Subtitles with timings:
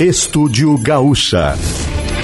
[0.00, 1.56] Estúdio Gaúcha.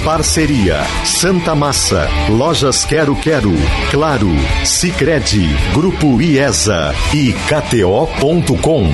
[0.05, 3.51] Parceria Santa Massa, Lojas Quero Quero,
[3.91, 4.29] Claro,
[4.63, 8.85] Sicredi, Grupo IESA e KTO.com.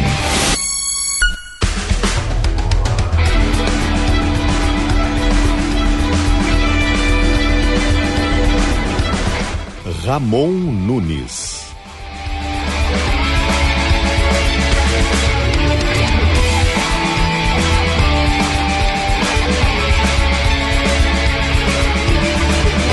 [10.03, 10.49] Ramon
[10.87, 11.50] Nunes.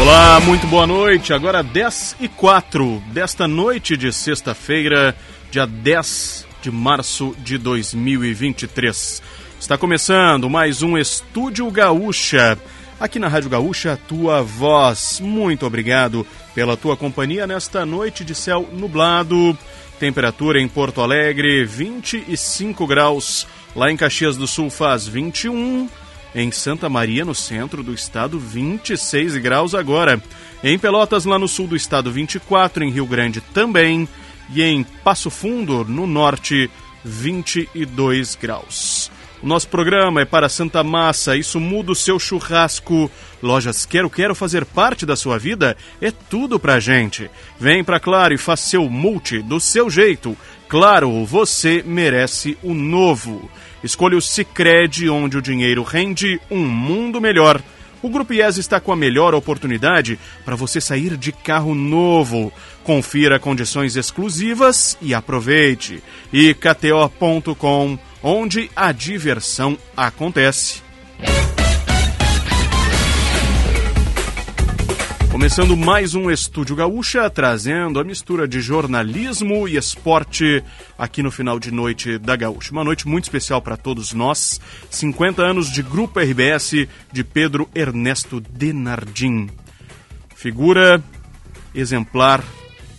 [0.09, 1.35] Olá, muito boa noite.
[1.35, 5.15] Agora 10 e 4 desta noite de sexta-feira,
[5.51, 9.23] dia 10 de março de 2023.
[9.61, 12.59] Está começando mais um Estúdio Gaúcha.
[12.99, 15.21] Aqui na Rádio Gaúcha, tua voz.
[15.21, 19.57] Muito obrigado pela tua companhia nesta noite de céu nublado.
[20.01, 23.47] Temperatura em Porto Alegre, 25 graus.
[23.77, 25.87] Lá em Caxias do Sul faz 21
[26.35, 30.23] em Santa Maria, no centro do estado, 26 graus agora.
[30.63, 32.85] Em Pelotas, lá no sul do estado, 24.
[32.85, 34.09] Em Rio Grande também.
[34.55, 36.71] E em Passo Fundo, no norte,
[37.05, 39.11] 22 graus.
[39.41, 43.09] O nosso programa é para Santa Massa, isso muda o seu churrasco.
[43.41, 47.31] Lojas Quero Quero fazer parte da sua vida é tudo pra gente.
[47.59, 50.37] Vem pra Claro e faça seu multi do seu jeito.
[50.69, 53.49] Claro, você merece o novo.
[53.83, 57.63] Escolha o Cicred, onde o dinheiro rende um mundo melhor.
[58.01, 62.53] O Grupo IES está com a melhor oportunidade para você sair de carro novo.
[62.85, 66.03] Confira condições exclusivas e aproveite.
[66.33, 70.83] E KTO.com, onde a diversão acontece.
[75.31, 80.65] Começando mais um Estúdio Gaúcha, trazendo a mistura de jornalismo e esporte
[80.97, 82.73] aqui no final de noite da Gaúcha.
[82.73, 84.59] Uma noite muito especial para todos nós.
[84.91, 89.51] 50 anos de Grupo RBS de Pedro Ernesto Denardim.
[90.35, 91.03] Figura
[91.75, 92.43] exemplar,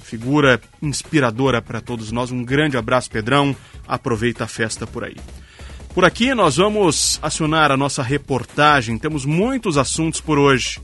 [0.04, 2.32] figura inspiradora para todos nós.
[2.32, 3.56] Um grande abraço, Pedrão.
[3.88, 5.16] Aproveita a festa por aí.
[5.96, 8.98] Por aqui nós vamos acionar a nossa reportagem.
[8.98, 10.80] Temos muitos assuntos por hoje.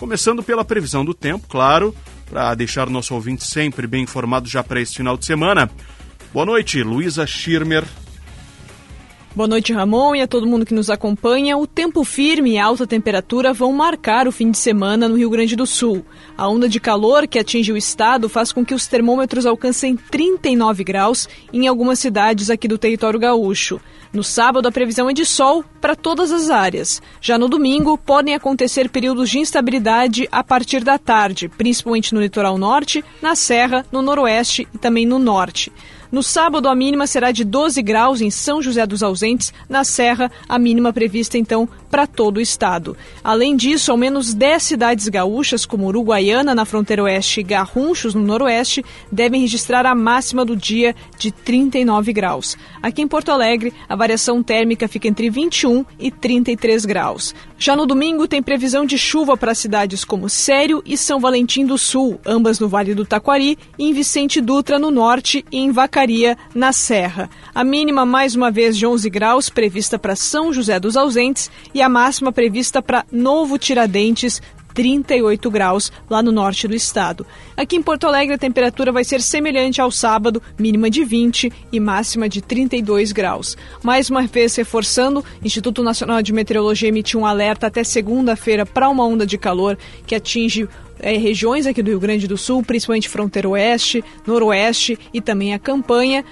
[0.00, 1.94] Começando pela previsão do tempo, claro,
[2.24, 5.70] para deixar o nosso ouvinte sempre bem informado já para esse final de semana.
[6.32, 7.84] Boa noite, Luísa Schirmer.
[9.32, 11.56] Boa noite, Ramon, e a todo mundo que nos acompanha.
[11.56, 15.54] O tempo firme e alta temperatura vão marcar o fim de semana no Rio Grande
[15.54, 16.04] do Sul.
[16.36, 20.82] A onda de calor que atinge o estado faz com que os termômetros alcancem 39
[20.82, 23.80] graus em algumas cidades aqui do território gaúcho.
[24.12, 27.00] No sábado, a previsão é de sol para todas as áreas.
[27.20, 32.58] Já no domingo, podem acontecer períodos de instabilidade a partir da tarde, principalmente no litoral
[32.58, 35.70] norte, na serra, no noroeste e também no norte.
[36.12, 39.52] No sábado, a mínima será de 12 graus em São José dos Ausentes.
[39.68, 42.96] Na Serra, a mínima prevista, então, para todo o estado.
[43.22, 48.22] Além disso, ao menos 10 cidades gaúchas, como Uruguaiana, na fronteira oeste, e Garrunchos, no
[48.22, 52.56] noroeste, devem registrar a máxima do dia de 39 graus.
[52.82, 57.34] Aqui em Porto Alegre, a variação térmica fica entre 21 e 33 graus.
[57.56, 61.76] Já no domingo, tem previsão de chuva para cidades como Sério e São Valentim do
[61.76, 65.99] Sul, ambas no Vale do Taquari, e em Vicente Dutra, no norte, e em Vacaria,
[66.54, 67.28] na Serra.
[67.54, 71.82] A mínima, mais uma vez, de 11 graus, prevista para São José dos Ausentes, e
[71.82, 74.40] a máxima prevista para Novo Tiradentes,
[74.74, 77.26] 38 graus lá no norte do estado.
[77.56, 81.80] Aqui em Porto Alegre a temperatura vai ser semelhante ao sábado, mínima de 20 e
[81.80, 83.56] máxima de 32 graus.
[83.82, 88.88] Mais uma vez reforçando, o Instituto Nacional de Meteorologia emitiu um alerta até segunda-feira para
[88.88, 93.08] uma onda de calor que atinge é, regiões aqui do Rio Grande do Sul, principalmente
[93.08, 96.24] fronteira oeste, noroeste e também a campanha.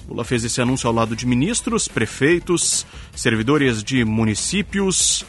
[0.07, 2.85] Lula fez esse anúncio ao lado de ministros, prefeitos,
[3.17, 5.25] servidores de municípios.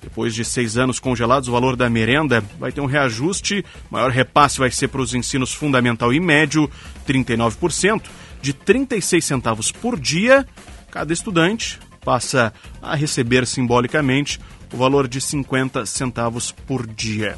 [0.00, 3.64] Depois de seis anos congelados, o valor da merenda vai ter um reajuste.
[3.90, 6.70] O maior repasse vai ser para os ensinos fundamental e médio,
[7.04, 8.02] 39%,
[8.40, 10.46] de 36 centavos por dia.
[10.92, 14.38] Cada estudante passa a receber simbolicamente
[14.72, 17.36] o valor de 50 centavos por dia.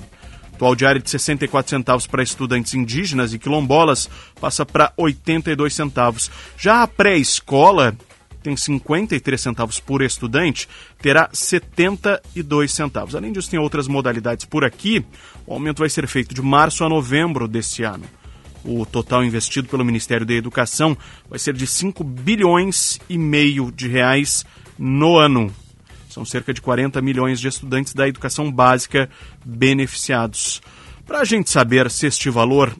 [0.55, 4.09] Atual diário de 64 centavos para estudantes indígenas e quilombolas
[4.41, 6.31] passa para 82 centavos.
[6.56, 7.97] Já a pré-escola
[8.41, 10.69] tem 53 centavos por estudante,
[11.03, 13.17] terá 72 centavos.
[13.17, 15.05] Além disso, tem outras modalidades por aqui.
[15.45, 18.05] O aumento vai ser feito de março a novembro deste ano.
[18.65, 20.97] O total investido pelo Ministério da Educação
[21.29, 24.47] vai ser de 5 bilhões e meio de reais
[24.79, 25.53] no ano.
[26.14, 29.11] São cerca de 40 milhões de estudantes da educação básica
[29.44, 30.62] beneficiados.
[31.05, 32.72] Para a gente saber se este valor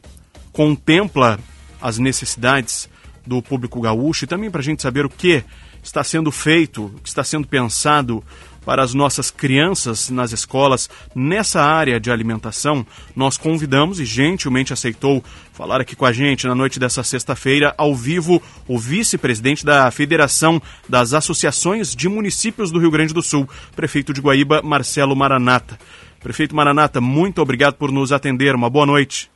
[0.53, 1.37] contempla
[1.81, 2.87] as necessidades
[3.27, 5.43] do público gaúcho e também para a gente saber o que
[5.83, 8.23] está sendo feito, o que está sendo pensado
[8.63, 15.21] para as nossas crianças nas escolas nessa área de alimentação, nós convidamos e gentilmente aceitou
[15.55, 20.61] falar aqui com a gente na noite dessa sexta-feira, ao vivo, o vice-presidente da Federação
[20.87, 25.77] das Associações de Municípios do Rio Grande do Sul, prefeito de Guaíba, Marcelo Maranata.
[26.21, 28.53] Prefeito Maranata, muito obrigado por nos atender.
[28.53, 29.31] Uma boa noite.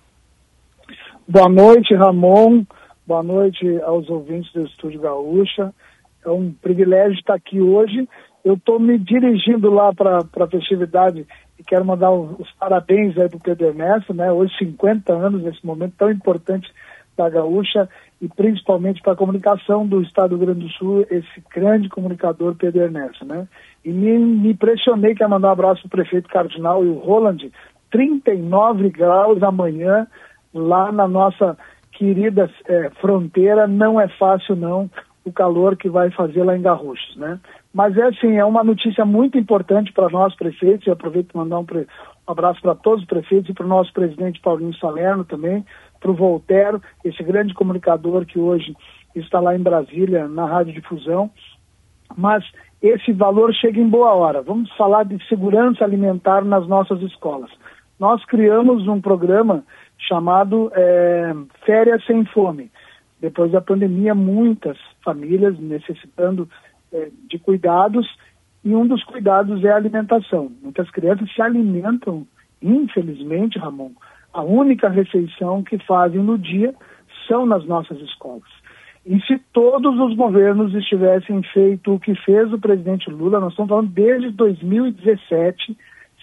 [1.25, 2.65] Boa noite, Ramon.
[3.07, 5.73] Boa noite aos ouvintes do Estúdio Gaúcha.
[6.25, 8.09] É um privilégio estar aqui hoje.
[8.43, 11.25] Eu estou me dirigindo lá para a festividade
[11.69, 14.31] quero mandar os parabéns aí para o Pedro Ernesto, né?
[14.31, 16.67] Hoje 50 anos nesse momento tão importante
[17.15, 17.87] da Gaúcha
[18.19, 22.55] e principalmente para a comunicação do Estado do Rio Grande do Sul, esse grande comunicador
[22.55, 23.47] Pedro Ernesto, né?
[23.85, 27.51] E me, me impressionei, quero mandar um abraço para o prefeito Cardinal e o Roland,
[27.91, 30.07] 39 graus amanhã
[30.51, 31.55] lá na nossa
[31.91, 34.89] querida é, fronteira, não é fácil não
[35.23, 37.39] o calor que vai fazer lá em Garruchos, né?
[37.73, 41.59] Mas é assim, é uma notícia muito importante para nós prefeitos, e aproveito para mandar
[41.59, 41.87] um, pre...
[42.27, 45.63] um abraço para todos os prefeitos e para o nosso presidente Paulinho Salerno também,
[45.99, 48.75] para o Voltero, esse grande comunicador que hoje
[49.15, 51.29] está lá em Brasília, na Rádio Difusão.
[52.17, 52.43] Mas
[52.81, 54.41] esse valor chega em boa hora.
[54.41, 57.51] Vamos falar de segurança alimentar nas nossas escolas.
[57.99, 59.63] Nós criamos um programa
[59.97, 61.35] chamado é,
[61.65, 62.71] Férias Sem Fome.
[63.19, 66.47] Depois da pandemia, muitas famílias necessitando
[66.93, 68.07] é, de cuidados,
[68.63, 70.51] e um dos cuidados é a alimentação.
[70.61, 72.27] Muitas crianças se alimentam,
[72.61, 73.91] infelizmente, Ramon,
[74.33, 76.73] a única refeição que fazem no dia
[77.27, 78.49] são nas nossas escolas.
[79.05, 83.69] E se todos os governos estivessem feito o que fez o presidente Lula, nós estamos
[83.69, 85.77] falando desde 2017,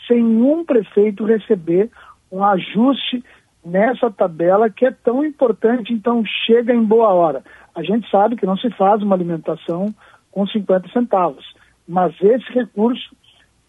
[0.07, 1.91] sem um prefeito receber
[2.31, 3.25] um ajuste
[3.65, 7.43] nessa tabela que é tão importante, então chega em boa hora.
[7.75, 9.93] A gente sabe que não se faz uma alimentação
[10.37, 11.43] com 50 centavos,
[11.89, 13.17] mas esse recurso,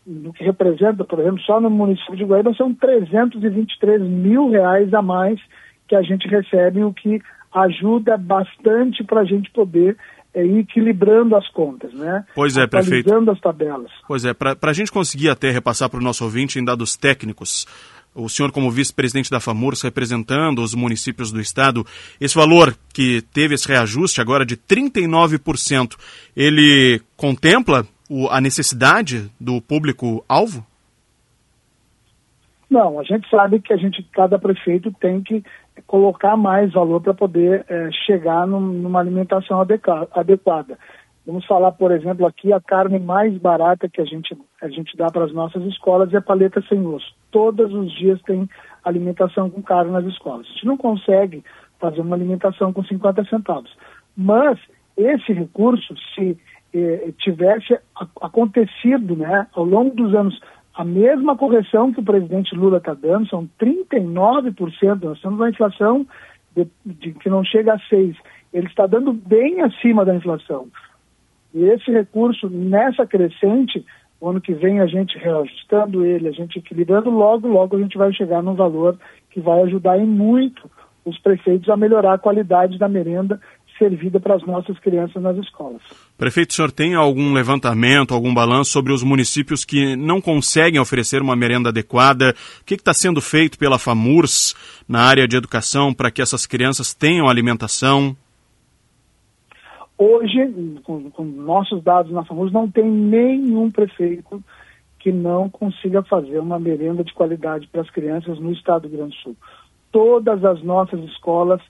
[0.06, 5.02] no que representa, por exemplo, só no município de Guaíba, são 323 mil reais a
[5.02, 5.40] mais
[5.88, 7.22] que a gente recebe, o que
[7.54, 9.96] ajuda bastante para a gente poder
[10.34, 12.26] é, ir equilibrando as contas, né?
[12.36, 13.14] Pois é, prefeito.
[13.32, 13.90] as tabelas.
[14.06, 17.66] Pois é, para a gente conseguir até repassar para o nosso ouvinte em dados técnicos,
[18.18, 21.86] o senhor como vice-presidente da FAMURS representando os municípios do estado,
[22.20, 25.96] esse valor que teve esse reajuste agora de 39%,
[26.36, 30.66] ele contempla o, a necessidade do público-alvo?
[32.70, 35.44] Não, a gente sabe que a gente, cada prefeito tem que
[35.86, 40.78] colocar mais valor para poder é, chegar num, numa alimentação adequada.
[41.28, 45.08] Vamos falar, por exemplo, aqui a carne mais barata que a gente, a gente dá
[45.08, 47.14] para as nossas escolas é a paleta sem osso.
[47.32, 48.50] Todos os dias tem
[48.82, 50.48] alimentação com carne nas escolas.
[50.48, 51.44] A gente não consegue
[51.82, 53.70] fazer uma alimentação com 50 centavos.
[54.16, 54.58] Mas
[54.96, 56.38] esse recurso, se
[56.74, 57.78] eh, tivesse
[58.22, 60.40] acontecido né, ao longo dos anos
[60.74, 66.08] a mesma correção que o presidente Lula está dando, são 39%, nós temos uma inflação
[66.56, 68.16] de, de, que não chega a 6%.
[68.54, 70.68] Ele está dando bem acima da inflação.
[71.54, 73.86] E esse recurso, nessa crescente,
[74.20, 77.98] o ano que vem a gente reajustando ele, a gente equilibrando, logo, logo a gente
[77.98, 78.98] vai chegar num valor
[79.30, 80.70] que vai ajudar em muito
[81.06, 83.40] os prefeitos a melhorar a qualidade da merenda
[83.78, 85.82] servida para as nossas crianças nas escolas.
[86.18, 91.22] Prefeito, o senhor tem algum levantamento, algum balanço sobre os municípios que não conseguem oferecer
[91.22, 92.36] uma merenda adequada?
[92.62, 94.56] O que está sendo feito pela FAMURS
[94.88, 98.16] na área de educação para que essas crianças tenham alimentação?
[99.98, 104.44] Hoje, com, com nossos dados na FAMUS, não tem nenhum prefeito
[105.00, 108.98] que não consiga fazer uma merenda de qualidade para as crianças no estado do Rio
[108.98, 109.36] Grande do Sul.
[109.92, 111.62] Todas as nossas escolas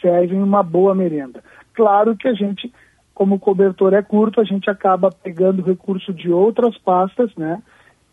[0.00, 1.42] servem uma boa merenda.
[1.74, 2.72] Claro que a gente
[3.16, 7.62] como o cobertor é curto, a gente acaba pegando recurso de outras pastas, né?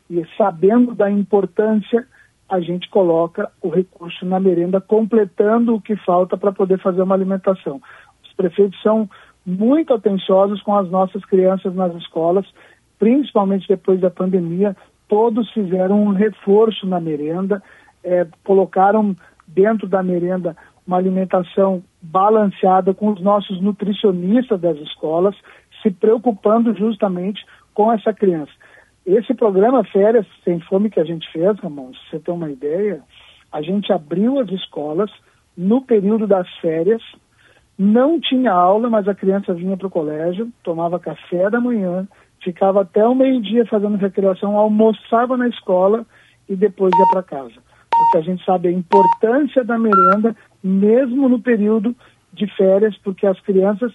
[0.10, 2.08] E sabendo da importância,
[2.48, 7.16] a gente coloca o recurso na merenda, completando o que falta para poder fazer uma
[7.16, 7.82] alimentação.
[8.24, 9.10] Os prefeitos são
[9.46, 12.46] muito atenciosos com as nossas crianças nas escolas,
[12.98, 14.76] principalmente depois da pandemia.
[15.08, 17.62] Todos fizeram um reforço na merenda,
[18.04, 19.16] é, colocaram
[19.48, 25.36] dentro da merenda uma alimentação balanceada com os nossos nutricionistas das escolas,
[25.82, 28.52] se preocupando justamente com essa criança.
[29.06, 33.02] Esse programa Férias Sem Fome que a gente fez, Ramon, se você tem uma ideia,
[33.52, 35.12] a gente abriu as escolas
[35.58, 37.02] no período das férias,
[37.78, 42.08] não tinha aula, mas a criança vinha para o colégio, tomava café da manhã,
[42.44, 46.06] ficava até o meio-dia fazendo recreação, almoçava na escola
[46.48, 47.56] e depois ia para casa.
[47.90, 51.96] Porque a gente sabe a importância da merenda, mesmo no período
[52.32, 53.92] de férias, porque as crianças,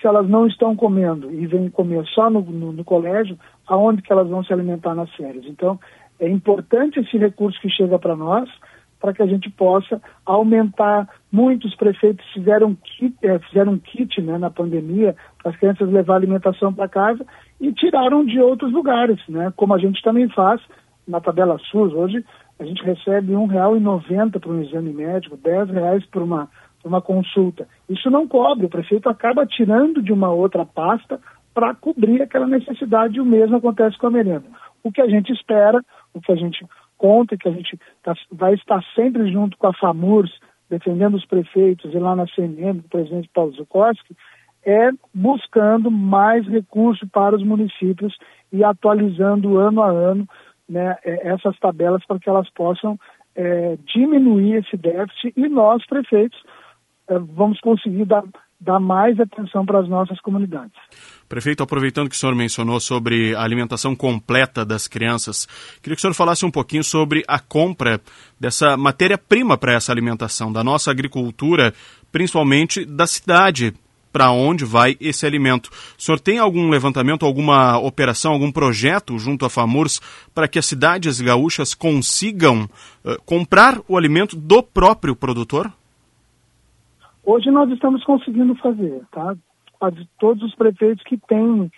[0.00, 4.12] se elas não estão comendo e vêm comer só no, no, no colégio, aonde que
[4.12, 5.44] elas vão se alimentar nas férias?
[5.46, 5.78] Então,
[6.18, 8.48] é importante esse recurso que chega para nós,
[9.04, 11.06] para que a gente possa aumentar.
[11.30, 16.72] Muitos prefeitos fizeram kit, é, fizeram kit né, na pandemia para as crianças levar alimentação
[16.72, 17.22] para casa
[17.60, 20.58] e tiraram de outros lugares, né, como a gente também faz
[21.06, 21.92] na tabela SUS.
[21.92, 22.24] Hoje
[22.58, 26.48] a gente recebe R$ 1,90 para um exame médico, R$ reais por uma,
[26.82, 27.68] uma consulta.
[27.86, 31.20] Isso não cobre, o prefeito acaba tirando de uma outra pasta
[31.52, 34.46] para cobrir aquela necessidade e o mesmo acontece com a merenda.
[34.82, 35.84] O que a gente espera,
[36.14, 36.64] o que a gente
[37.04, 40.32] conta, que a gente tá, vai estar sempre junto com a FAMURS,
[40.70, 44.16] defendendo os prefeitos e lá na CNM, o presidente Paulo Zukoski,
[44.64, 48.16] é buscando mais recursos para os municípios
[48.50, 50.26] e atualizando ano a ano
[50.66, 52.98] né, é, essas tabelas para que elas possam
[53.34, 55.34] é, diminuir esse déficit.
[55.36, 56.42] E nós, prefeitos,
[57.06, 58.24] é, vamos conseguir dar,
[58.64, 60.72] dar mais atenção para as nossas comunidades.
[61.28, 65.46] Prefeito, aproveitando que o senhor mencionou sobre a alimentação completa das crianças,
[65.82, 68.00] queria que o senhor falasse um pouquinho sobre a compra
[68.38, 71.74] dessa matéria-prima para essa alimentação, da nossa agricultura,
[72.12, 73.74] principalmente da cidade,
[74.14, 75.70] para onde vai esse alimento.
[75.98, 80.00] O senhor tem algum levantamento, alguma operação, algum projeto junto à FAMURS
[80.32, 82.70] para que as cidades gaúchas consigam
[83.04, 85.72] uh, comprar o alimento do próprio produtor?
[87.26, 89.34] Hoje nós estamos conseguindo fazer, tá?
[89.78, 91.70] Quase todos os prefeitos que têm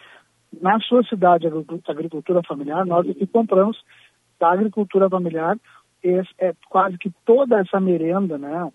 [0.61, 3.77] na sua cidade agricultura familiar, nós aqui compramos
[4.39, 5.59] da agricultura familiar
[6.39, 8.71] é quase que toda essa merenda, né?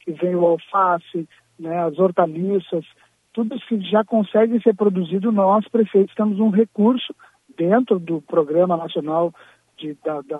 [0.00, 2.84] Que vem o alface, né, as hortaliças,
[3.32, 7.14] tudo isso que já consegue ser produzido, nós, prefeitos, temos um recurso
[7.56, 9.32] dentro do Programa Nacional
[9.76, 10.38] de, da, da,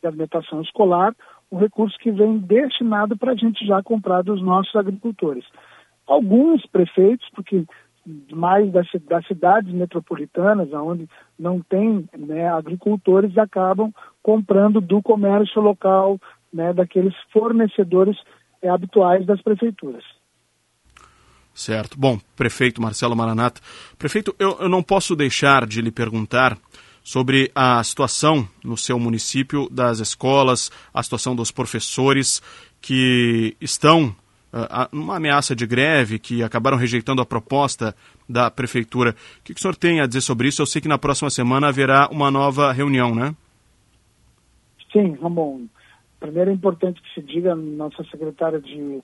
[0.00, 1.14] de Alimentação Escolar,
[1.50, 5.44] um recurso que vem destinado para a gente já comprar dos nossos agricultores.
[6.06, 7.64] Alguns prefeitos, porque
[8.32, 16.18] mais das, das cidades metropolitanas, onde não tem né, agricultores, acabam comprando do comércio local,
[16.52, 18.16] né, daqueles fornecedores
[18.62, 20.04] é, habituais das prefeituras.
[21.54, 21.98] Certo.
[21.98, 23.60] Bom, prefeito Marcelo Maranata.
[23.98, 26.56] Prefeito, eu, eu não posso deixar de lhe perguntar
[27.08, 32.42] sobre a situação no seu município das escolas, a situação dos professores
[32.82, 34.14] que estão
[34.52, 37.96] uh, numa ameaça de greve, que acabaram rejeitando a proposta
[38.28, 39.12] da prefeitura.
[39.40, 40.60] O que, que o senhor tem a dizer sobre isso?
[40.60, 43.34] Eu sei que na próxima semana haverá uma nova reunião, né?
[44.92, 45.62] Sim, Ramon.
[46.20, 49.02] Primeiro é importante que se diga, nossa secretária de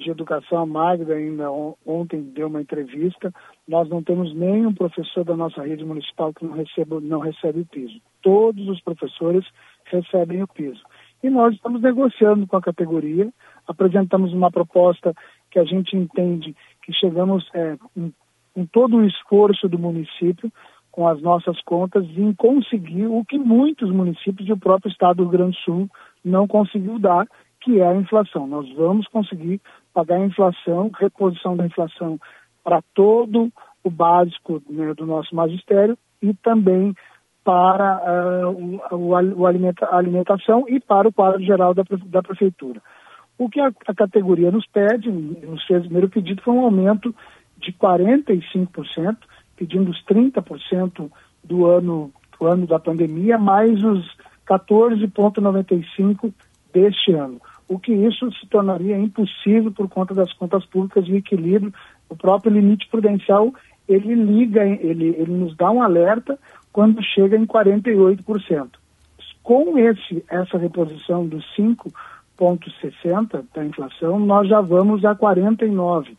[0.00, 1.50] de Educação, a Magda, ainda
[1.86, 3.32] ontem deu uma entrevista,
[3.68, 7.66] nós não temos nenhum professor da nossa rede municipal que não recebe, não recebe o
[7.66, 8.00] piso.
[8.22, 9.44] Todos os professores
[9.84, 10.82] recebem o piso.
[11.22, 13.30] E nós estamos negociando com a categoria,
[13.68, 15.14] apresentamos uma proposta
[15.50, 18.12] que a gente entende que chegamos é, em,
[18.56, 20.50] em todo o esforço do município,
[20.90, 25.22] com as nossas contas, em conseguir o que muitos municípios e o próprio Estado do
[25.24, 25.90] Rio Grande do Sul
[26.24, 27.26] não conseguiu dar,
[27.60, 28.46] que é a inflação.
[28.46, 29.60] Nós vamos conseguir
[29.92, 32.18] pagar a inflação, reposição da inflação
[32.62, 33.50] para todo
[33.82, 36.94] o básico né, do nosso magistério e também
[37.42, 38.50] para uh,
[38.94, 42.82] o, o alimenta, a alimentação e para o quadro geral da, da prefeitura.
[43.38, 47.14] O que a, a, categoria nos pede, nos fez o primeiro pedido, foi um aumento
[47.56, 49.16] de 45%,
[49.56, 51.10] pedindo os 30%
[51.42, 54.06] do ano, do ano da pandemia, mais os
[54.46, 56.32] 14,95%
[56.72, 57.40] deste ano
[57.70, 61.72] o que isso se tornaria impossível por conta das contas públicas e equilíbrio.
[62.08, 63.54] O próprio limite prudencial,
[63.88, 66.36] ele liga, ele, ele nos dá um alerta
[66.72, 68.70] quando chega em 48%.
[69.40, 76.16] Com esse, essa reposição dos 5,60% da inflação, nós já vamos a 49%.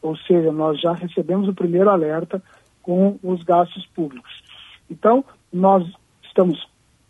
[0.00, 2.40] ou seja, nós já recebemos o primeiro alerta
[2.80, 4.40] com os gastos públicos.
[4.88, 5.84] Então, nós
[6.22, 6.64] estamos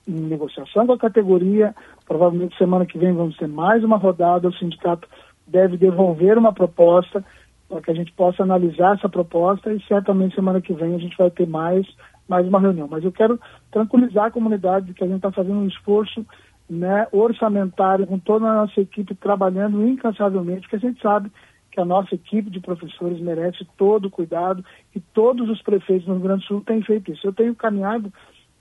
[0.09, 1.75] em negociação com a categoria,
[2.07, 5.09] provavelmente semana que vem vamos ter mais uma rodada, o sindicato
[5.47, 7.25] deve devolver uma proposta
[7.69, 11.17] para que a gente possa analisar essa proposta e certamente semana que vem a gente
[11.17, 11.87] vai ter mais,
[12.29, 12.87] mais uma reunião.
[12.91, 13.41] Mas eu quero
[13.71, 16.25] tranquilizar a comunidade de que a gente está fazendo um esforço
[16.69, 21.31] né, orçamentário com toda a nossa equipe trabalhando incansavelmente, porque a gente sabe
[21.71, 24.63] que a nossa equipe de professores merece todo o cuidado
[24.95, 27.27] e todos os prefeitos no Rio Grande do Sul têm feito isso.
[27.27, 28.13] Eu tenho caminhado,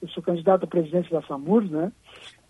[0.01, 1.91] eu sou candidato à presidência da FAMURS, né?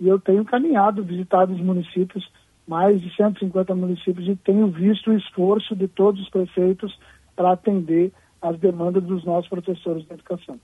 [0.01, 2.27] E eu tenho caminhado, visitado os municípios,
[2.67, 6.97] mais de 150 municípios, e tenho visto o esforço de todos os prefeitos
[7.35, 10.59] para atender as demandas dos nossos professores de educação.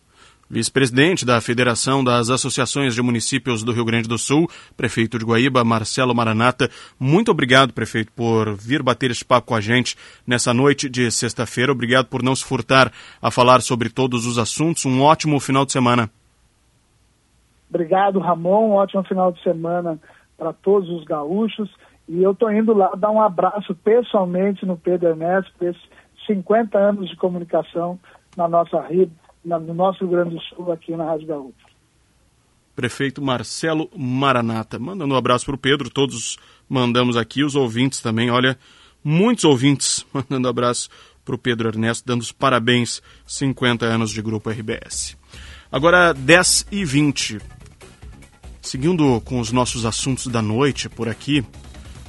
[0.50, 5.64] Vice-presidente da Federação das Associações de Municípios do Rio Grande do Sul, prefeito de Guaíba,
[5.64, 6.72] Marcelo Maranata.
[7.00, 11.72] Muito obrigado, prefeito, por vir bater esse papo com a gente nessa noite de sexta-feira.
[11.72, 12.92] Obrigado por não se furtar
[13.22, 14.84] a falar sobre todos os assuntos.
[14.86, 16.10] Um ótimo final de semana.
[17.70, 18.70] Obrigado, Ramon.
[18.70, 20.00] Um ótimo final de semana
[20.38, 21.70] para todos os gaúchos.
[22.08, 25.82] E eu estou indo lá dar um abraço pessoalmente no Pedro Ernesto por esses
[26.26, 28.00] 50 anos de comunicação
[28.36, 29.12] na nossa rede
[29.44, 31.68] no nosso Grande Sul, aqui na Rádio Gaúcha.
[32.76, 34.78] Prefeito Marcelo Maranata.
[34.78, 38.58] Mandando um abraço para o Pedro, todos mandamos aqui, os ouvintes também, olha,
[39.04, 40.90] muitos ouvintes mandando abraço
[41.24, 45.18] para o Pedro Ernesto, dando os parabéns, 50 anos de Grupo RBS.
[45.72, 47.40] Agora, 10 e 20.
[48.68, 51.42] Seguindo com os nossos assuntos da noite por aqui,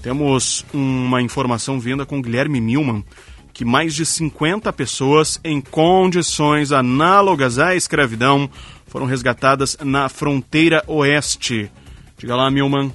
[0.02, 3.04] temos uma informação vinda com Guilherme Milman,
[3.52, 8.50] que mais de 50 pessoas em condições análogas à escravidão
[8.88, 11.70] foram resgatadas na fronteira oeste.
[12.18, 12.92] Diga lá, Milman.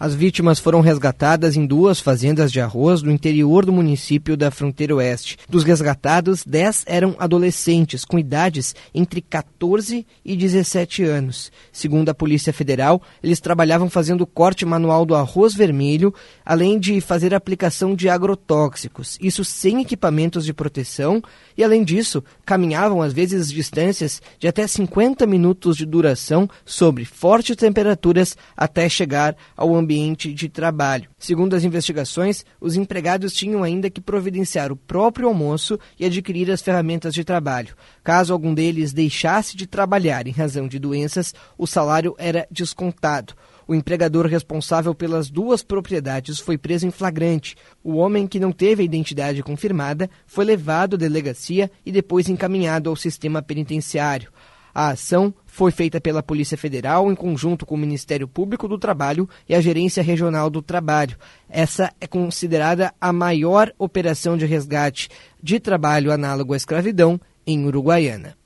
[0.00, 4.94] As vítimas foram resgatadas em duas fazendas de arroz do interior do município da fronteira
[4.94, 5.36] oeste.
[5.46, 11.52] Dos resgatados, 10 eram adolescentes com idades entre 14 e 17 anos.
[11.70, 16.14] Segundo a Polícia Federal, eles trabalhavam fazendo corte manual do arroz vermelho,
[16.46, 21.22] além de fazer aplicação de agrotóxicos, isso sem equipamentos de proteção,
[21.58, 27.54] e além disso, caminhavam às vezes distâncias de até 50 minutos de duração sobre fortes
[27.54, 31.10] temperaturas até chegar ao ambiente ambiente de trabalho.
[31.18, 36.62] Segundo as investigações, os empregados tinham ainda que providenciar o próprio almoço e adquirir as
[36.62, 37.74] ferramentas de trabalho.
[38.04, 43.34] Caso algum deles deixasse de trabalhar em razão de doenças, o salário era descontado.
[43.66, 47.56] O empregador responsável pelas duas propriedades foi preso em flagrante.
[47.84, 52.90] O homem, que não teve a identidade confirmada, foi levado à delegacia e depois encaminhado
[52.90, 54.32] ao sistema penitenciário.
[54.74, 59.28] A ação foi feita pela Polícia Federal em conjunto com o Ministério Público do Trabalho
[59.48, 61.16] e a Gerência Regional do Trabalho.
[61.48, 65.08] Essa é considerada a maior operação de resgate
[65.42, 68.36] de trabalho análogo à escravidão em Uruguaiana.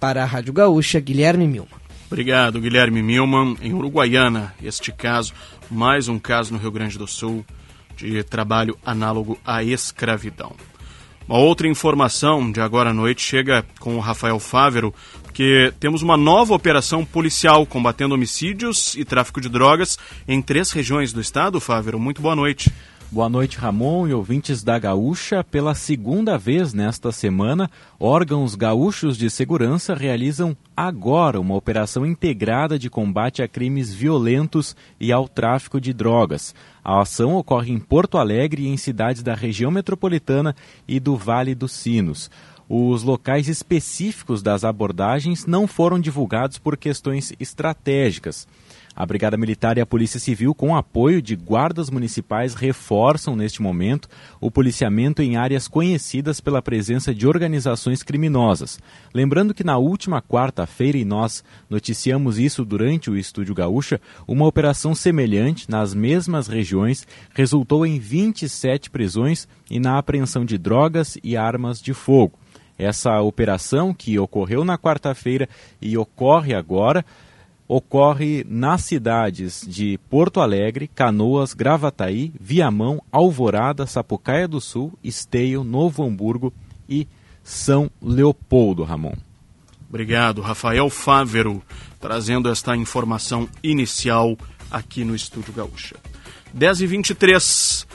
[0.00, 1.84] Para a Rádio Gaúcha, Guilherme Milman.
[2.06, 3.56] Obrigado, Guilherme Milman.
[3.60, 5.32] Em Uruguaiana, este caso,
[5.70, 7.44] mais um caso no Rio Grande do Sul
[7.96, 10.54] de trabalho análogo à escravidão.
[11.26, 14.94] Uma outra informação de agora à noite chega com o Rafael Fávero,
[15.34, 21.12] que temos uma nova operação policial combatendo homicídios e tráfico de drogas em três regiões
[21.12, 21.60] do estado.
[21.60, 22.72] Fávero, muito boa noite.
[23.10, 25.44] Boa noite, Ramon e ouvintes da Gaúcha.
[25.44, 32.88] Pela segunda vez nesta semana, órgãos gaúchos de segurança realizam agora uma operação integrada de
[32.88, 36.54] combate a crimes violentos e ao tráfico de drogas.
[36.82, 40.54] A ação ocorre em Porto Alegre e em cidades da região metropolitana
[40.86, 42.30] e do Vale dos Sinos.
[42.68, 48.46] Os locais específicos das abordagens não foram divulgados por questões estratégicas.
[48.96, 54.08] A Brigada Militar e a Polícia Civil, com apoio de guardas municipais, reforçam neste momento
[54.40, 58.78] o policiamento em áreas conhecidas pela presença de organizações criminosas.
[59.12, 64.94] Lembrando que na última quarta-feira, e nós noticiamos isso durante o Estúdio Gaúcha, uma operação
[64.94, 71.82] semelhante nas mesmas regiões resultou em 27 prisões e na apreensão de drogas e armas
[71.82, 72.43] de fogo.
[72.78, 75.48] Essa operação, que ocorreu na quarta-feira
[75.80, 77.04] e ocorre agora,
[77.68, 86.04] ocorre nas cidades de Porto Alegre, Canoas, Gravataí, Viamão, Alvorada, Sapucaia do Sul, Esteio, Novo
[86.04, 86.52] Hamburgo
[86.88, 87.06] e
[87.42, 89.14] São Leopoldo, Ramon.
[89.88, 91.62] Obrigado, Rafael Fávero,
[92.00, 94.36] trazendo esta informação inicial
[94.70, 95.96] aqui no Estúdio Gaúcha.
[96.56, 97.86] 10h23.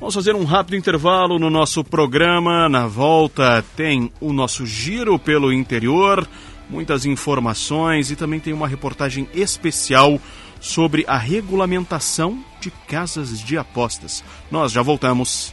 [0.00, 2.68] Vamos fazer um rápido intervalo no nosso programa.
[2.68, 6.26] Na volta tem o nosso giro pelo interior
[6.70, 10.18] muitas informações e também tem uma reportagem especial
[10.60, 14.22] sobre a regulamentação de casas de apostas.
[14.50, 15.52] Nós já voltamos.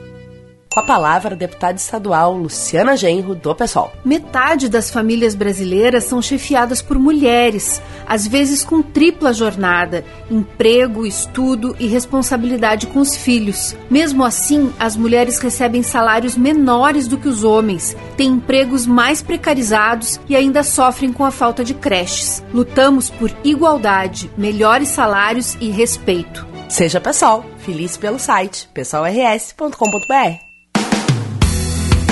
[0.71, 3.91] Com a palavra, a deputada estadual Luciana Genro, do PSOL.
[4.05, 11.75] Metade das famílias brasileiras são chefiadas por mulheres, às vezes com tripla jornada: emprego, estudo
[11.77, 13.75] e responsabilidade com os filhos.
[13.89, 20.21] Mesmo assim, as mulheres recebem salários menores do que os homens, têm empregos mais precarizados
[20.29, 22.41] e ainda sofrem com a falta de creches.
[22.53, 26.47] Lutamos por igualdade, melhores salários e respeito.
[26.69, 30.50] Seja PSOL, feliz pelo site pessoalrs.com.br.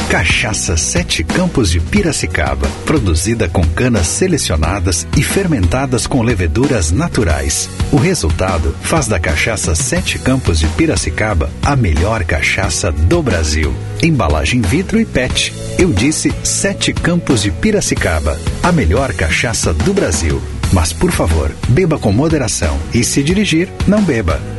[0.10, 7.70] Cachaça Sete Campos de Piracicaba, produzida com canas selecionadas e fermentadas com leveduras naturais.
[7.92, 13.72] O resultado faz da Cachaça Sete Campos de Piracicaba a melhor cachaça do Brasil.
[14.02, 15.54] Embalagem vidro e PET.
[15.78, 20.42] Eu disse Sete Campos de Piracicaba, a melhor cachaça do Brasil.
[20.74, 24.59] Mas por favor, beba com moderação e se dirigir, não beba.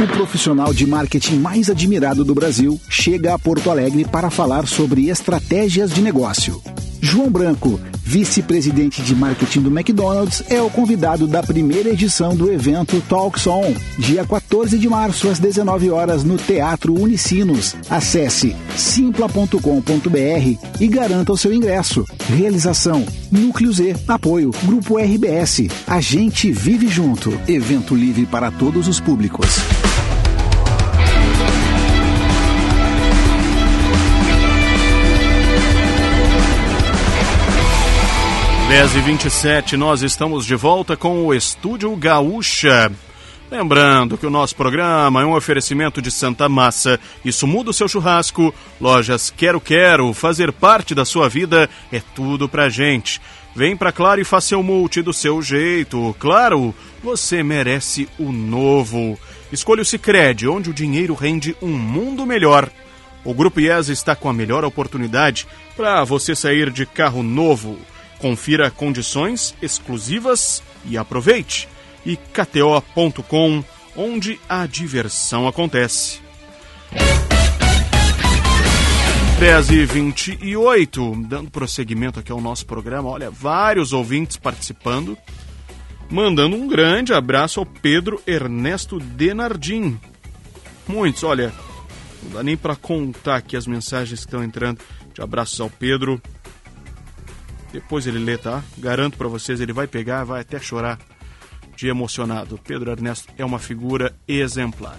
[0.00, 5.08] O profissional de marketing mais admirado do Brasil chega a Porto Alegre para falar sobre
[5.08, 6.62] estratégias de negócio.
[7.00, 13.02] João Branco, vice-presidente de marketing do McDonald's, é o convidado da primeira edição do evento
[13.08, 17.74] Talks On, dia 14 de março às 19 horas no Teatro Unicinos.
[17.90, 19.58] Acesse simpla.com.br
[20.80, 22.04] e garanta o seu ingresso.
[22.28, 25.66] Realização: Núcleo Z, apoio Grupo RBS.
[25.88, 27.36] A gente vive junto.
[27.48, 29.48] Evento livre para todos os públicos.
[38.68, 42.92] 10 e 27 nós estamos de volta com o Estúdio Gaúcha.
[43.50, 47.00] Lembrando que o nosso programa é um oferecimento de Santa Massa.
[47.24, 48.54] Isso muda o seu churrasco.
[48.78, 50.12] Lojas Quero Quero.
[50.12, 53.22] Fazer parte da sua vida é tudo pra gente.
[53.56, 56.14] Vem pra Claro e faça o multi do seu jeito.
[56.18, 59.18] Claro, você merece o novo.
[59.50, 62.68] Escolha o Cicred, onde o dinheiro rende um mundo melhor.
[63.24, 67.78] O Grupo IES está com a melhor oportunidade para você sair de carro novo.
[68.18, 71.68] Confira condições exclusivas e aproveite.
[72.04, 73.62] E KTO.com,
[73.96, 76.20] onde a diversão acontece.
[79.38, 83.08] 10 e 28, dando prosseguimento aqui ao nosso programa.
[83.08, 85.16] Olha, vários ouvintes participando.
[86.10, 90.00] Mandando um grande abraço ao Pedro Ernesto Denardim.
[90.88, 91.52] Muitos, olha,
[92.22, 94.80] não dá nem para contar aqui as mensagens que estão entrando.
[95.14, 96.20] De abraços ao Pedro.
[97.72, 98.62] Depois ele lê, tá?
[98.78, 100.98] Garanto para vocês, ele vai pegar, vai até chorar
[101.76, 102.58] de emocionado.
[102.66, 104.98] Pedro Ernesto é uma figura exemplar.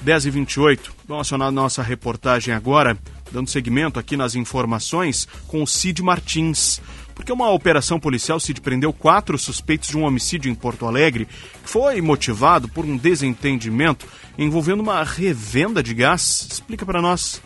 [0.00, 2.96] 10 e 28 vamos acionar nossa reportagem agora,
[3.32, 6.80] dando seguimento aqui nas informações com o Cid Martins.
[7.14, 11.68] Porque uma operação policial, Cid, prendeu quatro suspeitos de um homicídio em Porto Alegre, que
[11.68, 14.06] foi motivado por um desentendimento
[14.38, 16.46] envolvendo uma revenda de gás.
[16.50, 17.42] Explica para nós.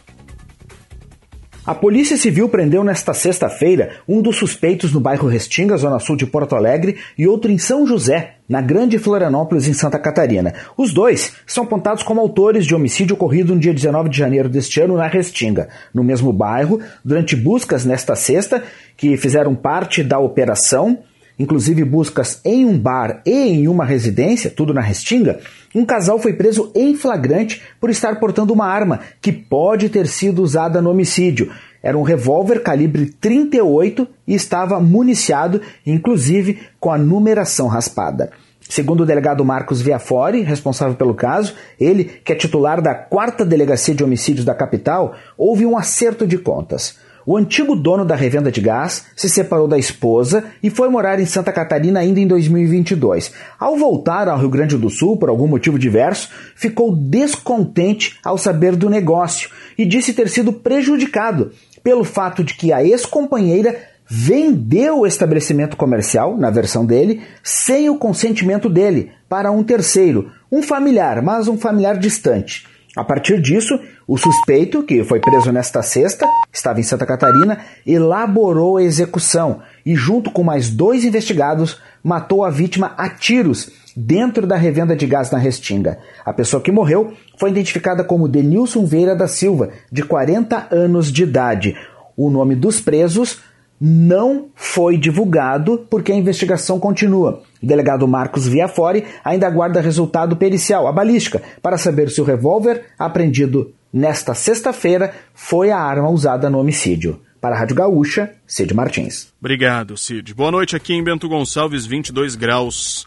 [1.64, 6.26] A Polícia Civil prendeu nesta sexta-feira um dos suspeitos no bairro Restinga, zona sul de
[6.26, 10.52] Porto Alegre, e outro em São José, na Grande Florianópolis, em Santa Catarina.
[10.76, 14.80] Os dois são apontados como autores de homicídio ocorrido no dia 19 de janeiro deste
[14.80, 18.64] ano na Restinga, no mesmo bairro, durante buscas nesta sexta,
[18.96, 20.98] que fizeram parte da operação.
[21.38, 25.38] inclusive buscas em um bar e em uma residência, tudo na Restinga,
[25.74, 30.42] um casal foi preso em flagrante por estar portando uma arma que pode ter sido
[30.42, 31.50] usada no homicídio.
[31.82, 38.30] Era um revólver calibre 38 e estava municiado, inclusive com a numeração raspada.
[38.68, 43.94] Segundo o delegado Marcos Viafori, responsável pelo caso, ele, que é titular da quarta delegacia
[43.94, 46.96] de homicídios da capital, houve um acerto de contas.
[47.24, 51.26] O antigo dono da revenda de gás se separou da esposa e foi morar em
[51.26, 53.32] Santa Catarina ainda em 2022.
[53.58, 58.74] Ao voltar ao Rio Grande do Sul, por algum motivo diverso, ficou descontente ao saber
[58.74, 63.76] do negócio e disse ter sido prejudicado pelo fato de que a ex-companheira
[64.08, 70.62] vendeu o estabelecimento comercial, na versão dele, sem o consentimento dele, para um terceiro, um
[70.62, 72.66] familiar, mas um familiar distante.
[72.94, 78.76] A partir disso, o suspeito, que foi preso nesta sexta, estava em Santa Catarina, elaborou
[78.76, 84.56] a execução e, junto com mais dois investigados, matou a vítima a tiros dentro da
[84.56, 85.98] revenda de gás na Restinga.
[86.22, 91.22] A pessoa que morreu foi identificada como Denilson Veira da Silva, de 40 anos de
[91.22, 91.74] idade.
[92.14, 93.40] O nome dos presos
[93.84, 97.42] não foi divulgado porque a investigação continua.
[97.60, 102.84] O delegado Marcos Viafore ainda aguarda resultado pericial, a balística, para saber se o revólver
[102.96, 107.20] apreendido nesta sexta-feira foi a arma usada no homicídio.
[107.40, 109.32] Para a Rádio Gaúcha, Cid Martins.
[109.40, 110.32] Obrigado, Cid.
[110.32, 113.04] Boa noite aqui em Bento Gonçalves, 22 graus.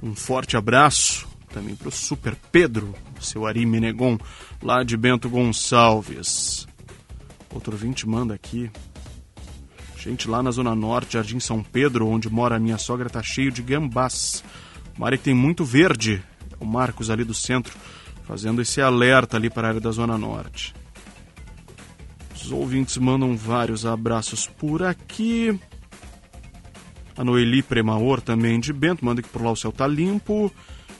[0.00, 4.16] Um forte abraço também para o Super Pedro, seu Ari Menegon,
[4.62, 6.68] lá de Bento Gonçalves.
[7.52, 8.70] Outro ouvinte manda aqui.
[10.00, 13.50] Gente, lá na Zona Norte, Jardim São Pedro, onde mora a minha sogra, tá cheio
[13.50, 14.44] de gambás.
[14.96, 16.22] Uma área que tem muito verde.
[16.52, 17.76] É o Marcos ali do centro,
[18.24, 20.72] fazendo esse alerta ali para a área da Zona Norte.
[22.34, 25.58] Os ouvintes mandam vários abraços por aqui.
[27.16, 30.52] A Noeli Premaor também de Bento, manda que por lá o céu tá limpo.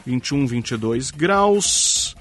[0.04, 2.16] 21, 22 graus.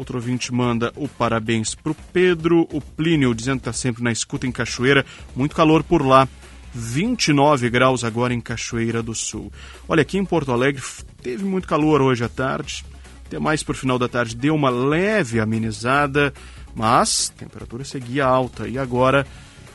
[0.00, 2.66] Outro ouvinte manda o parabéns pro Pedro.
[2.72, 5.04] O Plínio dizendo que tá sempre na escuta em Cachoeira.
[5.36, 6.26] Muito calor por lá.
[6.72, 9.52] 29 graus agora em Cachoeira do Sul.
[9.86, 10.82] Olha, aqui em Porto Alegre
[11.22, 12.82] teve muito calor hoje à tarde.
[13.26, 16.32] Até mais por final da tarde deu uma leve amenizada,
[16.74, 19.26] mas a temperatura seguia alta e agora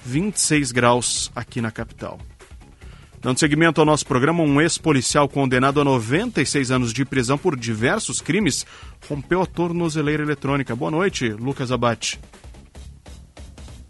[0.06, 2.20] 26 graus aqui na capital.
[3.26, 8.22] Dando seguimento ao nosso programa, um ex-policial condenado a 96 anos de prisão por diversos
[8.22, 8.68] crimes
[9.10, 10.76] rompeu a tornozeleira eletrônica.
[10.76, 12.20] Boa noite, Lucas Abate.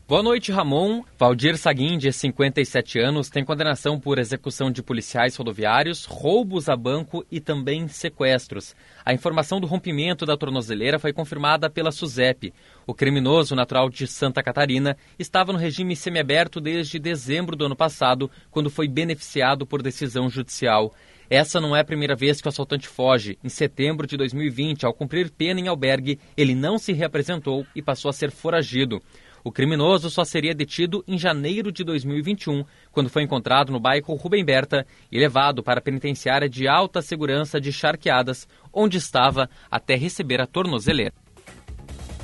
[0.07, 1.01] Boa noite, Ramon.
[1.17, 7.25] Valdir Saguin, de 57 anos, tem condenação por execução de policiais rodoviários, roubos a banco
[7.31, 8.75] e também sequestros.
[9.03, 12.53] A informação do rompimento da tornozeleira foi confirmada pela SUSEP.
[12.85, 18.29] O criminoso natural de Santa Catarina estava no regime semiaberto desde dezembro do ano passado,
[18.51, 20.93] quando foi beneficiado por decisão judicial.
[21.27, 23.39] Essa não é a primeira vez que o assaltante foge.
[23.43, 28.09] Em setembro de 2020, ao cumprir pena em albergue, ele não se reapresentou e passou
[28.09, 29.01] a ser foragido.
[29.45, 34.43] O criminoso só seria detido em janeiro de 2021, quando foi encontrado no bairro Rubem
[34.43, 40.41] Berta e levado para a penitenciária de alta segurança de Charqueadas, onde estava até receber
[40.41, 41.13] a tornozeleira.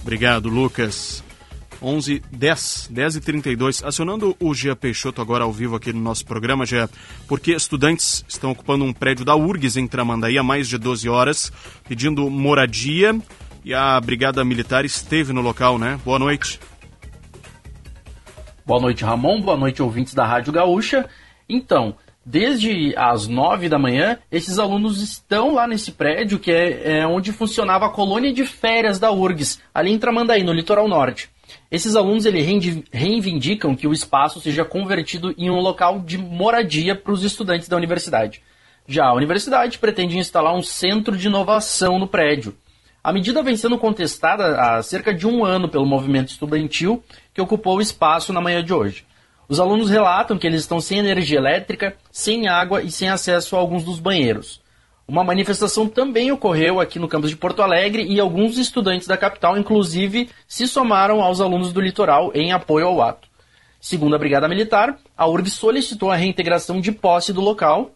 [0.01, 1.23] Obrigado, Lucas.
[1.79, 6.25] 11 10 10 e 32 acionando o Gia Peixoto agora ao vivo aqui no nosso
[6.25, 6.89] programa Gia,
[7.27, 11.51] porque estudantes estão ocupando um prédio da URGS em Tramandaí há mais de 12 horas
[11.87, 13.19] pedindo moradia
[13.63, 15.99] e a brigada militar esteve no local, né?
[16.03, 16.59] Boa noite.
[18.63, 19.41] Boa noite, Ramon.
[19.41, 21.09] Boa noite, ouvintes da Rádio Gaúcha.
[21.49, 27.07] Então, desde as nove da manhã, esses alunos estão lá nesse prédio que é, é,
[27.07, 31.29] onde funcionava a colônia de férias da URGS, ali em Tramandaí, no litoral norte.
[31.71, 32.45] Esses alunos eles
[32.91, 37.75] reivindicam que o espaço seja convertido em um local de moradia para os estudantes da
[37.75, 38.43] universidade.
[38.87, 42.55] Já a universidade pretende instalar um centro de inovação no prédio.
[43.03, 47.77] A medida vem sendo contestada há cerca de um ano pelo movimento estudantil que ocupou
[47.77, 49.05] o espaço na manhã de hoje.
[49.47, 53.59] Os alunos relatam que eles estão sem energia elétrica, sem água e sem acesso a
[53.59, 54.61] alguns dos banheiros.
[55.07, 59.57] Uma manifestação também ocorreu aqui no campus de Porto Alegre e alguns estudantes da capital,
[59.57, 63.27] inclusive, se somaram aos alunos do litoral em apoio ao ato.
[63.79, 67.91] Segundo a Brigada Militar, a URG solicitou a reintegração de posse do local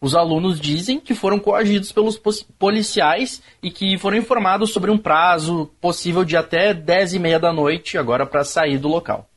[0.00, 2.16] os alunos dizem que foram coagidos pelos
[2.58, 7.52] policiais e que foram informados sobre um prazo possível de até 10 e meia da
[7.52, 9.28] noite agora para sair do local.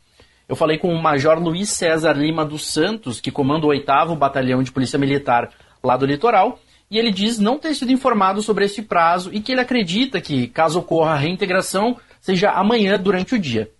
[0.47, 4.61] Eu falei com o Major Luiz César Lima dos Santos, que comanda o 8 Batalhão
[4.61, 5.49] de Polícia Militar
[5.83, 6.59] lá do litoral,
[6.91, 10.47] e ele diz não ter sido informado sobre esse prazo e que ele acredita que,
[10.47, 13.71] caso ocorra a reintegração, seja amanhã durante o dia.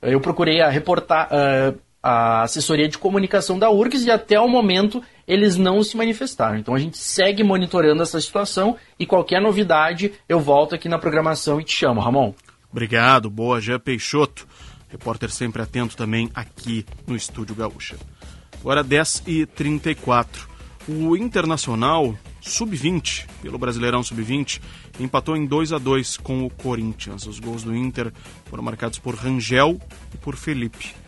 [0.00, 5.02] Eu procurei a reportar, uh, a assessoria de comunicação da URGS e até o momento
[5.26, 6.58] eles não se manifestaram.
[6.58, 11.60] Então a gente segue monitorando essa situação e qualquer novidade eu volto aqui na programação
[11.60, 12.34] e te chamo, Ramon.
[12.70, 14.46] Obrigado, boa, Jean Peixoto.
[14.88, 17.96] Repórter sempre atento também aqui no Estúdio Gaúcha.
[18.60, 20.50] Agora 10h34.
[20.88, 24.60] O Internacional Sub-20, pelo Brasileirão Sub-20,
[24.98, 27.26] empatou em 2 a 2 com o Corinthians.
[27.26, 28.12] Os gols do Inter
[28.46, 29.80] foram marcados por Rangel
[30.12, 31.01] e por Felipe.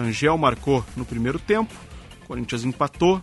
[0.00, 1.74] Rangel marcou no primeiro tempo,
[2.22, 3.20] o Corinthians empatou,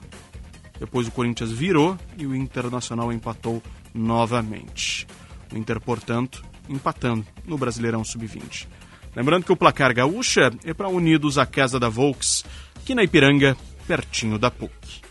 [0.80, 3.64] depois o Corinthians virou e o Internacional empatou
[3.94, 5.08] novamente.
[5.52, 8.68] O Inter, portanto, empatando no Brasileirão Sub-20.
[9.16, 13.58] Lembrando que o placar gaúcha é para Unidos a Casa da Volks, aqui na Ipiranga,
[13.88, 15.08] pertinho da PUC.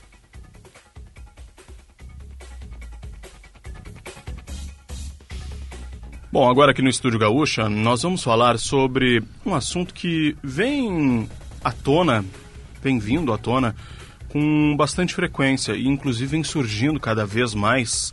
[6.31, 11.26] Bom, agora aqui no Estúdio Gaúcha, nós vamos falar sobre um assunto que vem
[11.62, 12.25] à tona,
[12.83, 13.75] vem vindo à tona
[14.29, 18.12] com bastante frequência e inclusive vem surgindo cada vez mais.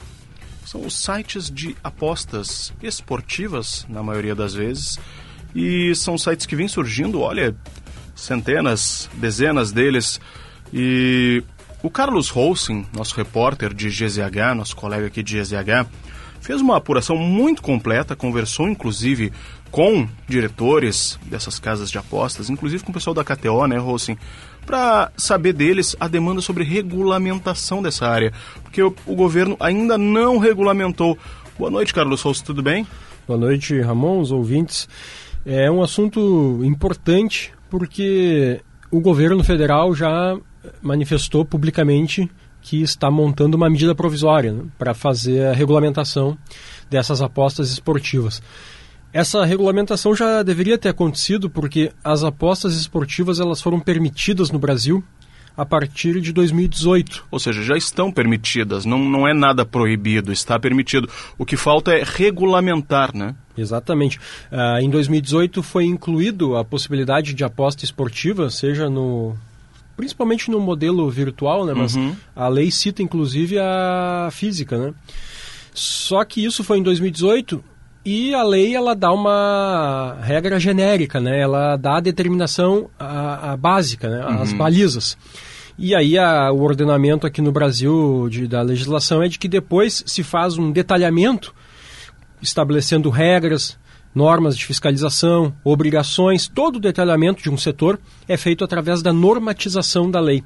[0.65, 4.97] São os sites de apostas esportivas, na maioria das vezes,
[5.53, 7.55] e são sites que vêm surgindo, olha,
[8.15, 10.19] centenas, dezenas deles.
[10.73, 11.43] E
[11.81, 15.85] o Carlos Rolsen, nosso repórter de GZH, nosso colega aqui de GZH,
[16.39, 19.31] fez uma apuração muito completa, conversou inclusive
[19.73, 24.15] com diretores dessas casas de apostas, inclusive com o pessoal da KTO, né, Rolsen,
[24.67, 28.31] para saber deles a demanda sobre regulamentação dessa área,
[28.61, 31.17] porque o, o, governo ainda não regulamentou.
[31.57, 32.85] Boa noite, Carlos Rolsen, tudo bem?
[33.27, 34.87] Boa noite, Ramon, os ouvintes.
[35.43, 40.37] É um assunto importante porque o governo federal já
[40.83, 42.29] manifestou publicamente
[42.61, 46.37] que está montando uma medida provisória né, para fazer a regulamentação
[46.91, 48.39] dessas apostas esportivas.
[49.13, 55.03] Essa regulamentação já deveria ter acontecido porque as apostas esportivas elas foram permitidas no Brasil
[55.55, 57.25] a partir de 2018.
[57.29, 61.07] Ou seja, já estão permitidas, não, não é nada proibido, está permitido.
[61.37, 63.35] O que falta é regulamentar, né?
[63.55, 64.17] Exatamente.
[64.51, 69.35] Uh, em 2018 foi incluído a possibilidade de aposta esportiva, seja no
[69.95, 71.73] principalmente no modelo virtual, né?
[71.75, 72.15] Mas uhum.
[72.35, 74.91] a lei cita inclusive a física, né?
[75.71, 77.63] Só que isso foi em 2018
[78.05, 81.39] e a lei ela dá uma regra genérica, né?
[81.39, 84.25] Ela dá a determinação a, a básica, né?
[84.41, 84.57] As uhum.
[84.57, 85.17] balizas.
[85.77, 90.03] E aí a, o ordenamento aqui no Brasil de, da legislação é de que depois
[90.05, 91.53] se faz um detalhamento
[92.41, 93.77] estabelecendo regras,
[94.13, 100.11] normas de fiscalização, obrigações, todo o detalhamento de um setor é feito através da normatização
[100.11, 100.43] da lei.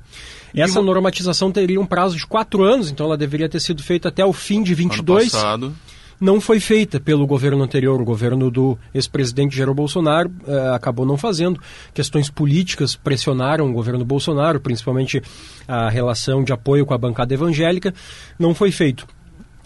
[0.56, 4.24] Essa normatização teria um prazo de quatro anos, então ela deveria ter sido feita até
[4.24, 5.34] o fim de 22.
[5.34, 5.76] Ano passado
[6.20, 8.02] não foi feita pelo governo anterior.
[8.02, 11.60] O governo do ex-presidente Jair Bolsonaro eh, acabou não fazendo.
[11.94, 15.22] Questões políticas pressionaram o governo Bolsonaro, principalmente
[15.68, 17.94] a relação de apoio com a bancada evangélica.
[18.40, 19.08] Não foi feito.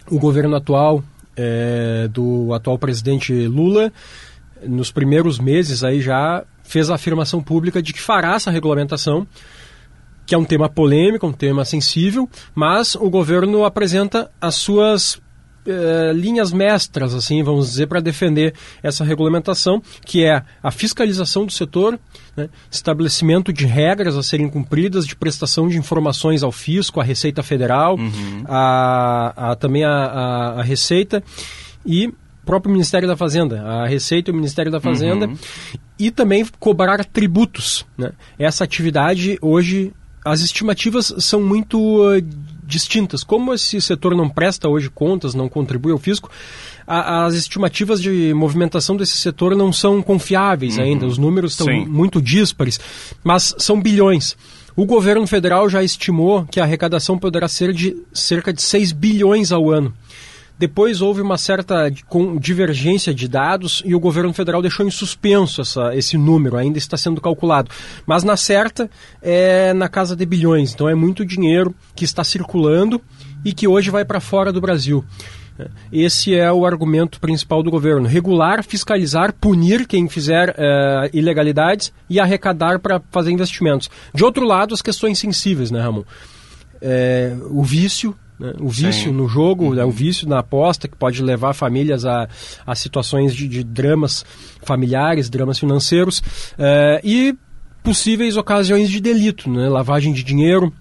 [0.09, 1.03] O governo atual
[1.35, 3.91] é, do atual presidente Lula,
[4.65, 9.25] nos primeiros meses aí já fez a afirmação pública de que fará essa regulamentação,
[10.25, 15.21] que é um tema polêmico, um tema sensível, mas o governo apresenta as suas
[15.65, 21.51] eh, linhas mestras, assim, vamos dizer, para defender essa regulamentação, que é a fiscalização do
[21.51, 21.99] setor,
[22.35, 27.43] né, estabelecimento de regras a serem cumpridas, de prestação de informações ao fisco, à Receita
[27.43, 28.43] Federal, uhum.
[28.47, 31.23] a, a, também a, a, a Receita
[31.85, 32.11] e
[32.45, 35.35] próprio Ministério da Fazenda, a Receita e o Ministério da Fazenda, uhum.
[35.99, 37.85] e também cobrar tributos.
[37.97, 38.11] Né?
[38.39, 39.93] Essa atividade hoje,
[40.25, 42.19] as estimativas são muito uh,
[42.71, 43.23] distintas.
[43.23, 46.29] Como esse setor não presta hoje contas, não contribui ao fisco,
[46.87, 50.83] a, as estimativas de movimentação desse setor não são confiáveis uhum.
[50.83, 51.05] ainda.
[51.05, 51.85] Os números estão Sim.
[51.85, 52.79] muito díspares,
[53.23, 54.35] mas são bilhões.
[54.75, 59.51] O governo federal já estimou que a arrecadação poderá ser de cerca de 6 bilhões
[59.51, 59.93] ao ano.
[60.61, 61.91] Depois houve uma certa
[62.39, 66.95] divergência de dados e o governo federal deixou em suspenso essa, esse número, ainda está
[66.95, 67.71] sendo calculado.
[68.05, 68.87] Mas na certa
[69.23, 73.01] é na casa de bilhões, então é muito dinheiro que está circulando
[73.43, 75.03] e que hoje vai para fora do Brasil.
[75.91, 82.19] Esse é o argumento principal do governo: regular, fiscalizar, punir quem fizer uh, ilegalidades e
[82.19, 83.89] arrecadar para fazer investimentos.
[84.13, 86.03] De outro lado, as questões sensíveis, né, Ramon?
[86.79, 88.53] É, o vício, né?
[88.59, 89.11] O vício Sim.
[89.11, 89.75] no jogo, uhum.
[89.75, 89.85] né?
[89.85, 92.27] o vício na aposta, que pode levar famílias a,
[92.65, 94.25] a situações de, de dramas
[94.63, 97.35] familiares, dramas financeiros, uh, e
[97.83, 99.69] possíveis ocasiões de delito, né?
[99.69, 100.73] lavagem de dinheiro,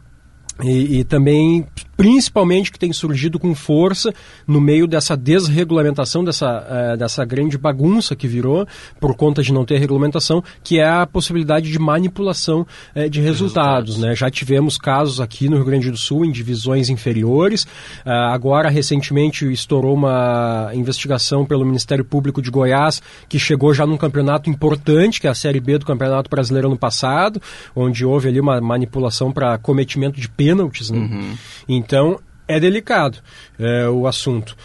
[0.62, 4.12] E, e, também, principalmente, que tem surgido com força
[4.46, 8.66] no meio dessa desregulamentação, dessa, uh, dessa grande bagunça que virou
[8.98, 13.98] por conta de não ter regulamentação, que é a possibilidade de manipulação uh, de resultados.
[13.98, 14.14] Né?
[14.14, 17.64] Já tivemos casos aqui no Rio Grande do Sul em divisões inferiores.
[17.64, 23.96] Uh, agora, recentemente, estourou uma investigação pelo Ministério Público de Goiás, que chegou já num
[23.96, 27.40] campeonato importante, que é a Série B do Campeonato Brasileiro ano passado,
[27.74, 30.90] onde houve ali uma manipulação para cometimento de pênaltis.
[30.90, 30.98] Né?
[30.98, 31.36] Uhum.
[31.68, 33.18] Então, é delicado
[33.58, 34.56] é, o assunto.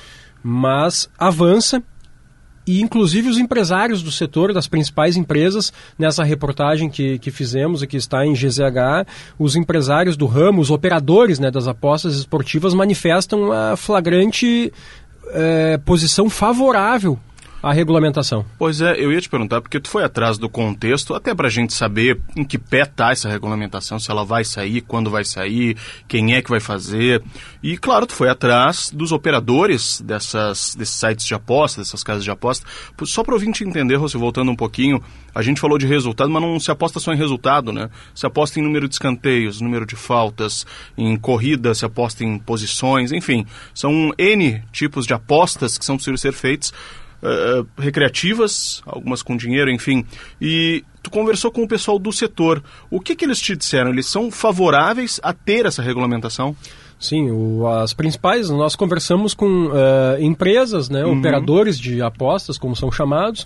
[0.43, 1.81] Mas avança
[2.67, 7.88] e inclusive os empresários do setor, das principais empresas, nessa reportagem que, que fizemos e
[7.88, 9.05] que está em GZH,
[9.38, 14.73] os empresários do ramo, os operadores né, das apostas esportivas manifestam uma flagrante
[15.31, 17.19] é, posição favorável
[17.66, 18.45] a regulamentação.
[18.59, 21.49] Pois é, eu ia te perguntar, porque tu foi atrás do contexto, até para a
[21.49, 25.76] gente saber em que pé está essa regulamentação, se ela vai sair, quando vai sair,
[26.07, 27.24] quem é que vai fazer.
[27.63, 32.30] E, claro, tu foi atrás dos operadores dessas, desses sites de aposta, dessas casas de
[32.30, 32.68] aposta.
[33.03, 35.01] Só para ouvir te entender, Rossi, voltando um pouquinho,
[35.34, 37.89] a gente falou de resultado, mas não se aposta só em resultado, né?
[38.13, 43.11] Se aposta em número de escanteios, número de faltas, em corrida, se aposta em posições,
[43.11, 43.43] enfim.
[43.74, 46.72] São N tipos de apostas que são possíveis ser feitas
[47.26, 50.05] uh, recreativas, algumas com dinheiro, enfim.
[50.39, 52.63] E tu conversou com o pessoal do setor.
[52.89, 53.91] O que, que eles te disseram?
[53.91, 56.55] Eles são favoráveis a ter essa regulamentação?
[56.99, 61.19] Sim, o, as principais, nós conversamos com uh, empresas, né, uhum.
[61.19, 63.45] operadores de apostas, como são chamados,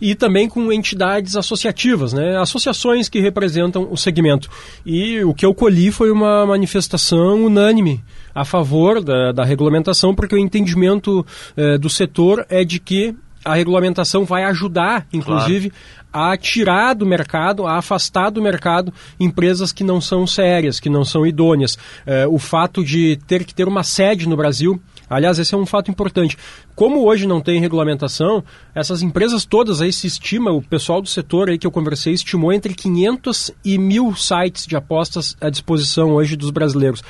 [0.00, 4.48] e também com entidades associativas, né, associações que representam o segmento.
[4.84, 8.02] E o que eu colhi foi uma manifestação unânime
[8.34, 11.24] a favor da, da regulamentação, porque o entendimento
[11.56, 13.14] eh, do setor é de que
[13.44, 15.70] a regulamentação vai ajudar, inclusive,
[16.12, 16.32] claro.
[16.32, 21.04] a tirar do mercado, a afastar do mercado empresas que não são sérias, que não
[21.04, 21.78] são idôneas.
[22.06, 25.66] Eh, o fato de ter que ter uma sede no Brasil Aliás, esse é um
[25.66, 26.36] fato importante.
[26.74, 28.42] Como hoje não tem regulamentação,
[28.74, 32.52] essas empresas todas aí se estima, o pessoal do setor aí que eu conversei estimou
[32.52, 37.02] entre 500 e mil sites de apostas à disposição hoje dos brasileiros.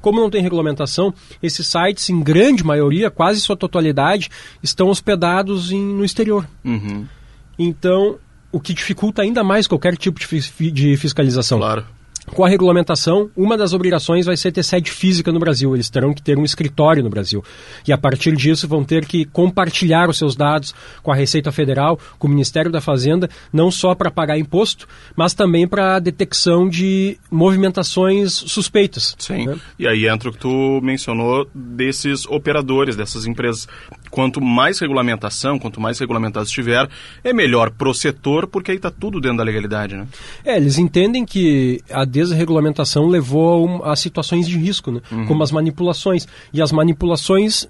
[0.00, 4.30] Como não tem regulamentação, esses sites, em grande maioria, quase sua totalidade,
[4.62, 6.48] estão hospedados em, no exterior.
[6.64, 7.04] Uhum.
[7.58, 8.16] Então,
[8.52, 11.58] o que dificulta ainda mais qualquer tipo de, de fiscalização.
[11.58, 11.97] Claro
[12.34, 15.74] com a regulamentação, uma das obrigações vai ser ter sede física no Brasil.
[15.74, 17.42] Eles terão que ter um escritório no Brasil.
[17.86, 21.98] E a partir disso vão ter que compartilhar os seus dados com a Receita Federal,
[22.18, 26.68] com o Ministério da Fazenda, não só para pagar imposto, mas também para a detecção
[26.68, 29.14] de movimentações suspeitas.
[29.18, 29.46] Sim.
[29.46, 29.56] Né?
[29.78, 33.68] E aí entra o que tu mencionou desses operadores, dessas empresas.
[34.10, 36.88] Quanto mais regulamentação, quanto mais regulamentado estiver,
[37.22, 40.06] é melhor para o setor, porque aí está tudo dentro da legalidade, né?
[40.44, 45.00] É, eles entendem que a desregulamentação levou a, a situações de risco, né?
[45.10, 45.26] Uhum.
[45.26, 46.26] como as manipulações.
[46.52, 47.68] E as manipulações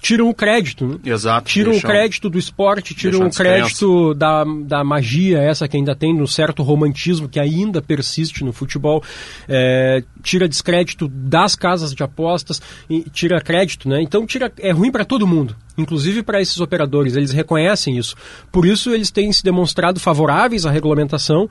[0.00, 0.86] tiram o crédito.
[0.86, 1.12] Né?
[1.12, 1.48] Exato.
[1.48, 5.94] Tiram deixam, o crédito do esporte, tiram o crédito da, da magia, essa que ainda
[5.94, 9.02] tem no certo romantismo que ainda persiste no futebol.
[9.48, 14.00] É, tira descrédito das casas de apostas, e tira crédito, né?
[14.02, 15.56] Então tira, é ruim para todo mundo.
[15.78, 18.16] Inclusive para esses operadores, eles reconhecem isso.
[18.50, 21.50] Por isso eles têm se demonstrado favoráveis à regulamentação,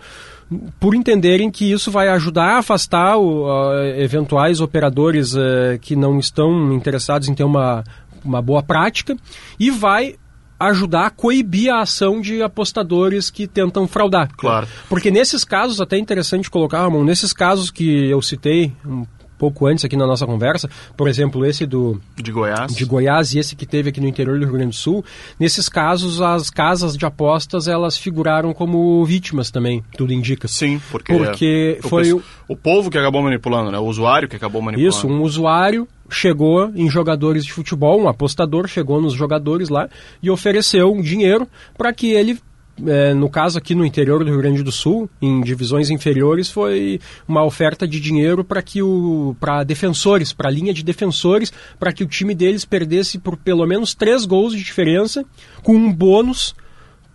[0.79, 6.19] por entenderem que isso vai ajudar a afastar o, uh, eventuais operadores uh, que não
[6.19, 7.83] estão interessados em ter uma,
[8.25, 9.15] uma boa prática
[9.59, 10.15] e vai
[10.59, 14.29] ajudar a coibir a ação de apostadores que tentam fraudar.
[14.35, 14.67] Claro.
[14.89, 19.05] Porque nesses casos, até interessante colocar, Ramon, nesses casos que eu citei um
[19.37, 23.39] pouco antes aqui na nossa conversa, por exemplo, esse do de Goiás, de Goiás e
[23.39, 25.03] esse que teve aqui no interior do Rio Grande do Sul,
[25.39, 30.47] nesses casos as casas de apostas elas figuraram como vítimas também, tudo indica.
[30.47, 33.77] Sim, porque, porque foi o, o povo que acabou manipulando, né?
[33.77, 34.95] O usuário que acabou manipulando.
[34.95, 39.89] Isso, um usuário chegou em jogadores de futebol, um apostador chegou nos jogadores lá
[40.21, 42.39] e ofereceu um dinheiro para que ele
[42.85, 46.99] é, no caso aqui no interior do Rio Grande do Sul, em divisões inferiores, foi
[47.27, 51.93] uma oferta de dinheiro para que o para defensores, para a linha de defensores, para
[51.93, 55.23] que o time deles perdesse por pelo menos três gols de diferença,
[55.63, 56.55] com um bônus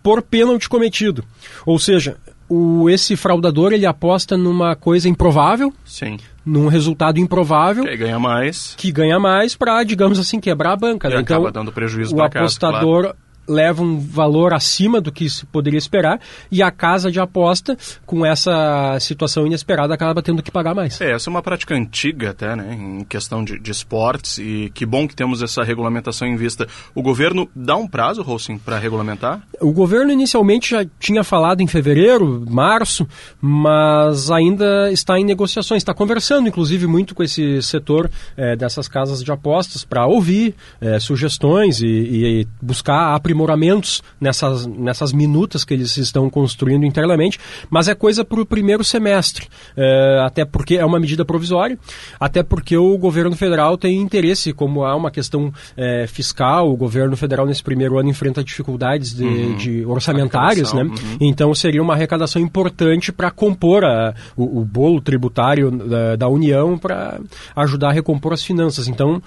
[0.01, 1.23] por pênalti cometido.
[1.65, 2.17] Ou seja,
[2.49, 5.71] o, esse fraudador ele aposta numa coisa improvável.
[5.85, 7.83] Sim num resultado improvável.
[7.83, 8.73] Que ganha mais.
[8.75, 11.07] Que ganha mais para, digamos assim, quebrar a banca.
[11.07, 11.19] Né?
[11.19, 13.30] então, dando prejuízo O apostador casa, claro.
[13.47, 16.19] Leva um valor acima do que se poderia esperar
[16.51, 20.99] e a casa de aposta, com essa situação inesperada, acaba tendo que pagar mais.
[21.01, 24.85] É, essa é uma prática antiga até, né, em questão de, de esportes e que
[24.85, 26.67] bom que temos essa regulamentação em vista.
[26.95, 29.41] O governo dá um prazo, Rossin, para regulamentar?
[29.59, 33.07] O governo inicialmente já tinha falado em fevereiro, março,
[33.39, 39.23] mas ainda está em negociações, está conversando inclusive muito com esse setor é, dessas casas
[39.23, 45.73] de apostas para ouvir é, sugestões e, e buscar aprimorar aprimoramentos nessas, nessas minutas que
[45.73, 50.85] eles estão construindo internamente, mas é coisa para o primeiro semestre, é, até porque é
[50.85, 51.79] uma medida provisória,
[52.19, 57.15] até porque o governo federal tem interesse, como há uma questão é, fiscal, o governo
[57.15, 59.55] federal nesse primeiro ano enfrenta dificuldades de, uhum.
[59.55, 60.83] de orçamentárias, né?
[60.83, 61.17] Uhum.
[61.21, 66.77] Então seria uma arrecadação importante para compor a, o, o, bolo tributário da, da União
[66.77, 67.19] para
[67.55, 68.87] ajudar a recompor as finanças.
[68.87, 69.21] Então,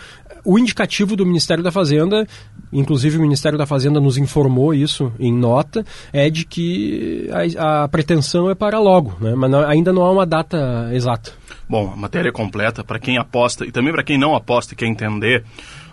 [0.44, 2.26] o indicativo do Ministério da Fazenda,
[2.72, 7.88] inclusive o Ministério da Fazenda nos informou isso em nota, é de que a, a
[7.88, 9.34] pretensão é para logo, né?
[9.34, 11.32] mas não, ainda não há uma data exata.
[11.68, 14.76] Bom, a matéria é completa para quem aposta e também para quem não aposta e
[14.76, 15.44] quer entender.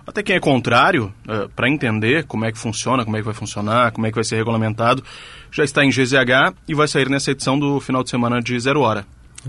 [0.06, 3.34] Até quem é contrário, uh, para entender como é que funciona, como é que vai
[3.34, 5.04] funcionar, como é que vai ser regulamentado,
[5.52, 8.82] já está em GZH e vai sair nessa edição do final de semana de Zero
[8.82, 9.06] Hora.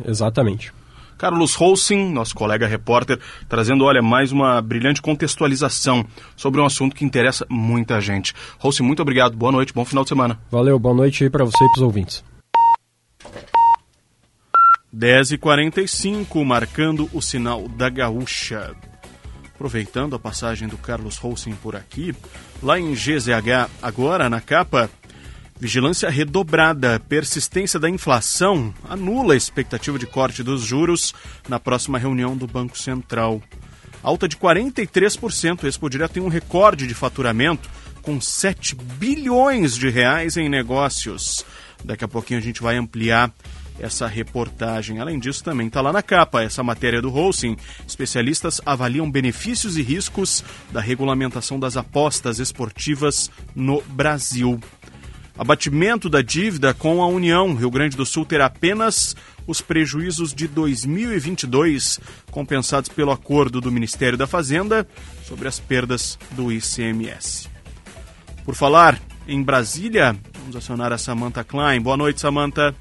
[0.06, 0.72] Exatamente.
[1.22, 3.16] Carlos Holcim, nosso colega repórter,
[3.48, 6.04] trazendo, olha, mais uma brilhante contextualização
[6.34, 8.34] sobre um assunto que interessa muita gente.
[8.58, 10.40] Holcim, muito obrigado, boa noite, bom final de semana.
[10.50, 12.24] Valeu, boa noite aí para você e para os ouvintes.
[14.92, 18.74] 10h45, marcando o sinal da gaúcha.
[19.54, 22.12] Aproveitando a passagem do Carlos Holcim por aqui,
[22.60, 24.90] lá em GZH, agora na capa,
[25.62, 31.14] Vigilância redobrada, persistência da inflação anula a expectativa de corte dos juros
[31.48, 33.40] na próxima reunião do Banco Central.
[34.02, 37.70] Alta de 43%, Expo Direto tem um recorde de faturamento
[38.02, 41.46] com 7 bilhões de reais em negócios.
[41.84, 43.32] Daqui a pouquinho a gente vai ampliar
[43.78, 44.98] essa reportagem.
[44.98, 47.56] Além disso, também está lá na capa essa matéria do Holcim.
[47.86, 50.42] Especialistas avaliam benefícios e riscos
[50.72, 54.60] da regulamentação das apostas esportivas no Brasil.
[55.42, 57.52] Abatimento da dívida com a União.
[57.56, 61.98] Rio Grande do Sul terá apenas os prejuízos de 2022
[62.30, 64.86] compensados pelo acordo do Ministério da Fazenda
[65.24, 67.48] sobre as perdas do ICMS.
[68.44, 71.80] Por falar em Brasília, vamos acionar a Samantha Klein.
[71.80, 72.72] Boa noite, Samantha.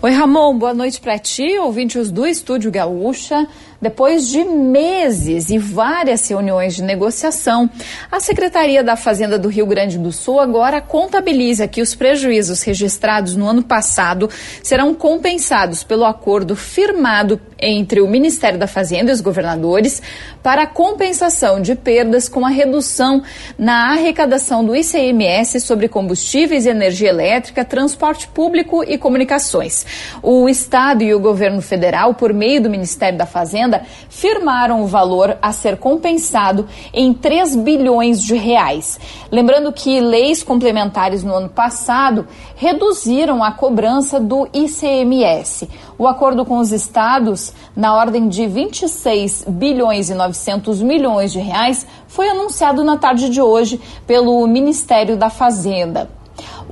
[0.00, 3.46] Oi, Ramon, boa noite para ti, ouvintes do Estúdio Gaúcha.
[3.80, 7.68] Depois de meses e várias reuniões de negociação,
[8.12, 13.34] a Secretaria da Fazenda do Rio Grande do Sul agora contabiliza que os prejuízos registrados
[13.36, 14.28] no ano passado
[14.62, 20.02] serão compensados pelo acordo firmado entre o Ministério da Fazenda e os governadores
[20.42, 23.22] para compensação de perdas com a redução
[23.58, 29.84] na arrecadação do ICMS sobre combustíveis energia elétrica, transporte público e comunicações.
[30.22, 33.69] O Estado e o governo federal, por meio do Ministério da Fazenda,
[34.08, 38.98] firmaram o valor a ser compensado em 3 bilhões de reais.
[39.30, 45.68] Lembrando que leis complementares no ano passado reduziram a cobrança do ICMS.
[45.98, 51.86] O acordo com os estados, na ordem de 26 bilhões e 900 milhões de reais,
[52.08, 56.08] foi anunciado na tarde de hoje pelo Ministério da Fazenda.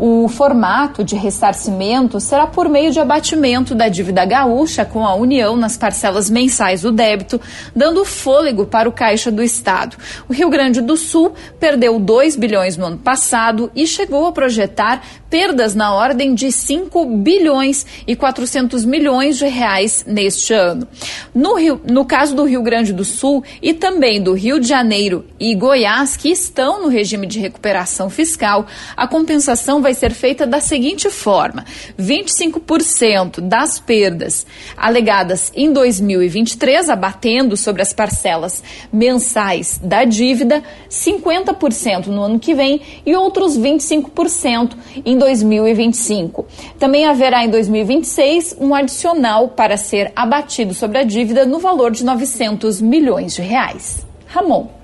[0.01, 5.57] O formato de ressarcimento será por meio de abatimento da dívida gaúcha com a União
[5.57, 7.41] nas parcelas mensais do débito,
[7.75, 9.97] dando fôlego para o caixa do Estado.
[10.29, 15.03] O Rio Grande do Sul perdeu 2 bilhões no ano passado e chegou a projetar
[15.29, 20.87] perdas na ordem de 5 bilhões e 400 milhões de reais neste ano.
[21.35, 25.25] No, Rio, no caso do Rio Grande do Sul e também do Rio de Janeiro
[25.39, 30.61] e Goiás, que estão no regime de recuperação fiscal, a compensação vai ser feita da
[30.61, 31.65] seguinte forma:
[31.99, 38.63] 25% das perdas alegadas em 2023, abatendo sobre as parcelas
[38.93, 46.47] mensais da dívida, 50% no ano que vem e outros 25% em 2025.
[46.79, 52.05] Também haverá em 2026 um adicional para ser abatido sobre a dívida no valor de
[52.05, 54.07] 900 milhões de reais.
[54.27, 54.79] Ramon.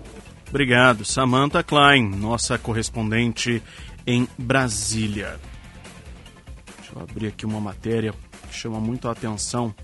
[0.48, 3.60] Obrigado, Samantha Klein, nossa correspondente
[4.06, 5.38] em Brasília.
[6.78, 8.14] Deixa eu abrir aqui uma matéria
[8.48, 9.74] que chama muito a atenção,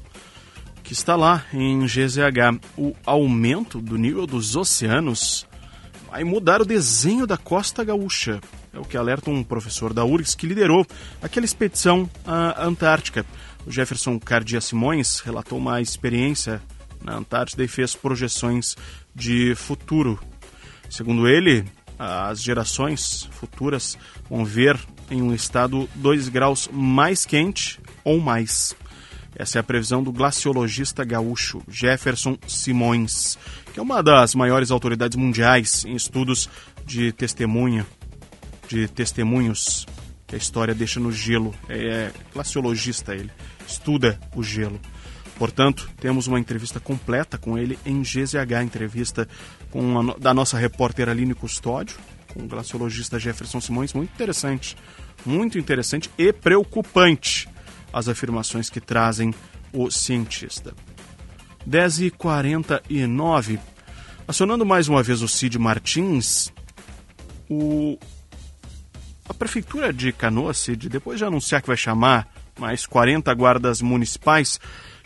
[0.82, 2.60] que está lá em GZH.
[2.76, 5.46] O aumento do nível dos oceanos
[6.10, 8.40] vai mudar o desenho da costa gaúcha.
[8.72, 10.86] É o que alerta um professor da URGS que liderou
[11.20, 13.24] aquela expedição à Antártica.
[13.66, 16.62] O Jefferson Cardia Simões relatou uma experiência
[17.02, 18.76] na Antártida e fez projeções
[19.14, 20.18] de futuro.
[20.88, 21.64] Segundo ele,
[22.02, 23.98] as gerações futuras
[24.30, 24.80] vão ver
[25.10, 28.74] em um estado 2 graus mais quente ou mais.
[29.36, 33.36] Essa é a previsão do glaciologista gaúcho Jefferson Simões,
[33.74, 36.48] que é uma das maiores autoridades mundiais em estudos
[36.86, 37.86] de testemunha,
[38.66, 39.86] de testemunhos
[40.26, 41.54] que a história deixa no gelo.
[41.68, 43.30] É glaciologista ele,
[43.68, 44.80] estuda o gelo.
[45.38, 49.28] Portanto, temos uma entrevista completa com ele em GZH, entrevista
[49.70, 51.98] com a, da nossa repórter Aline Custódio,
[52.32, 54.76] com o glaciologista Jefferson Simões, muito interessante,
[55.24, 57.48] muito interessante e preocupante
[57.92, 59.34] as afirmações que trazem
[59.72, 60.74] o cientista.
[61.68, 63.58] 10h49,
[64.26, 66.52] acionando mais uma vez o Cid Martins,
[67.48, 67.98] o...
[69.28, 74.60] a Prefeitura de Canoa, Cid, depois de anunciar que vai chamar mais 40 guardas municipais,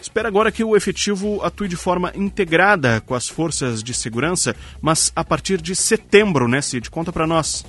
[0.04, 5.10] espera agora que o efetivo atue de forma integrada com as forças de segurança, mas
[5.16, 6.90] a partir de setembro, né, Cid?
[6.90, 7.64] Conta para nós.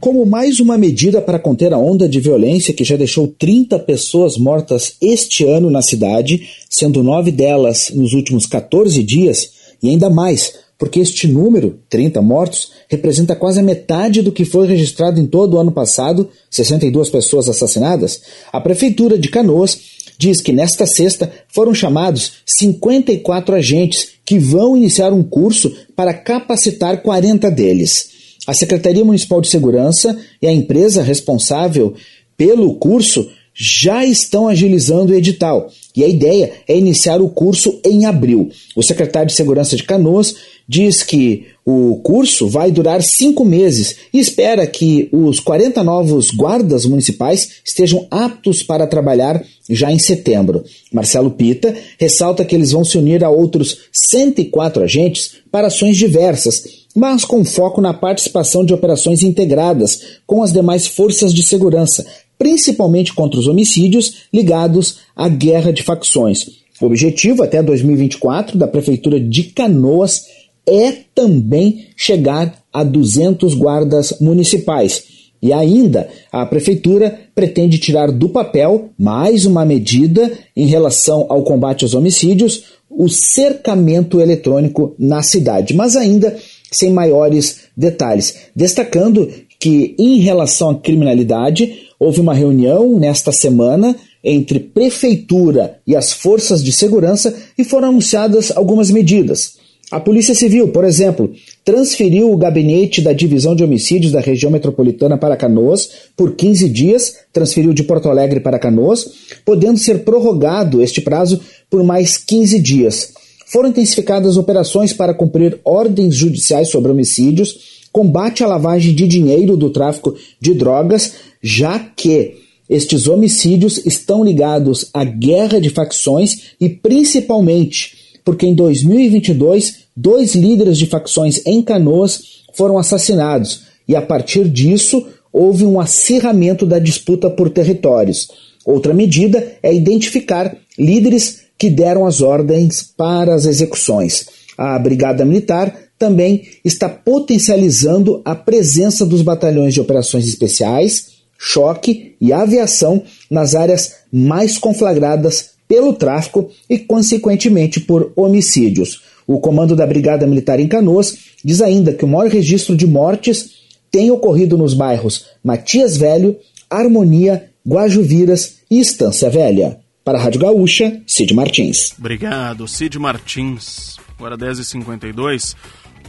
[0.00, 4.38] Como mais uma medida para conter a onda de violência que já deixou 30 pessoas
[4.38, 9.50] mortas este ano na cidade, sendo nove delas nos últimos 14 dias,
[9.82, 14.66] e ainda mais porque este número, 30 mortos, representa quase a metade do que foi
[14.66, 18.20] registrado em todo o ano passado, 62 pessoas assassinadas,
[18.52, 25.12] a Prefeitura de Canoas diz que nesta sexta foram chamados 54 agentes que vão iniciar
[25.12, 28.10] um curso para capacitar 40 deles.
[28.46, 31.94] A Secretaria Municipal de Segurança e a empresa responsável
[32.36, 38.04] pelo curso já estão agilizando o edital e a ideia é iniciar o curso em
[38.04, 38.50] abril.
[38.74, 40.34] O secretário de Segurança de Canoas
[40.68, 46.84] diz que o curso vai durar cinco meses e espera que os 40 novos guardas
[46.84, 50.64] municipais estejam aptos para trabalhar já em setembro.
[50.92, 56.84] Marcelo Pita ressalta que eles vão se unir a outros 104 agentes para ações diversas,
[56.94, 62.06] mas com foco na participação de operações integradas com as demais forças de segurança,
[62.38, 66.46] principalmente contra os homicídios ligados à guerra de facções.
[66.80, 70.26] O objetivo até 2024 da Prefeitura de Canoas
[70.66, 75.04] é também chegar a 200 guardas municipais.
[75.40, 81.84] E ainda, a Prefeitura pretende tirar do papel mais uma medida em relação ao combate
[81.84, 86.34] aos homicídios, o cercamento eletrônico na cidade, mas ainda
[86.70, 88.36] sem maiores detalhes.
[88.56, 96.12] Destacando que, em relação à criminalidade, houve uma reunião nesta semana entre Prefeitura e as
[96.12, 99.62] forças de segurança e foram anunciadas algumas medidas.
[99.90, 101.30] A Polícia Civil, por exemplo,
[101.64, 107.14] transferiu o gabinete da Divisão de Homicídios da região metropolitana para Canoas por 15 dias,
[107.32, 109.06] transferiu de Porto Alegre para Canoas,
[109.44, 111.38] podendo ser prorrogado este prazo
[111.70, 113.12] por mais 15 dias.
[113.46, 119.70] Foram intensificadas operações para cumprir ordens judiciais sobre homicídios, combate à lavagem de dinheiro do
[119.70, 121.12] tráfico de drogas,
[121.46, 122.36] já que
[122.70, 130.78] estes homicídios estão ligados à guerra de facções e principalmente porque em 2022 dois líderes
[130.78, 137.28] de facções em Canoas foram assassinados e a partir disso houve um acirramento da disputa
[137.28, 138.28] por territórios.
[138.64, 144.26] Outra medida é identificar líderes que deram as ordens para as execuções.
[144.56, 151.13] A Brigada Militar também está potencializando a presença dos batalhões de operações especiais,
[151.46, 159.02] choque e aviação nas áreas mais conflagradas pelo tráfico e, consequentemente, por homicídios.
[159.26, 163.50] O comando da Brigada Militar em Canoas diz ainda que o maior registro de mortes
[163.90, 166.36] tem ocorrido nos bairros Matias Velho,
[166.70, 169.80] Harmonia, Guajuviras e Estância Velha.
[170.02, 171.92] Para a Rádio Gaúcha, Cid Martins.
[171.98, 173.96] Obrigado, Cid Martins.
[174.16, 175.54] Agora 10h52.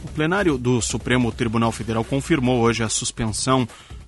[0.02, 3.66] O plenário do Supremo Tribunal Federal confirmou hoje a suspensão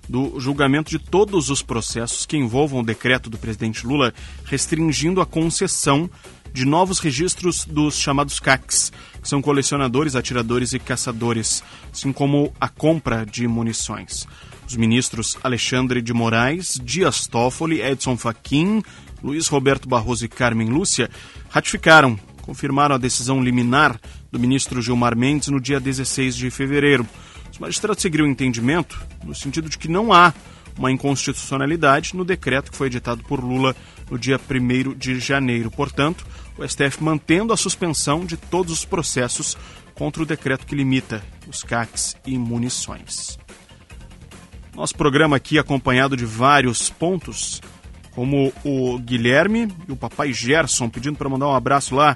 [0.09, 4.11] do julgamento de todos os processos que envolvam o decreto do presidente Lula
[4.43, 6.09] restringindo a concessão
[6.51, 8.91] de novos registros dos chamados CACs,
[9.21, 14.27] que são colecionadores, atiradores e caçadores, assim como a compra de munições.
[14.67, 18.81] Os ministros Alexandre de Moraes, Dias Toffoli, Edson Fachin,
[19.23, 21.09] Luiz Roberto Barroso e Carmen Lúcia
[21.49, 23.99] ratificaram, confirmaram a decisão liminar
[24.31, 27.05] do ministro Gilmar Mendes no dia 16 de fevereiro.
[27.59, 30.33] Os magistrados seguiram o entendimento no sentido de que não há
[30.77, 33.75] uma inconstitucionalidade no decreto que foi editado por Lula
[34.09, 35.69] no dia 1 de janeiro.
[35.69, 36.25] Portanto,
[36.57, 39.57] o STF mantendo a suspensão de todos os processos
[39.93, 43.37] contra o decreto que limita os CACs e munições.
[44.73, 47.61] Nosso programa aqui acompanhado de vários pontos,
[48.11, 52.15] como o Guilherme e o papai Gerson pedindo para mandar um abraço lá.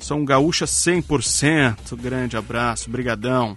[0.00, 1.94] São gaúcha 100%.
[1.96, 3.56] Grande abraço, brigadão.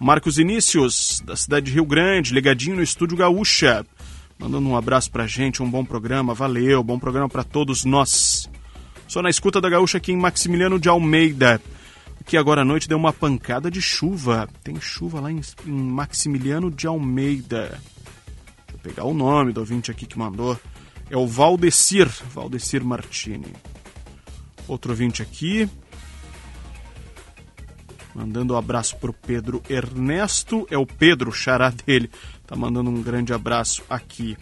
[0.00, 3.84] Marcos Inícios, da cidade de Rio Grande, ligadinho no Estúdio Gaúcha.
[4.38, 8.48] Mandando um abraço pra gente, um bom programa, valeu, bom programa para todos nós.
[9.06, 11.60] Sou na escuta da Gaúcha aqui em Maximiliano de Almeida,
[12.24, 14.48] que agora à noite deu uma pancada de chuva.
[14.64, 17.78] Tem chuva lá em, em Maximiliano de Almeida.
[18.68, 20.58] Deixa eu pegar o nome do ouvinte aqui que mandou.
[21.10, 23.52] É o Valdecir, Valdecir Martini.
[24.66, 25.68] Outro ouvinte aqui.
[28.20, 30.66] Mandando um abraço pro Pedro Ernesto.
[30.70, 32.10] É o Pedro, xará dele.
[32.46, 34.36] Tá mandando um grande abraço aqui.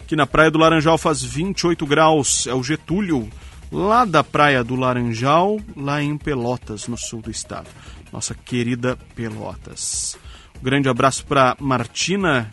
[0.00, 2.46] Aqui na Praia do Laranjal faz 28 graus.
[2.46, 3.28] É o Getúlio,
[3.70, 7.68] lá da Praia do Laranjal, lá em Pelotas, no sul do estado.
[8.10, 10.16] Nossa querida Pelotas.
[10.58, 12.50] Um grande abraço para Martina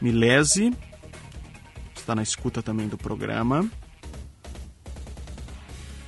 [0.00, 0.72] Milese.
[1.96, 3.68] Está na escuta também do programa.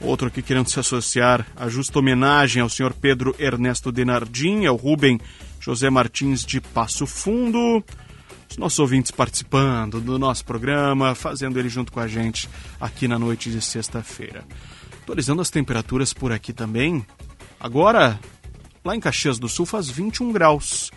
[0.05, 4.77] Outro aqui querendo se associar a justa homenagem ao senhor Pedro Ernesto Denardim, é o
[4.77, 5.19] Rubem
[5.59, 7.83] José Martins de Passo Fundo.
[8.51, 13.19] Os nossos ouvintes participando do nosso programa, fazendo ele junto com a gente aqui na
[13.19, 14.45] noite de sexta-feira.
[15.03, 17.05] Atualizando as temperaturas por aqui também.
[17.59, 18.21] Agora,
[18.85, 20.93] lá em Caxias do Sul faz 21 graus.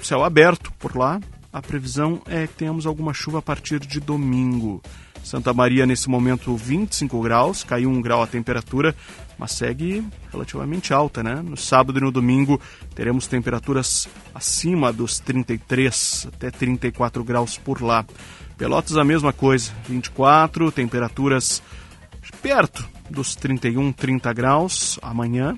[0.00, 1.20] Céu aberto por lá.
[1.52, 4.82] A previsão é que tenhamos alguma chuva a partir de domingo.
[5.22, 8.94] Santa Maria, nesse momento, 25 graus, caiu um grau a temperatura,
[9.38, 10.02] mas segue
[10.32, 11.36] relativamente alta, né?
[11.36, 12.60] No sábado e no domingo
[12.94, 18.04] teremos temperaturas acima dos 33 até 34 graus por lá.
[18.56, 21.62] Pelotas, a mesma coisa, 24, temperaturas
[22.42, 25.56] perto dos 31, 30 graus amanhã.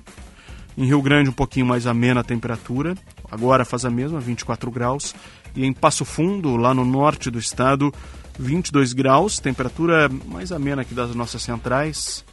[0.77, 2.95] Em Rio Grande, um pouquinho mais amena a temperatura,
[3.29, 5.13] agora faz a mesma, 24 graus.
[5.55, 7.93] E em Passo Fundo, lá no norte do estado,
[8.39, 12.25] 22 graus, temperatura mais amena que das nossas centrais,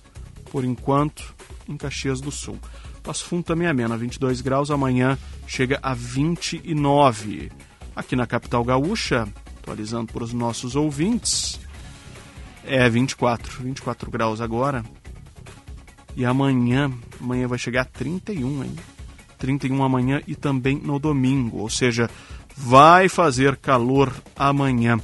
[0.51, 1.35] por enquanto,
[1.69, 2.59] em Caxias do Sul.
[3.03, 7.51] Passo Fundo também é amena, 22 graus, amanhã chega a 29.
[7.95, 9.27] Aqui na capital gaúcha,
[9.59, 11.59] atualizando para os nossos ouvintes,
[12.65, 14.85] é 24, 24 graus agora.
[16.17, 18.77] E amanhã, amanhã vai chegar a 31, hein?
[19.39, 22.11] 31 amanhã e também no domingo, ou seja,
[22.57, 24.99] vai fazer calor amanhã.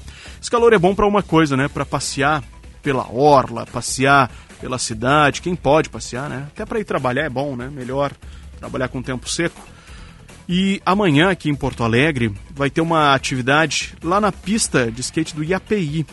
[0.44, 1.68] Esse calor é bom para uma coisa, né?
[1.68, 2.44] Para passear
[2.82, 4.30] pela orla, passear
[4.60, 6.48] pela cidade, quem pode passear, né?
[6.48, 7.70] Até para ir trabalhar é bom, né?
[7.72, 8.12] Melhor
[8.58, 9.58] trabalhar com tempo seco.
[10.46, 15.34] E amanhã aqui em Porto Alegre vai ter uma atividade lá na pista de skate
[15.34, 16.06] do IAPI.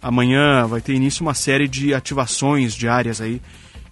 [0.00, 3.42] Amanhã vai ter início uma série de ativações diárias aí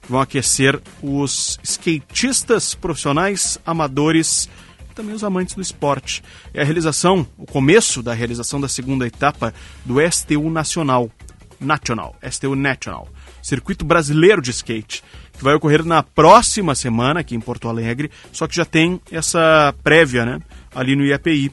[0.03, 4.49] que vão aquecer os skatistas profissionais, amadores
[4.93, 6.23] e também os amantes do esporte.
[6.55, 9.53] É a realização, o começo da realização da segunda etapa
[9.85, 11.11] do STU Nacional.
[11.59, 13.09] Nacional, STU National,
[13.41, 18.49] Circuito Brasileiro de Skate, que vai ocorrer na próxima semana aqui em Porto Alegre, só
[18.49, 20.41] que já tem essa prévia, né,
[20.75, 21.53] ali no IAPI.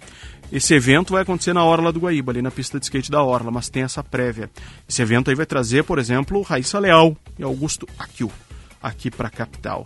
[0.51, 3.51] Esse evento vai acontecer na Orla do Guaíba, ali na pista de skate da Orla,
[3.51, 4.49] mas tem essa prévia.
[4.87, 8.31] Esse evento aí vai trazer, por exemplo, Raíssa Leal e Augusto Aquil,
[8.81, 9.85] aqui para a capital.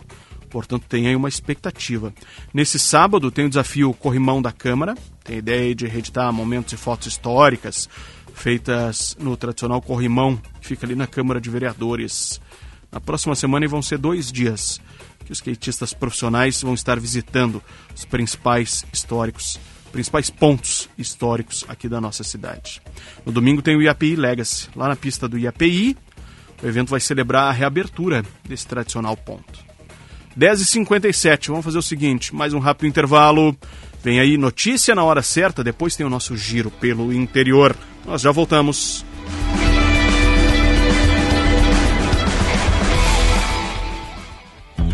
[0.54, 2.14] Portanto, tem aí uma expectativa.
[2.52, 4.94] Nesse sábado tem o desafio Corrimão da Câmara,
[5.24, 7.88] tem a ideia de reeditar momentos e fotos históricas
[8.32, 12.40] feitas no tradicional Corrimão, que fica ali na Câmara de Vereadores.
[12.92, 14.80] Na próxima semana vão ser dois dias
[15.24, 17.60] que os skatistas profissionais vão estar visitando
[17.92, 19.58] os principais históricos
[19.90, 22.80] principais pontos históricos aqui da nossa cidade.
[23.26, 25.96] No domingo tem o IAPI Legacy, lá na pista do IAPI.
[26.62, 29.73] O evento vai celebrar a reabertura desse tradicional ponto.
[30.38, 33.56] 10h57, vamos fazer o seguinte: mais um rápido intervalo.
[34.02, 37.74] Vem aí notícia na hora certa, depois tem o nosso giro pelo interior.
[38.04, 39.04] Nós já voltamos.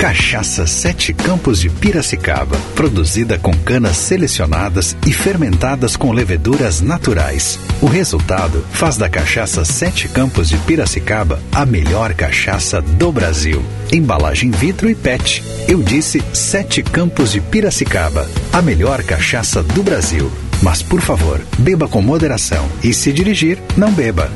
[0.00, 7.58] Cachaça Sete Campos de Piracicaba, produzida com canas selecionadas e fermentadas com leveduras naturais.
[7.82, 13.62] O resultado faz da Cachaça Sete Campos de Piracicaba a melhor cachaça do Brasil.
[13.92, 15.44] Embalagem vidro e PET.
[15.68, 20.32] Eu disse Sete Campos de Piracicaba, a melhor cachaça do Brasil.
[20.62, 24.30] Mas por favor, beba com moderação e se dirigir, não beba.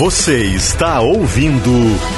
[0.00, 1.70] Você está ouvindo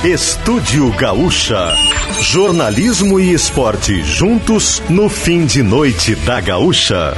[0.04, 1.74] Estúdio Gaúcha.
[2.20, 7.12] Jornalismo e esporte juntos no fim de noite da Gaúcha.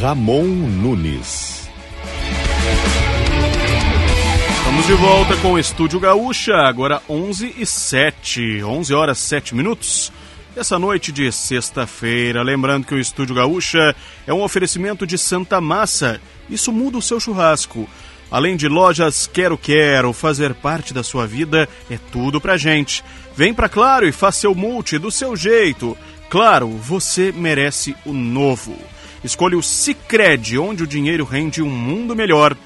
[0.00, 1.51] Ramon Nunes.
[4.82, 10.10] Estamos de volta com o Estúdio Gaúcha, agora 11 e 7, 11 horas 7 minutos.
[10.56, 13.94] Essa noite de sexta-feira, lembrando que o Estúdio Gaúcha
[14.26, 16.20] é um oferecimento de Santa Massa.
[16.50, 17.88] Isso muda o seu churrasco.
[18.28, 23.04] Além de lojas Quero Quero, fazer parte da sua vida é tudo pra gente.
[23.36, 25.96] Vem pra Claro e faça seu multi do seu jeito.
[26.28, 28.76] Claro, você merece o novo.
[29.22, 32.56] Escolha o Cicred, onde o dinheiro rende um mundo melhor.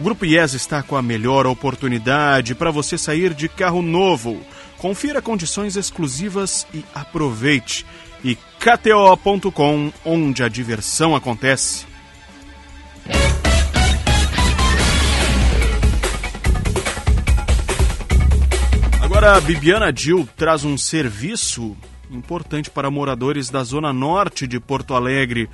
[0.00, 4.40] O Grupo IES está com a melhor oportunidade para você sair de carro novo.
[4.78, 7.84] Confira condições exclusivas e aproveite.
[8.24, 11.84] E KTO.com, onde a diversão acontece.
[19.02, 21.76] Agora, a Bibiana Dil traz um serviço
[22.10, 25.50] importante para moradores da zona norte de Porto Alegre.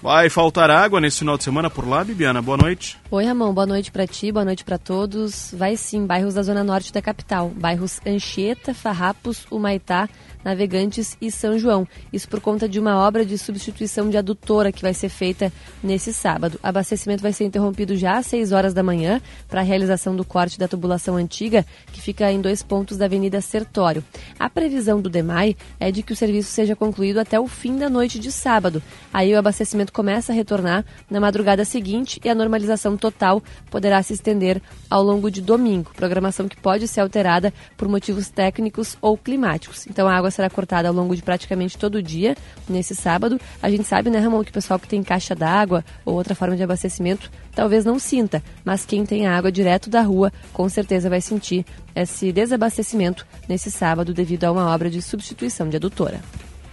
[0.00, 2.40] Vai faltar água nesse final de semana por lá, Bibiana?
[2.40, 2.96] Boa noite.
[3.10, 3.52] Oi, Ramon.
[3.52, 5.52] Boa noite para ti, boa noite para todos.
[5.56, 7.48] Vai sim, bairros da zona norte da capital.
[7.48, 10.08] Bairros Anchieta, Farrapos, Humaitá,
[10.44, 11.86] Navegantes e São João.
[12.12, 16.14] Isso por conta de uma obra de substituição de adutora que vai ser feita nesse
[16.14, 16.60] sábado.
[16.62, 20.58] Abastecimento vai ser interrompido já às 6 horas da manhã para a realização do corte
[20.58, 24.04] da tubulação antiga, que fica em dois pontos da Avenida Sertório.
[24.38, 27.88] A previsão do DEMAI é de que o serviço seja concluído até o fim da
[27.88, 28.80] noite de sábado.
[29.12, 34.12] Aí o abastecimento começa a retornar na madrugada seguinte e a normalização total poderá se
[34.12, 35.90] estender ao longo de domingo.
[35.94, 39.86] Programação que pode ser alterada por motivos técnicos ou climáticos.
[39.86, 42.36] Então a água será cortada ao longo de praticamente todo o dia,
[42.68, 43.40] nesse sábado.
[43.62, 46.56] A gente sabe, né, Ramon, que o pessoal que tem caixa d'água ou outra forma
[46.56, 51.20] de abastecimento talvez não sinta, mas quem tem água direto da rua com certeza vai
[51.20, 56.20] sentir esse desabastecimento nesse sábado devido a uma obra de substituição de adutora.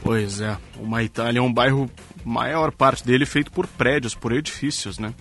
[0.03, 1.89] Pois é, uma Itália é um bairro,
[2.25, 5.13] maior parte dele feito por prédios, por edifícios, né?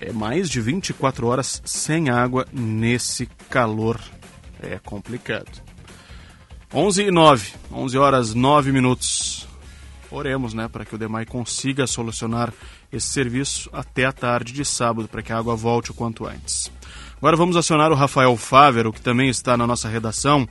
[0.00, 4.00] É mais de 24 horas sem água nesse calor.
[4.60, 5.62] É complicado.
[6.72, 9.46] 11 e 9, 11 horas 9 minutos.
[10.10, 12.52] Oremos, né, para que o DEMAI consiga solucionar
[12.92, 16.70] esse serviço até a tarde de sábado, para que a água volte o quanto antes.
[17.16, 20.46] Agora vamos acionar o Rafael Fávero, que também está na nossa redação,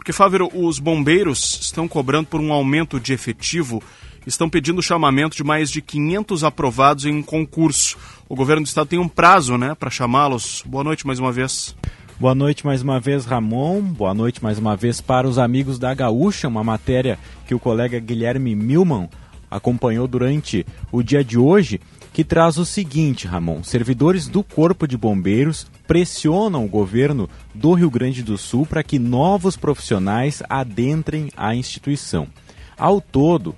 [0.00, 3.82] porque, Fávero, os bombeiros estão cobrando por um aumento de efetivo,
[4.26, 7.96] estão pedindo o chamamento de mais de 500 aprovados em um concurso.
[8.28, 10.62] O governo do estado tem um prazo, né, para chamá-los.
[10.66, 11.74] Boa noite mais uma vez.
[12.18, 13.80] Boa noite mais uma vez, Ramon.
[13.80, 17.98] Boa noite mais uma vez para os amigos da Gaúcha, uma matéria que o colega
[17.98, 19.08] Guilherme Milman
[19.50, 21.80] acompanhou durante o dia de hoje,
[22.12, 27.90] que traz o seguinte, Ramon: servidores do Corpo de Bombeiros pressionam o governo do Rio
[27.90, 32.28] Grande do Sul para que novos profissionais adentrem a instituição.
[32.76, 33.54] Ao todo,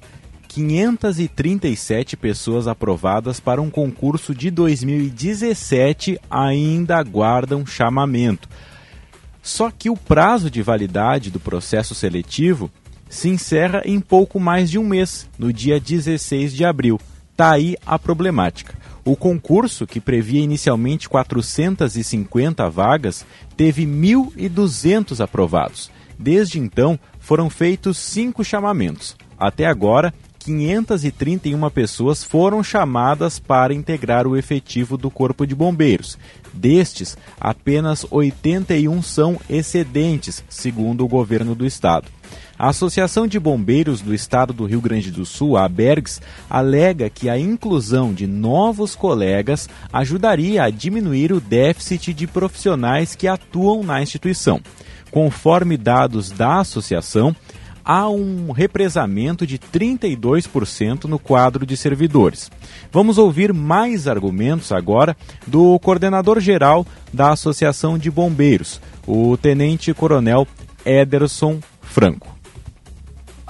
[0.54, 8.48] 537 pessoas aprovadas para um concurso de 2017 ainda aguardam chamamento.
[9.42, 12.70] Só que o prazo de validade do processo seletivo
[13.08, 17.00] se encerra em pouco mais de um mês, no dia 16 de abril.
[17.34, 18.74] Tá aí a problemática.
[19.04, 23.24] O concurso, que previa inicialmente 450 vagas,
[23.56, 25.90] teve 1.200 aprovados.
[26.18, 29.16] Desde então, foram feitos cinco chamamentos.
[29.36, 36.18] Até agora, 531 pessoas foram chamadas para integrar o efetivo do Corpo de Bombeiros.
[36.52, 42.08] Destes, apenas 81 são excedentes, segundo o governo do estado.
[42.58, 47.28] A Associação de Bombeiros do Estado do Rio Grande do Sul, a ABERGS, alega que
[47.28, 54.02] a inclusão de novos colegas ajudaria a diminuir o déficit de profissionais que atuam na
[54.02, 54.60] instituição.
[55.10, 57.34] Conforme dados da associação,
[57.84, 62.50] há um represamento de 32% no quadro de servidores.
[62.90, 65.16] Vamos ouvir mais argumentos agora
[65.46, 70.46] do coordenador geral da Associação de Bombeiros, o Tenente Coronel
[70.84, 72.42] Ederson Franco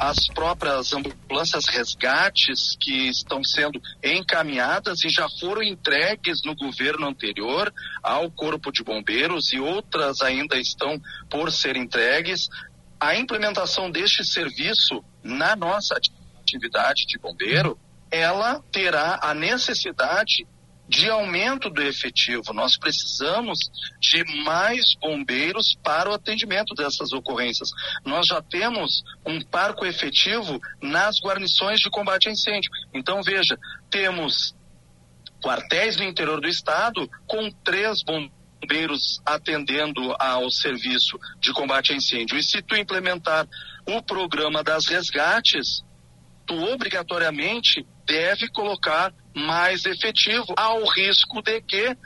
[0.02, 7.72] as próprias ambulâncias resgates que estão sendo encaminhadas e já foram entregues no governo anterior
[8.02, 12.48] ao Corpo de Bombeiros e outras ainda estão por ser entregues.
[13.02, 15.96] A implementação deste serviço na nossa
[16.38, 17.76] atividade de bombeiro,
[18.08, 20.46] ela terá a necessidade
[20.88, 22.52] de aumento do efetivo.
[22.52, 23.58] Nós precisamos
[24.00, 27.70] de mais bombeiros para o atendimento dessas ocorrências.
[28.04, 32.70] Nós já temos um parco efetivo nas guarnições de combate a incêndio.
[32.94, 33.58] Então, veja,
[33.90, 34.54] temos
[35.42, 38.41] quartéis no interior do estado com três bombeiros
[39.24, 42.36] atendendo ao serviço de combate a incêndio.
[42.36, 43.46] E se tu implementar
[43.86, 45.82] o programa das resgates,
[46.46, 51.96] tu obrigatoriamente deve colocar mais efetivo, ao risco de que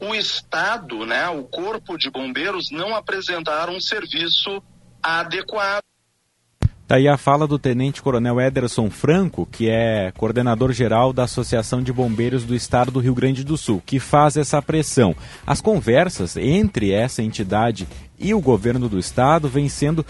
[0.00, 4.62] o Estado, né, o Corpo de Bombeiros, não apresentar um serviço
[5.02, 5.82] adequado.
[6.86, 11.90] Daí a fala do Tenente Coronel Ederson Franco, que é coordenador geral da Associação de
[11.90, 15.16] Bombeiros do Estado do Rio Grande do Sul, que faz essa pressão.
[15.46, 20.04] As conversas entre essa entidade e o governo do estado vêm sendo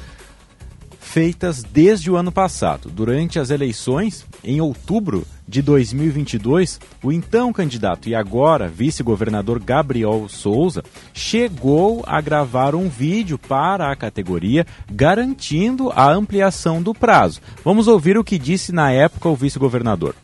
[1.04, 2.90] feitas desde o ano passado.
[2.90, 10.82] Durante as eleições, em outubro de 2022, o então candidato e agora vice-governador Gabriel Souza
[11.12, 17.40] chegou a gravar um vídeo para a categoria garantindo a ampliação do prazo.
[17.62, 20.14] Vamos ouvir o que disse na época o vice-governador.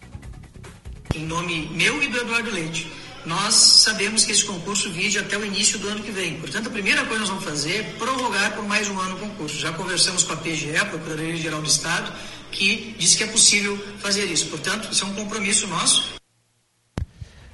[1.15, 5.45] Em nome meu e do Eduardo Leite nós sabemos que esse concurso vige até o
[5.45, 6.41] início do ano que vem.
[6.41, 9.19] Portanto, a primeira coisa que nós vamos fazer é prorrogar por mais um ano o
[9.19, 9.59] concurso.
[9.59, 12.13] Já conversamos com a PGE, a Procuradoria-Geral do Estado,
[12.51, 14.47] que disse que é possível fazer isso.
[14.47, 16.21] Portanto, isso é um compromisso nosso.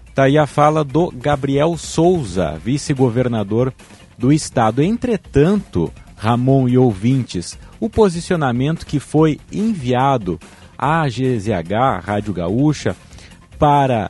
[0.08, 3.74] Está aí a fala do Gabriel Souza, vice-governador
[4.16, 4.82] do Estado.
[4.82, 10.40] Entretanto, Ramon e ouvintes, o posicionamento que foi enviado
[10.78, 12.96] à GZH, Rádio Gaúcha,
[13.58, 14.08] para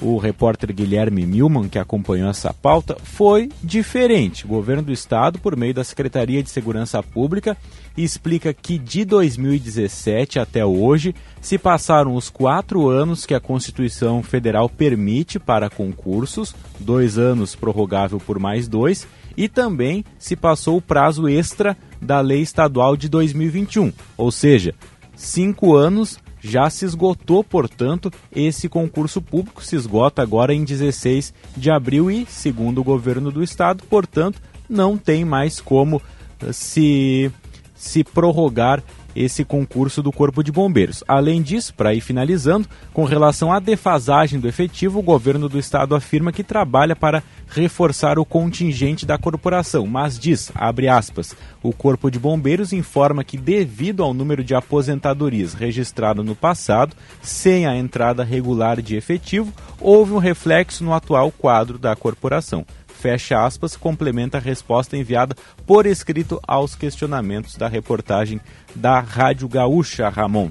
[0.00, 4.44] o repórter Guilherme Milman, que acompanhou essa pauta, foi diferente.
[4.44, 7.56] O governo do estado, por meio da Secretaria de Segurança Pública,
[7.96, 14.68] explica que de 2017 até hoje se passaram os quatro anos que a Constituição Federal
[14.68, 21.28] permite para concursos, dois anos prorrogável por mais dois, e também se passou o prazo
[21.28, 24.74] extra da Lei Estadual de 2021, ou seja,
[25.14, 29.64] cinco anos já se esgotou, portanto, esse concurso público.
[29.64, 34.96] Se esgota agora em 16 de abril e, segundo o governo do estado, portanto, não
[34.96, 36.00] tem mais como
[36.40, 37.32] eh, se,
[37.74, 38.82] se prorrogar
[39.18, 41.02] esse concurso do Corpo de Bombeiros.
[41.08, 45.94] Além disso, para ir finalizando, com relação à defasagem do efetivo, o governo do estado
[45.94, 52.10] afirma que trabalha para reforçar o contingente da corporação, mas diz, abre aspas, o Corpo
[52.10, 58.22] de Bombeiros informa que devido ao número de aposentadorias registrado no passado, sem a entrada
[58.22, 62.64] regular de efetivo, houve um reflexo no atual quadro da corporação
[62.98, 65.36] fecha aspas, complementa a resposta enviada
[65.66, 68.40] por escrito aos questionamentos da reportagem
[68.74, 70.50] da Rádio Gaúcha, Ramon.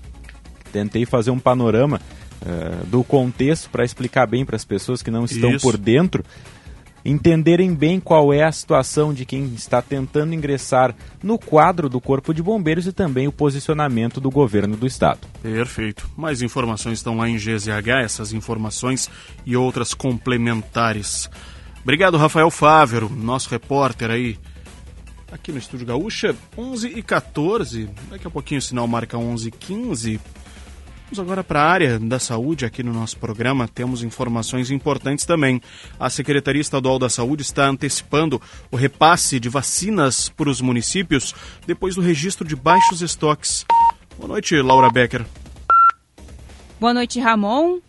[0.71, 1.99] Tentei fazer um panorama
[2.41, 5.61] uh, do contexto para explicar bem para as pessoas que não estão Isso.
[5.61, 6.23] por dentro
[7.07, 10.93] entenderem bem qual é a situação de quem está tentando ingressar
[11.23, 15.19] no quadro do Corpo de Bombeiros e também o posicionamento do governo do estado.
[15.41, 16.09] Perfeito.
[16.17, 19.09] Mais informações estão lá em GZH, essas informações
[19.45, 21.29] e outras complementares.
[21.87, 24.37] Obrigado, Rafael Fávero, nosso repórter aí
[25.31, 27.89] aqui no Estúdio Gaúcha, 11 e 14.
[28.09, 30.19] Daqui a pouquinho o sinal marca 11 e 15.
[31.05, 33.69] Vamos agora para a área da saúde aqui no nosso programa.
[33.69, 35.61] Temos informações importantes também.
[35.97, 41.33] A Secretaria Estadual da Saúde está antecipando o repasse de vacinas para os municípios
[41.65, 43.65] depois do registro de baixos estoques.
[44.17, 45.25] Boa noite, Laura Becker.
[46.81, 47.79] Boa noite, Ramon.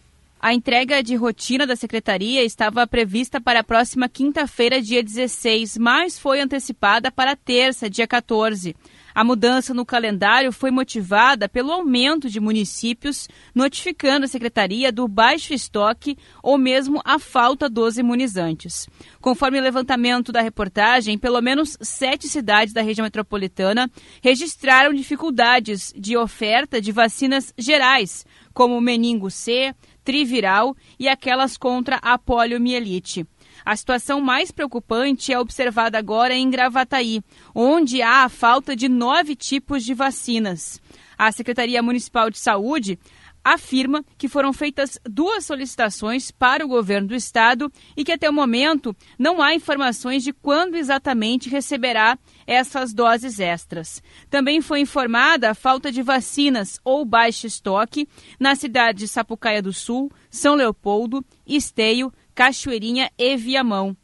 [0.41, 6.16] A entrega de rotina da secretaria estava prevista para a próxima quinta-feira, dia 16, mas
[6.16, 8.76] foi antecipada para terça, dia 14.
[9.12, 15.53] A mudança no calendário foi motivada pelo aumento de municípios notificando a secretaria do baixo
[15.53, 18.86] estoque ou mesmo a falta dos imunizantes.
[19.20, 23.91] Conforme o levantamento da reportagem, pelo menos sete cidades da região metropolitana
[24.22, 28.24] registraram dificuldades de oferta de vacinas gerais,
[28.55, 29.74] como meningo C,
[30.09, 33.26] triviral e aquelas contra a poliomielite.
[33.62, 37.20] A situação mais preocupante é observada agora em Gravataí,
[37.54, 40.80] onde há a falta de nove tipos de vacinas.
[41.18, 42.98] A Secretaria Municipal de Saúde
[43.53, 48.32] afirma que foram feitas duas solicitações para o governo do estado e que até o
[48.32, 54.03] momento não há informações de quando exatamente receberá essas doses extras.
[54.30, 59.72] Também foi informada a falta de vacinas ou baixo estoque na cidade de Sapucaia do
[59.72, 63.96] Sul, São Leopoldo, Esteio, Cachoeirinha e Viamão.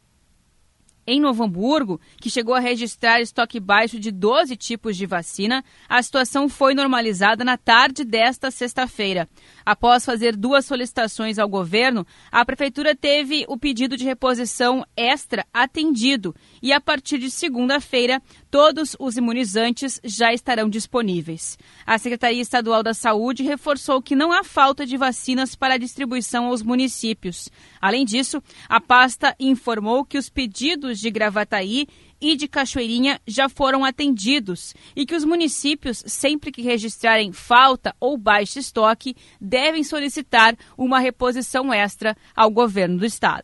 [1.07, 6.01] Em Novo Hamburgo, que chegou a registrar estoque baixo de 12 tipos de vacina, a
[6.01, 9.27] situação foi normalizada na tarde desta sexta-feira.
[9.65, 16.35] Após fazer duas solicitações ao governo, a prefeitura teve o pedido de reposição extra atendido
[16.61, 21.57] e, a partir de segunda-feira, todos os imunizantes já estarão disponíveis.
[21.85, 26.61] A Secretaria Estadual da Saúde reforçou que não há falta de vacinas para distribuição aos
[26.61, 27.49] municípios.
[27.81, 31.87] Além disso, a pasta informou que os pedidos de Gravataí
[32.21, 38.17] e de Cachoeirinha já foram atendidos e que os municípios, sempre que registrarem falta ou
[38.17, 43.43] baixo estoque, devem solicitar uma reposição extra ao governo do estado.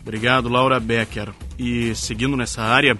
[0.00, 1.32] Obrigado, Laura Becker.
[1.58, 2.98] E seguindo nessa área,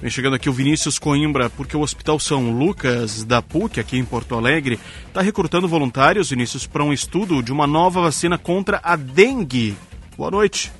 [0.00, 4.04] vem chegando aqui o Vinícius Coimbra, porque o Hospital São Lucas da PUC, aqui em
[4.04, 8.96] Porto Alegre, está recrutando voluntários, Vinícius, para um estudo de uma nova vacina contra a
[8.96, 9.76] dengue.
[10.16, 10.79] Boa noite.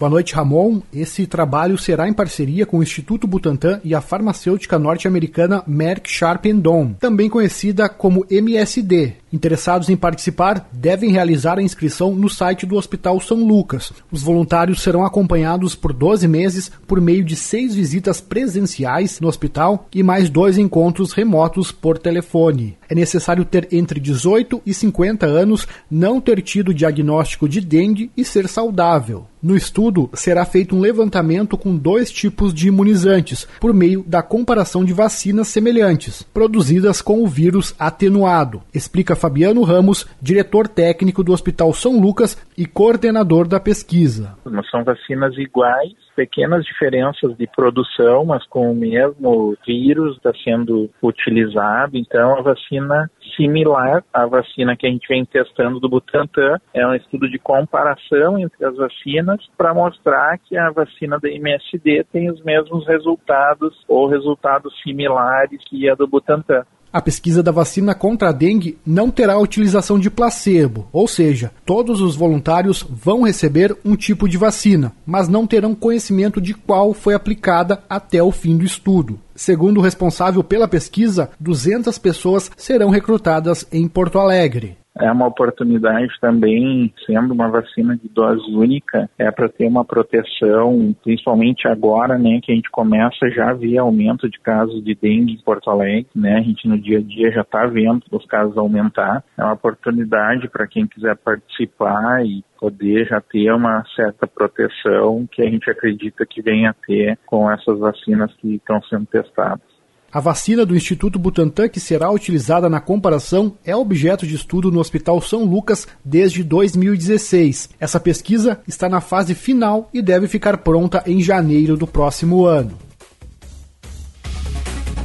[0.00, 0.80] Boa noite, Ramon.
[0.94, 6.46] Esse trabalho será em parceria com o Instituto Butantan e a farmacêutica norte-americana Merck Sharp
[6.46, 9.12] Dohme, também conhecida como MSD.
[9.32, 13.92] Interessados em participar devem realizar a inscrição no site do Hospital São Lucas.
[14.10, 19.86] Os voluntários serão acompanhados por 12 meses por meio de seis visitas presenciais no hospital
[19.94, 22.76] e mais dois encontros remotos por telefone.
[22.88, 28.24] É necessário ter entre 18 e 50 anos, não ter tido diagnóstico de dengue e
[28.24, 29.26] ser saudável.
[29.42, 34.84] No estudo, será feito um levantamento com dois tipos de imunizantes, por meio da comparação
[34.84, 41.72] de vacinas semelhantes, produzidas com o vírus atenuado, explica Fabiano Ramos, diretor técnico do Hospital
[41.74, 44.34] São Lucas e coordenador da pesquisa.
[44.46, 50.90] Não são vacinas iguais, pequenas diferenças de produção, mas com o mesmo vírus está sendo
[51.02, 51.96] utilizado.
[51.96, 56.58] Então, a vacina similar à vacina que a gente vem testando do Butantan.
[56.74, 62.04] É um estudo de comparação entre as vacinas para mostrar que a vacina da MSD
[62.12, 66.64] tem os mesmos resultados ou resultados similares que a do Butantan.
[66.92, 72.00] A pesquisa da vacina contra a dengue não terá utilização de placebo, ou seja, todos
[72.00, 77.14] os voluntários vão receber um tipo de vacina, mas não terão conhecimento de qual foi
[77.14, 79.20] aplicada até o fim do estudo.
[79.36, 86.12] Segundo o responsável pela pesquisa, 200 pessoas serão recrutadas em Porto Alegre é uma oportunidade
[86.20, 92.40] também, sendo uma vacina de dose única, é para ter uma proteção, principalmente agora, né,
[92.42, 96.06] que a gente começa já a ver aumento de casos de dengue em Porto Alegre,
[96.14, 99.24] né, a gente no dia a dia já está vendo os casos aumentar.
[99.36, 105.42] É uma oportunidade para quem quiser participar e poder já ter uma certa proteção que
[105.42, 109.69] a gente acredita que venha a ter com essas vacinas que estão sendo testadas.
[110.12, 114.80] A vacina do Instituto Butantan, que será utilizada na comparação, é objeto de estudo no
[114.80, 117.70] Hospital São Lucas desde 2016.
[117.78, 122.76] Essa pesquisa está na fase final e deve ficar pronta em janeiro do próximo ano.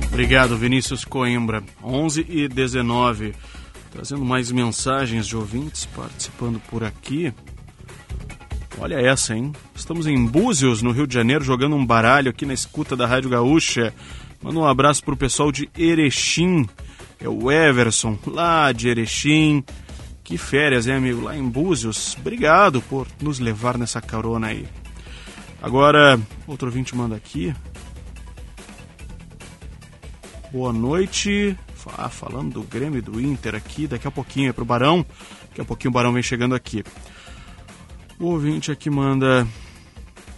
[0.07, 1.61] Obrigado, Vinícius Coimbra.
[1.83, 3.35] 11 e 19.
[3.91, 7.31] Trazendo mais mensagens de ouvintes participando por aqui.
[8.79, 9.53] Olha essa, hein?
[9.75, 13.29] Estamos em Búzios, no Rio de Janeiro, jogando um baralho aqui na escuta da Rádio
[13.29, 13.93] Gaúcha.
[14.45, 16.69] Manda um abraço pro pessoal de Erechim.
[17.19, 19.63] É o Everson, lá de Erechim.
[20.23, 21.21] Que férias, hein, amigo?
[21.21, 22.15] Lá em Búzios.
[22.19, 24.67] Obrigado por nos levar nessa carona aí.
[25.59, 27.55] Agora, outro ouvinte manda aqui.
[30.51, 31.57] Boa noite.
[31.97, 35.03] Ah, falando do Grêmio e do Inter aqui, daqui a pouquinho é pro Barão.
[35.49, 36.83] Daqui a pouquinho o Barão vem chegando aqui.
[38.19, 39.47] O ouvinte aqui manda.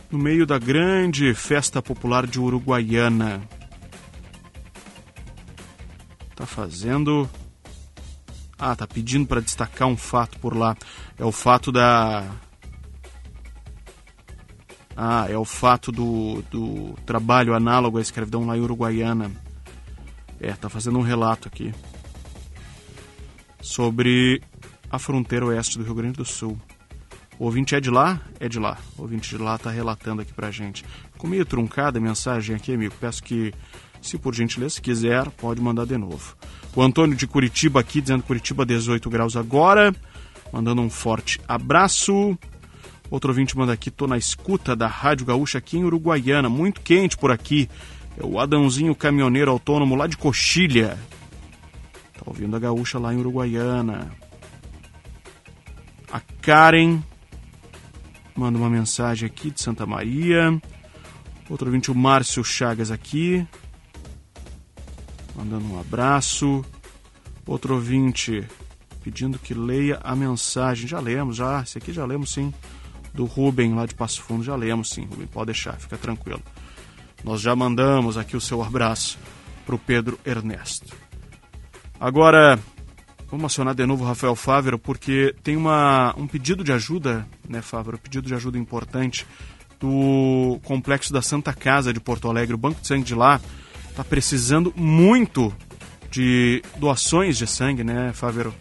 [0.09, 3.41] No meio da grande festa popular de Uruguaiana,
[6.37, 7.27] Tá fazendo.
[8.59, 10.77] Ah, tá pedindo para destacar um fato por lá.
[11.17, 12.23] É o fato da.
[14.95, 19.31] Ah, é o fato do, do trabalho análogo à escravidão lá Uruguaiana.
[20.39, 21.73] É, tá fazendo um relato aqui
[23.59, 24.39] sobre
[24.91, 26.55] a fronteira oeste do Rio Grande do Sul.
[27.39, 28.21] O ouvinte é de lá?
[28.39, 28.77] É de lá.
[28.95, 30.85] O ouvinte de lá tá relatando aqui pra gente.
[31.13, 32.93] Ficou meio truncada a mensagem aqui, amigo.
[32.99, 33.53] Peço que
[34.01, 36.35] se por gentileza quiser, pode mandar de novo.
[36.75, 39.95] O Antônio de Curitiba aqui, dizendo Curitiba 18 graus agora.
[40.51, 42.37] Mandando um forte abraço.
[43.09, 47.17] Outro ouvinte manda aqui, tô na escuta da Rádio Gaúcha aqui em Uruguaiana, muito quente
[47.17, 47.69] por aqui.
[48.17, 50.97] É o Adãozinho caminhoneiro autônomo lá de Coxilha.
[52.13, 54.11] Tá ouvindo a Gaúcha lá em Uruguaiana.
[56.11, 56.99] A Karen
[58.35, 60.61] manda uma mensagem aqui de Santa Maria.
[61.49, 63.47] Outro ouvinte, o Márcio Chagas aqui
[65.37, 66.65] mandando um abraço.
[67.45, 68.45] Outro ouvinte
[69.03, 70.87] pedindo que leia a mensagem.
[70.87, 71.61] Já lemos, já.
[71.61, 72.53] Esse aqui já lemos sim.
[73.13, 76.41] do Rubem lá de Passo Fundo, já lemos sim, Rubem, pode deixar, fica tranquilo.
[77.23, 79.17] Nós já mandamos aqui o seu abraço
[79.65, 80.93] para o Pedro Ernesto.
[81.99, 82.59] Agora,
[83.31, 87.61] vamos acionar de novo o Rafael Fávero, porque tem uma, um pedido de ajuda, né,
[87.61, 87.97] Fávero?
[87.97, 89.25] Um pedido de ajuda importante
[89.79, 92.53] do complexo da Santa Casa de Porto Alegre.
[92.53, 93.41] O Banco de Sangue de lá
[93.97, 95.51] está precisando muito
[96.11, 98.53] de doações de sangue, né, Fávero?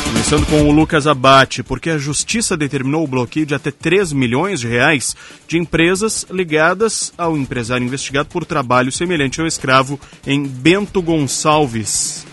[0.05, 4.61] Começando com o Lucas Abate, porque a justiça determinou o bloqueio de até 3 milhões
[4.61, 5.15] de reais
[5.47, 12.27] de empresas ligadas ao empresário investigado por trabalho semelhante ao escravo em Bento Gonçalves.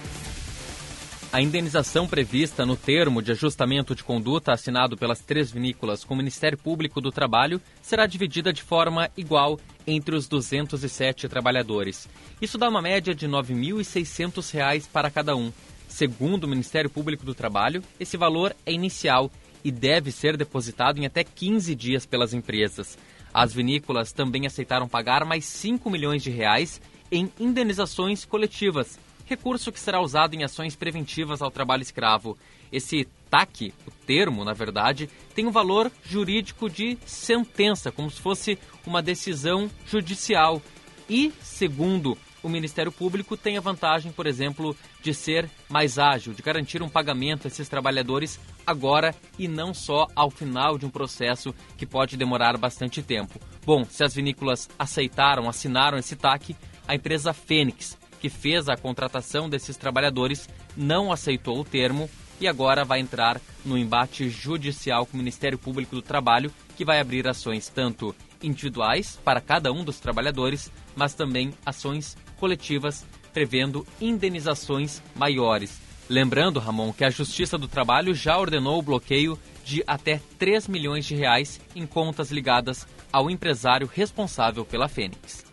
[1.34, 6.18] A indenização prevista no termo de ajustamento de conduta assinado pelas três vinícolas com o
[6.18, 12.10] Ministério Público do Trabalho será dividida de forma igual entre os 207 trabalhadores.
[12.42, 15.54] Isso dá uma média de R$ 9.600 para cada um.
[15.88, 19.32] Segundo o Ministério Público do Trabalho, esse valor é inicial
[19.64, 22.98] e deve ser depositado em até 15 dias pelas empresas.
[23.34, 29.00] As vinícolas também aceitaram pagar mais 5 milhões de reais em indenizações coletivas,
[29.32, 32.38] recurso que será usado em ações preventivas ao trabalho escravo.
[32.72, 38.60] Esse TAC, o termo, na verdade, tem um valor jurídico de sentença, como se fosse
[38.86, 40.62] uma decisão judicial.
[41.10, 46.42] E, segundo o Ministério Público tem a vantagem, por exemplo, de ser mais ágil, de
[46.42, 51.54] garantir um pagamento a esses trabalhadores agora e não só ao final de um processo
[51.78, 53.40] que pode demorar bastante tempo.
[53.66, 56.56] Bom, se as vinícolas aceitaram, assinaram esse TAC,
[56.88, 62.86] a empresa Fênix, que fez a contratação desses trabalhadores, não aceitou o termo e agora
[62.86, 67.68] vai entrar no embate judicial com o Ministério Público do Trabalho, que vai abrir ações
[67.68, 75.80] tanto individuais para cada um dos trabalhadores, mas também ações coletivas prevendo indenizações maiores.
[76.10, 81.06] Lembrando, Ramon, que a Justiça do Trabalho já ordenou o bloqueio de até 3 milhões
[81.06, 85.51] de reais em contas ligadas ao empresário responsável pela Fênix.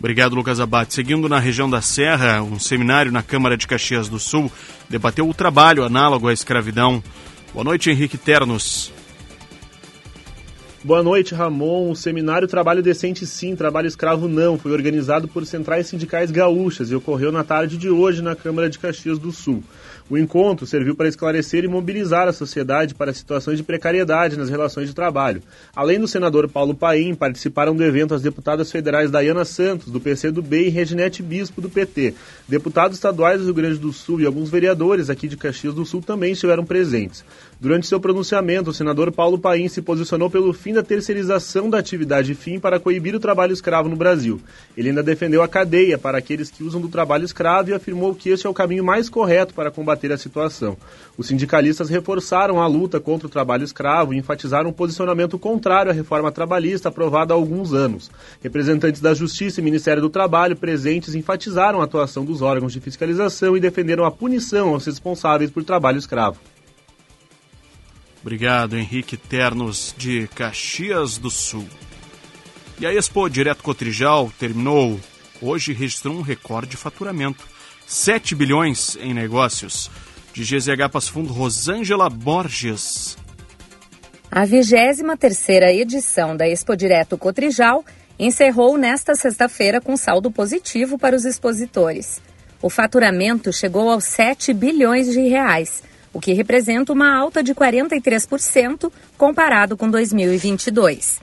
[0.00, 0.94] Obrigado, Lucas Abate.
[0.94, 4.50] Seguindo na região da Serra, um seminário na Câmara de Caxias do Sul
[4.88, 7.04] debateu o trabalho análogo à escravidão.
[7.52, 8.90] Boa noite, Henrique Ternos.
[10.82, 11.90] Boa noite, Ramon.
[11.90, 16.94] O seminário Trabalho Decente Sim, Trabalho Escravo Não foi organizado por centrais sindicais gaúchas e
[16.94, 19.62] ocorreu na tarde de hoje na Câmara de Caxias do Sul.
[20.10, 24.88] O encontro serviu para esclarecer e mobilizar a sociedade para situações de precariedade nas relações
[24.88, 25.40] de trabalho.
[25.74, 30.66] Além do senador Paulo Paim, participaram do evento as deputadas federais Dayana Santos, do PCdoB,
[30.66, 32.14] e Reginete Bispo, do PT.
[32.48, 36.02] Deputados estaduais do Rio Grande do Sul e alguns vereadores aqui de Caxias do Sul
[36.02, 37.24] também estiveram presentes.
[37.60, 42.34] Durante seu pronunciamento, o senador Paulo Paim se posicionou pelo fim da terceirização da atividade
[42.34, 44.40] fim para coibir o trabalho escravo no Brasil.
[44.74, 48.30] Ele ainda defendeu a cadeia para aqueles que usam do trabalho escravo e afirmou que
[48.30, 50.74] este é o caminho mais correto para combater a situação.
[51.18, 55.94] Os sindicalistas reforçaram a luta contra o trabalho escravo e enfatizaram um posicionamento contrário à
[55.94, 58.10] reforma trabalhista aprovada há alguns anos.
[58.42, 63.54] Representantes da Justiça e Ministério do Trabalho presentes enfatizaram a atuação dos órgãos de fiscalização
[63.54, 66.38] e defenderam a punição aos responsáveis por trabalho escravo.
[68.20, 71.66] Obrigado, Henrique Ternos, de Caxias do Sul.
[72.78, 75.00] E a Expo Direto Cotrijal terminou
[75.40, 77.44] hoje registrou um recorde de faturamento
[77.86, 79.90] 7 bilhões em negócios.
[80.32, 83.18] De GZH Passo Fundo, Rosângela Borges.
[84.30, 87.84] A 23ª edição da Expo Direto Cotrijal
[88.16, 92.22] encerrou nesta sexta-feira com saldo positivo para os expositores.
[92.62, 98.90] O faturamento chegou aos 7 bilhões de reais, o que representa uma alta de 43%
[99.16, 101.20] comparado com 2022.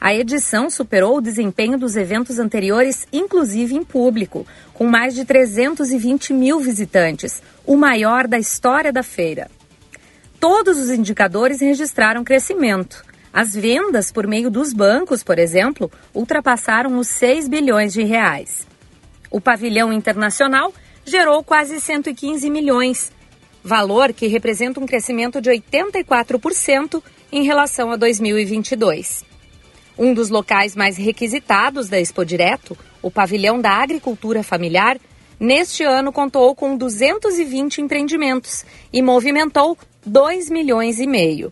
[0.00, 6.32] A edição superou o desempenho dos eventos anteriores, inclusive em público, com mais de 320
[6.32, 9.50] mil visitantes, o maior da história da feira.
[10.38, 13.02] Todos os indicadores registraram crescimento.
[13.32, 18.66] As vendas por meio dos bancos, por exemplo, ultrapassaram os 6 bilhões de reais.
[19.30, 20.72] O pavilhão internacional
[21.02, 23.10] gerou quase 115 milhões,
[23.64, 29.24] valor que representa um crescimento de 84% em relação a 2022.
[29.98, 34.98] Um dos locais mais requisitados da Expo Direto, o pavilhão da agricultura familiar,
[35.40, 41.50] neste ano contou com 220 empreendimentos e movimentou 2 milhões e meio.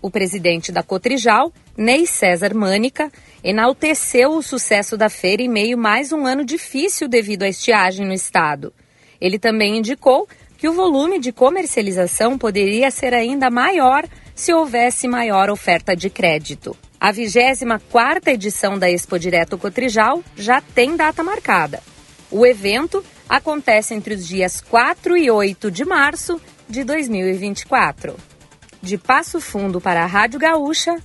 [0.00, 3.10] O presidente da Cotrijal, Ney César Mânica,
[3.42, 8.12] enalteceu o sucesso da feira em meio mais um ano difícil devido à estiagem no
[8.12, 8.72] estado.
[9.20, 10.28] Ele também indicou
[10.62, 16.76] que o volume de comercialização poderia ser ainda maior se houvesse maior oferta de crédito.
[17.00, 21.82] A 24 edição da Expo Direto Cotrijal já tem data marcada.
[22.30, 28.14] O evento acontece entre os dias 4 e 8 de março de 2024.
[28.80, 30.96] De Passo Fundo para a Rádio Gaúcha,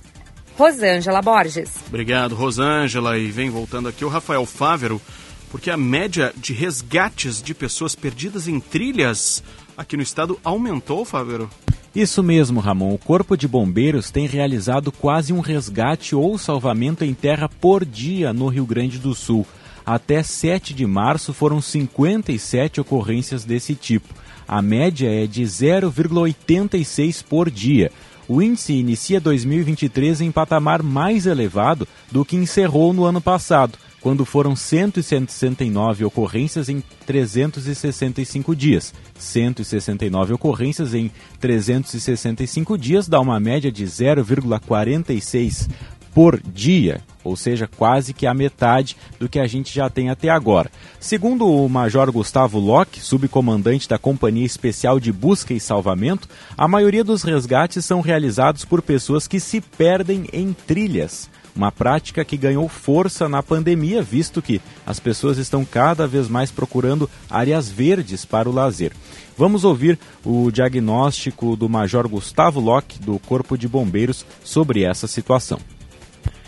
[0.56, 1.70] Rosângela Borges.
[1.88, 3.18] Obrigado, Rosângela.
[3.18, 5.02] E vem voltando aqui o Rafael Fávero
[5.50, 9.42] porque a média de resgates de pessoas perdidas em trilhas
[9.76, 11.48] aqui no estado aumentou, Fávero?
[11.94, 12.94] Isso mesmo, Ramon.
[12.94, 18.32] O Corpo de Bombeiros tem realizado quase um resgate ou salvamento em terra por dia
[18.32, 19.46] no Rio Grande do Sul.
[19.84, 24.14] Até 7 de março foram 57 ocorrências desse tipo.
[24.46, 27.90] A média é de 0,86 por dia.
[28.28, 34.24] O índice inicia 2023 em patamar mais elevado do que encerrou no ano passado quando
[34.24, 38.94] foram 169 ocorrências em 365 dias.
[39.18, 41.10] 169 ocorrências em
[41.40, 45.68] 365 dias dá uma média de 0,46
[46.14, 50.28] por dia, ou seja, quase que a metade do que a gente já tem até
[50.28, 50.68] agora.
[50.98, 57.04] Segundo o Major Gustavo Locke, subcomandante da Companhia Especial de Busca e Salvamento, a maioria
[57.04, 62.68] dos resgates são realizados por pessoas que se perdem em trilhas uma prática que ganhou
[62.68, 68.48] força na pandemia, visto que as pessoas estão cada vez mais procurando áreas verdes para
[68.48, 68.92] o lazer.
[69.36, 75.58] Vamos ouvir o diagnóstico do Major Gustavo Locke, do Corpo de Bombeiros, sobre essa situação.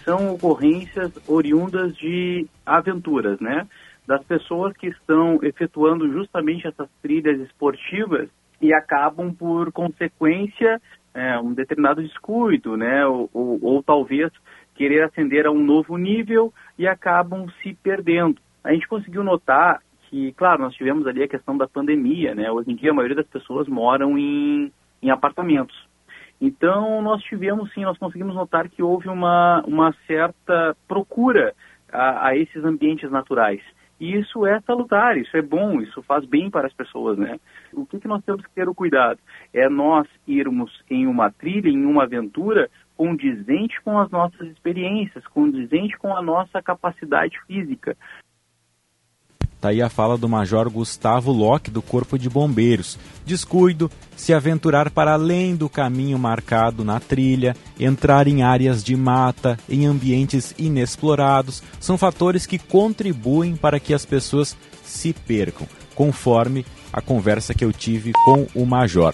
[0.04, 3.66] São ocorrências oriundas de aventuras, né?
[4.06, 8.28] Das pessoas que estão efetuando justamente essas trilhas esportivas
[8.60, 10.80] e acabam, por consequência,
[11.14, 13.06] é, um determinado descuido, né?
[13.06, 14.30] Ou, ou, ou talvez
[14.80, 18.40] querer ascender a um novo nível e acabam se perdendo.
[18.64, 22.50] A gente conseguiu notar que, claro, nós tivemos ali a questão da pandemia, né?
[22.50, 25.76] Hoje em dia a maioria das pessoas moram em, em apartamentos.
[26.40, 31.52] Então nós tivemos sim, nós conseguimos notar que houve uma, uma certa procura
[31.92, 33.60] a, a esses ambientes naturais.
[34.00, 37.38] E isso é salutar, isso é bom, isso faz bem para as pessoas, né?
[37.70, 39.20] O que, que nós temos que ter o cuidado?
[39.52, 42.70] É nós irmos em uma trilha, em uma aventura,
[43.00, 47.96] condizente com as nossas experiências, condizente com a nossa capacidade física.
[49.54, 52.98] Está aí a fala do Major Gustavo Locke, do Corpo de Bombeiros.
[53.24, 59.56] Descuido, se aventurar para além do caminho marcado na trilha, entrar em áreas de mata,
[59.66, 64.54] em ambientes inexplorados, são fatores que contribuem para que as pessoas
[64.84, 69.12] se percam, conforme a conversa que eu tive com o Major.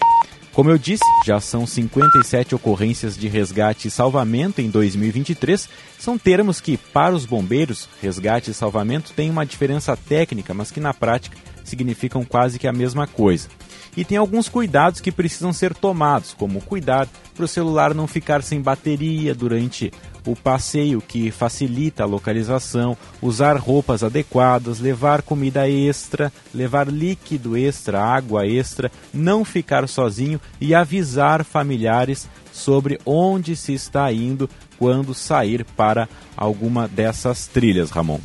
[0.57, 5.69] Como eu disse, já são 57 ocorrências de resgate e salvamento em 2023.
[5.99, 10.79] São termos que, para os bombeiros, resgate e salvamento têm uma diferença técnica, mas que
[10.79, 13.49] na prática significam quase que a mesma coisa.
[13.95, 18.41] E tem alguns cuidados que precisam ser tomados, como cuidar para o celular não ficar
[18.41, 19.91] sem bateria durante
[20.31, 28.03] o passeio que facilita a localização, usar roupas adequadas, levar comida extra, levar líquido extra,
[28.03, 35.63] água extra, não ficar sozinho e avisar familiares sobre onde se está indo quando sair
[35.63, 38.19] para alguma dessas trilhas, Ramon.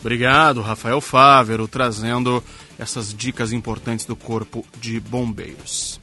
[0.00, 2.42] Obrigado, Rafael Fávero, trazendo
[2.78, 6.00] essas dicas importantes do Corpo de Bombeiros.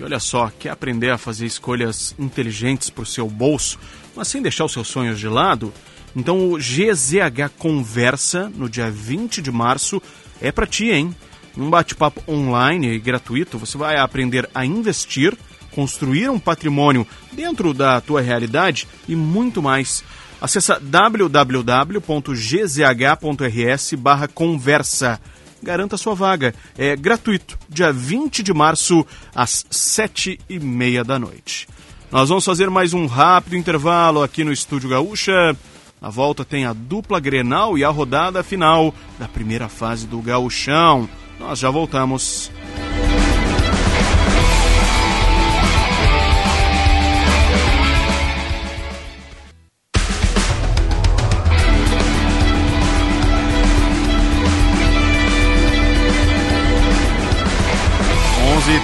[0.00, 3.78] E olha só, quer aprender a fazer escolhas inteligentes para o seu bolso,
[4.14, 5.72] mas sem deixar os seus sonhos de lado?
[6.14, 10.02] Então o GZH Conversa, no dia 20 de março,
[10.40, 11.14] é para ti, hein?
[11.56, 15.36] Um bate-papo online e gratuito, você vai aprender a investir
[15.70, 20.04] construir um patrimônio dentro da tua realidade e muito mais.
[20.40, 21.52] Acesse www.gzh.rs
[24.34, 25.20] conversa.
[25.62, 26.54] Garanta sua vaga.
[26.76, 31.68] É gratuito, dia 20 de março, às sete e meia da noite.
[32.10, 35.56] Nós vamos fazer mais um rápido intervalo aqui no Estúdio Gaúcha.
[36.02, 41.08] Na volta tem a dupla Grenal e a rodada final da primeira fase do Gauchão.
[41.38, 42.50] Nós já voltamos.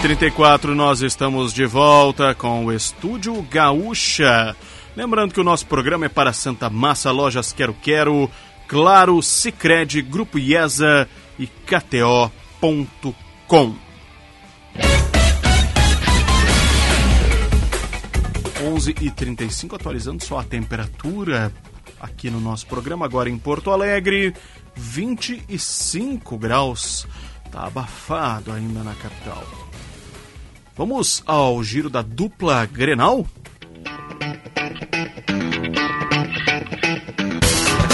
[0.07, 4.55] 11h34, nós estamos de volta com o Estúdio Gaúcha.
[4.95, 8.31] Lembrando que o nosso programa é para Santa Massa, Lojas Quero Quero,
[8.69, 12.31] Claro, Cicred, Grupo IESA e KTO.com.
[18.62, 21.53] 11h35, atualizando só a temperatura
[22.01, 24.33] aqui no nosso programa, agora em Porto Alegre,
[24.77, 27.09] 25 graus.
[27.51, 29.66] Tá abafado ainda na capital.
[30.77, 33.27] Vamos ao giro da dupla Grenal?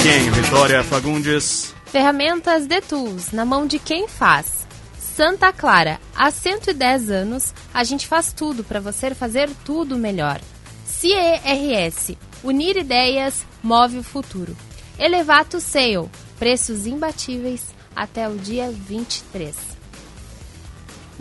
[0.03, 0.31] Quem?
[0.33, 1.73] Vitória Fagundes.
[1.87, 4.67] Ferramentas de Tools, na mão de quem faz.
[4.99, 10.41] Santa Clara, há 110 anos, a gente faz tudo para você fazer tudo melhor.
[10.85, 14.57] CERS, unir ideias, move o futuro.
[14.99, 17.65] Elevato Sale, preços imbatíveis
[17.95, 19.72] até o dia 23.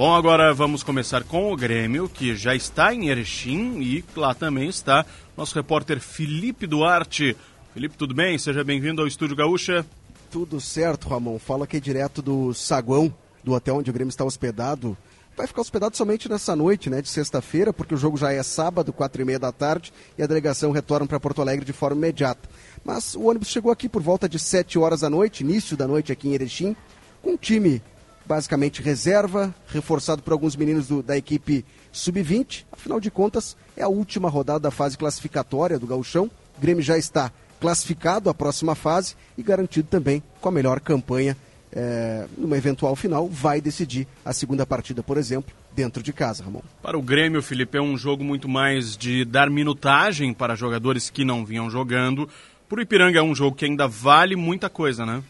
[0.01, 4.67] Bom, agora vamos começar com o Grêmio, que já está em Erechim e lá também
[4.67, 5.05] está
[5.37, 7.37] nosso repórter Felipe Duarte.
[7.71, 8.35] Felipe, tudo bem?
[8.39, 9.85] Seja bem-vindo ao Estúdio Gaúcha.
[10.31, 11.37] Tudo certo, Ramon.
[11.37, 13.13] Fala aqui direto do saguão
[13.43, 14.97] do hotel onde o Grêmio está hospedado.
[15.37, 18.91] Vai ficar hospedado somente nessa noite, né, de sexta-feira, porque o jogo já é sábado,
[18.91, 22.49] quatro e meia da tarde, e a delegação retorna para Porto Alegre de forma imediata.
[22.83, 26.11] Mas o ônibus chegou aqui por volta de sete horas da noite, início da noite
[26.11, 26.75] aqui em Erechim,
[27.21, 27.83] com um time
[28.31, 32.63] basicamente reserva, reforçado por alguns meninos do, da equipe sub-20.
[32.71, 36.31] Afinal de contas, é a última rodada da fase classificatória do Gauchão.
[36.57, 37.29] O Grêmio já está
[37.59, 41.35] classificado à próxima fase e garantido também com a melhor campanha
[41.73, 46.61] é, numa eventual final, vai decidir a segunda partida, por exemplo, dentro de casa, Ramon.
[46.81, 51.25] Para o Grêmio, Felipe, é um jogo muito mais de dar minutagem para jogadores que
[51.25, 52.29] não vinham jogando.
[52.69, 55.21] Para o Ipiranga é um jogo que ainda vale muita coisa, né?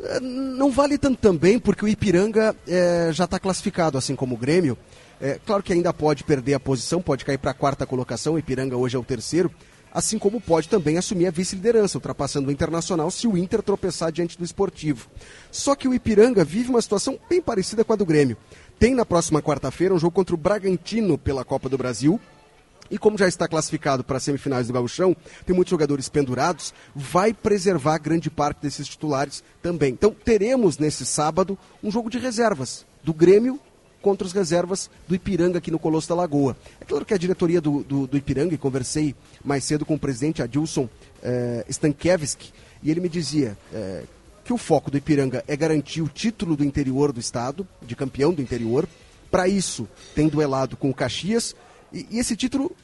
[0.00, 4.38] É, não vale tanto também, porque o Ipiranga é, já está classificado, assim como o
[4.38, 4.76] Grêmio.
[5.20, 8.38] É, claro que ainda pode perder a posição, pode cair para a quarta colocação, o
[8.38, 9.50] Ipiranga hoje é o terceiro,
[9.92, 14.36] assim como pode também assumir a vice-liderança, ultrapassando o Internacional se o Inter tropeçar diante
[14.36, 15.08] do Esportivo.
[15.50, 18.36] Só que o Ipiranga vive uma situação bem parecida com a do Grêmio.
[18.78, 22.20] Tem na próxima quarta-feira um jogo contra o Bragantino pela Copa do Brasil,
[22.90, 27.32] e como já está classificado para as semifinais do Gauchão, tem muitos jogadores pendurados, vai
[27.32, 29.92] preservar grande parte desses titulares também.
[29.92, 33.60] Então teremos nesse sábado um jogo de reservas do Grêmio
[34.06, 36.56] contra as reservas do Ipiranga aqui no Colosso da Lagoa.
[36.80, 39.98] É claro que a diretoria do, do, do Ipiranga, e conversei mais cedo com o
[39.98, 40.88] presidente Adilson
[41.22, 42.52] eh, Stankiewicz,
[42.84, 44.04] e ele me dizia eh,
[44.44, 48.32] que o foco do Ipiranga é garantir o título do interior do estado, de campeão
[48.32, 48.88] do interior.
[49.28, 51.56] Para isso, tem duelado com o Caxias,
[51.96, 52.74] e, e esse título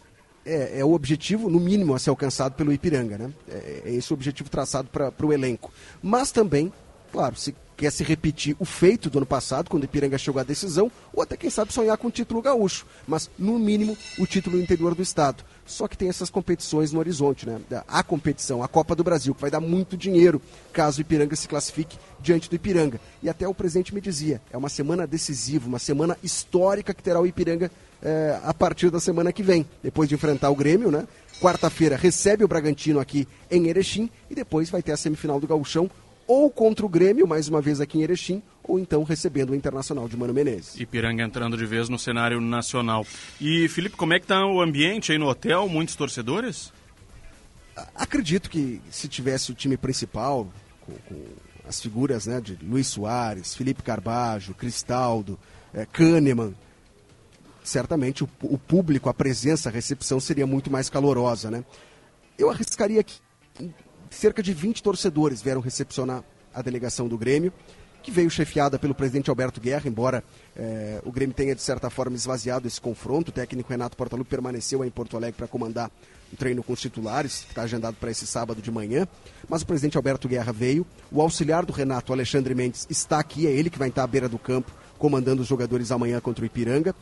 [0.45, 3.19] é, é, o objetivo, no mínimo, a ser alcançado pelo Ipiranga.
[3.19, 3.33] Né?
[3.49, 5.73] É, é esse o objetivo traçado para o elenco.
[6.03, 6.73] Mas também,
[7.13, 10.45] claro, se quer se repetir o feito do ano passado, quando o Ipiranga chegou à
[10.45, 12.87] decisão, ou até, quem sabe, sonhar com o título gaúcho.
[13.07, 15.45] Mas, no mínimo, o título interior do Estado.
[15.65, 17.61] Só que tem essas competições no horizonte, né?
[17.87, 21.49] A competição, a Copa do Brasil, que vai dar muito dinheiro caso o Ipiranga se
[21.49, 23.01] classifique diante do Ipiranga.
[23.23, 27.21] E até o presidente me dizia, é uma semana decisiva, uma semana histórica que terá
[27.21, 27.71] o Ipiranga
[28.03, 31.07] é, a partir da semana que vem, depois de enfrentar o Grêmio, né?
[31.41, 35.91] Quarta-feira recebe o Bragantino aqui em Erechim e depois vai ter a semifinal do Gauchão
[36.27, 40.09] ou contra o Grêmio, mais uma vez aqui em Erechim, ou então recebendo o Internacional
[40.09, 40.79] de Mano Menezes.
[40.79, 43.05] Ipiranga entrando de vez no cenário nacional.
[43.41, 45.69] E, Felipe, como é que está o ambiente aí no hotel?
[45.69, 46.73] Muitos torcedores?
[47.95, 50.49] Acredito que se tivesse o time principal,
[50.81, 51.25] com, com
[51.67, 55.39] as figuras né, de Luiz Soares, Felipe Carbajo, Cristaldo,
[55.75, 56.55] é, Kahneman,
[57.63, 61.65] certamente o, o, público, a presença, a recepção seria muito mais calorosa, né?
[62.39, 63.21] Eu arriscaria que
[64.11, 67.53] cerca de 20 torcedores vieram recepcionar a delegação do Grêmio,
[68.03, 70.25] que veio chefiada pelo presidente Alberto Guerra, embora
[70.57, 73.31] eh, o Grêmio tenha, de certa forma, esvaziado esse confronto.
[73.31, 75.89] O técnico Renato Portaluppi permaneceu em Porto Alegre para comandar
[76.33, 79.07] o treino com os titulares, que está agendado para esse sábado de manhã.
[79.49, 80.85] Mas o presidente Alberto Guerra veio.
[81.13, 84.29] O auxiliar do Renato, Alexandre Mendes, está aqui, é ele que vai estar à beira
[84.29, 86.95] do campo, comandando os jogadores amanhã contra o Ipiranga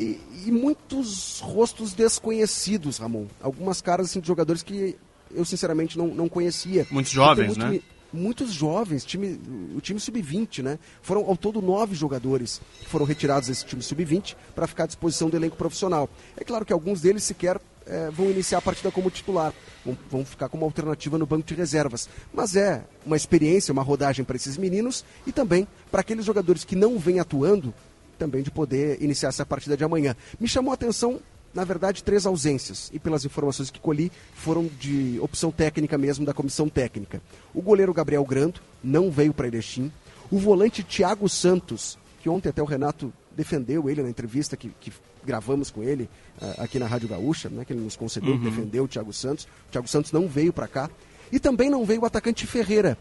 [0.00, 3.26] e, e muitos rostos desconhecidos, Ramon.
[3.40, 4.96] Algumas caras assim, de jogadores que
[5.30, 6.86] eu sinceramente não, não conhecia.
[6.90, 7.80] Muitos jovens, muito, né?
[8.12, 9.38] Muitos jovens, time,
[9.76, 10.78] o time sub-20, né?
[11.02, 15.28] Foram ao todo nove jogadores que foram retirados desse time sub-20 para ficar à disposição
[15.28, 16.08] do elenco profissional.
[16.36, 19.52] É claro que alguns deles sequer é, vão iniciar a partida como titular,
[19.84, 22.08] vão, vão, ficar como alternativa no banco de reservas.
[22.32, 26.74] Mas é uma experiência, uma rodagem para esses meninos e também para aqueles jogadores que
[26.74, 27.72] não vêm atuando
[28.20, 30.14] também de poder iniciar essa partida de amanhã.
[30.38, 31.18] Me chamou a atenção,
[31.54, 36.34] na verdade, três ausências, e pelas informações que colhi, foram de opção técnica mesmo da
[36.34, 37.22] comissão técnica.
[37.54, 39.90] O goleiro Gabriel Grando não veio para Erechim.
[40.30, 44.92] O volante Thiago Santos, que ontem até o Renato defendeu ele na entrevista que, que
[45.24, 46.04] gravamos com ele
[46.42, 48.44] uh, aqui na Rádio Gaúcha, né, que ele nos concedeu, uhum.
[48.44, 49.48] defendeu o Thiago Santos.
[49.68, 50.90] O Thiago Santos não veio para cá.
[51.32, 52.98] E também não veio o atacante Ferreira,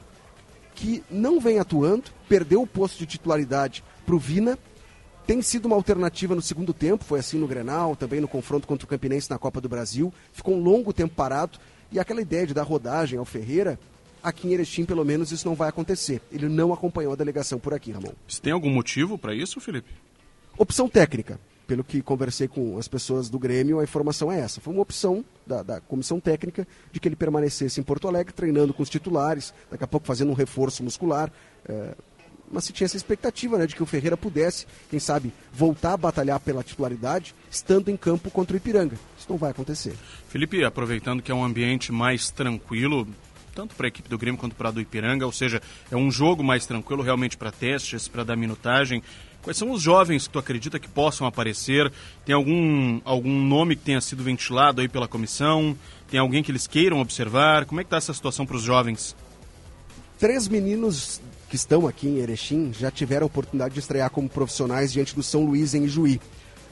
[0.75, 4.57] que não vem atuando, perdeu o posto de titularidade para o Vina
[5.29, 8.83] tem sido uma alternativa no segundo tempo, foi assim no Grenal, também no confronto contra
[8.83, 10.11] o Campinense na Copa do Brasil.
[10.33, 11.59] Ficou um longo tempo parado
[11.91, 13.79] e aquela ideia de dar rodagem ao Ferreira,
[14.23, 16.19] aqui em Erechim pelo menos isso não vai acontecer.
[16.31, 18.13] Ele não acompanhou a delegação por aqui, Ramon.
[18.27, 19.91] Você tem algum motivo para isso, Felipe?
[20.57, 21.39] Opção técnica.
[21.67, 24.59] Pelo que conversei com as pessoas do Grêmio, a informação é essa.
[24.59, 28.73] Foi uma opção da, da comissão técnica de que ele permanecesse em Porto Alegre, treinando
[28.73, 31.31] com os titulares, daqui a pouco fazendo um reforço muscular.
[31.67, 31.93] É,
[32.51, 35.97] mas se tinha essa expectativa né, de que o Ferreira pudesse, quem sabe, voltar a
[35.97, 38.95] batalhar pela titularidade, estando em campo contra o Ipiranga.
[39.17, 39.93] Isso não vai acontecer.
[40.27, 43.07] Felipe, aproveitando que é um ambiente mais tranquilo,
[43.53, 45.61] tanto para a equipe do Grêmio quanto para a do Ipiranga, ou seja,
[45.91, 49.03] é um jogo mais tranquilo realmente para testes, para dar minutagem.
[49.41, 51.91] Quais são os jovens que tu acredita que possam aparecer?
[52.25, 55.77] Tem algum, algum nome que tenha sido ventilado aí pela comissão?
[56.09, 57.65] Tem alguém que eles queiram observar?
[57.65, 59.15] Como é que está essa situação para os jovens?
[60.17, 64.93] Três meninos que estão aqui em Erechim já tiveram a oportunidade de estrear como profissionais
[64.93, 66.21] diante do São Luís em Ijuí.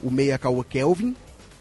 [0.03, 1.15] O meia Cauã Kelvin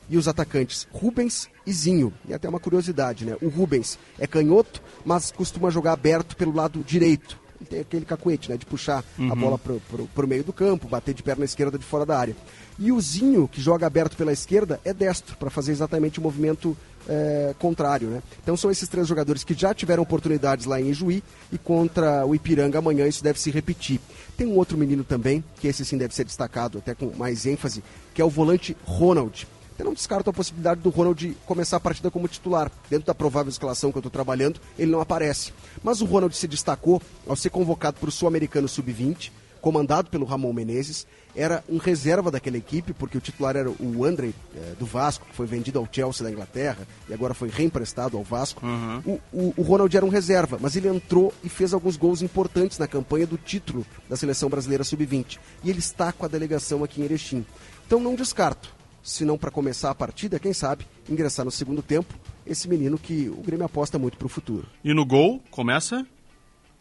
[0.08, 2.12] e os atacantes Rubens e Zinho.
[2.28, 3.34] E até uma curiosidade, né?
[3.40, 7.40] O Rubens é canhoto, mas costuma jogar aberto pelo lado direito.
[7.58, 8.58] Ele tem aquele cacuete, né?
[8.58, 9.32] De puxar uhum.
[9.32, 12.18] a bola pro, pro, pro meio do campo, bater de perna esquerda de fora da
[12.18, 12.36] área.
[12.78, 16.76] E o Zinho, que joga aberto pela esquerda, é destro, para fazer exatamente o movimento
[17.08, 18.08] é, contrário.
[18.08, 18.22] Né?
[18.42, 22.34] Então são esses três jogadores que já tiveram oportunidades lá em Juí e contra o
[22.34, 24.00] Ipiranga amanhã isso deve se repetir.
[24.36, 27.82] Tem um outro menino também, que esse sim deve ser destacado até com mais ênfase,
[28.12, 29.46] que é o volante Ronald.
[29.78, 32.70] Eu não descarto a possibilidade do Ronald começar a partida como titular.
[32.88, 35.52] Dentro da provável escalação que eu estou trabalhando, ele não aparece.
[35.82, 39.30] Mas o Ronald se destacou ao ser convocado para o Sul-Americano Sub-20,
[39.66, 44.30] comandado pelo Ramon Menezes era um reserva daquela equipe, porque o titular era o André
[44.54, 48.22] é, do Vasco, que foi vendido ao Chelsea da Inglaterra e agora foi reemprestado ao
[48.22, 48.64] Vasco.
[48.64, 49.02] Uhum.
[49.04, 52.78] O, o, o, Ronald era um reserva, mas ele entrou e fez alguns gols importantes
[52.78, 55.40] na campanha do título da seleção brasileira sub-20.
[55.64, 57.44] E ele está com a delegação aqui em Erechim.
[57.88, 58.72] Então não descarto,
[59.02, 62.14] se não para começar a partida, quem sabe, ingressar no segundo tempo,
[62.46, 64.68] esse menino que o Grêmio aposta muito para o futuro.
[64.84, 66.06] E no gol, começa?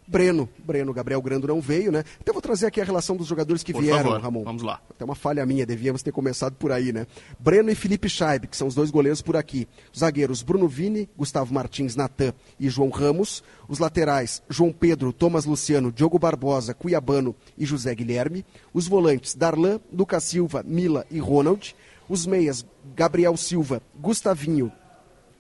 [0.08, 2.04] Breno, Breno, Gabriel Grando não veio, né?
[2.20, 4.44] Até vou trazer aqui a relação dos jogadores que por vieram, favor, Ramon.
[4.44, 4.80] Vamos lá.
[4.90, 7.08] Até uma falha minha, devíamos ter começado por aí, né?
[7.40, 9.68] Breno e Felipe Scheib, que são os dois goleiros por aqui.
[9.92, 13.44] Os zagueiros Bruno Vini, Gustavo Martins, Natan e João Ramos.
[13.68, 18.46] Os laterais João Pedro, Thomas Luciano, Diogo Barbosa, Cuiabano e José Guilherme.
[18.74, 21.76] Os volantes Darlan, Lucas Silva, Mila e Ronald.
[22.08, 22.64] Os meias
[22.96, 24.72] Gabriel Silva, Gustavinho,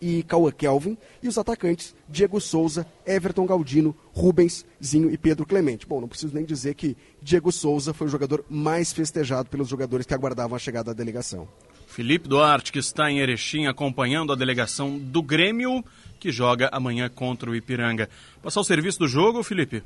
[0.05, 5.87] e Cauã Kelvin, e os atacantes Diego Souza, Everton Galdino, Rubens, Zinho e Pedro Clemente.
[5.87, 10.05] Bom, não preciso nem dizer que Diego Souza foi o jogador mais festejado pelos jogadores
[10.05, 11.47] que aguardavam a chegada da delegação.
[11.87, 15.83] Felipe Duarte, que está em Erechim acompanhando a delegação do Grêmio,
[16.19, 18.07] que joga amanhã contra o Ipiranga.
[18.43, 19.81] Passar o serviço do jogo, Felipe?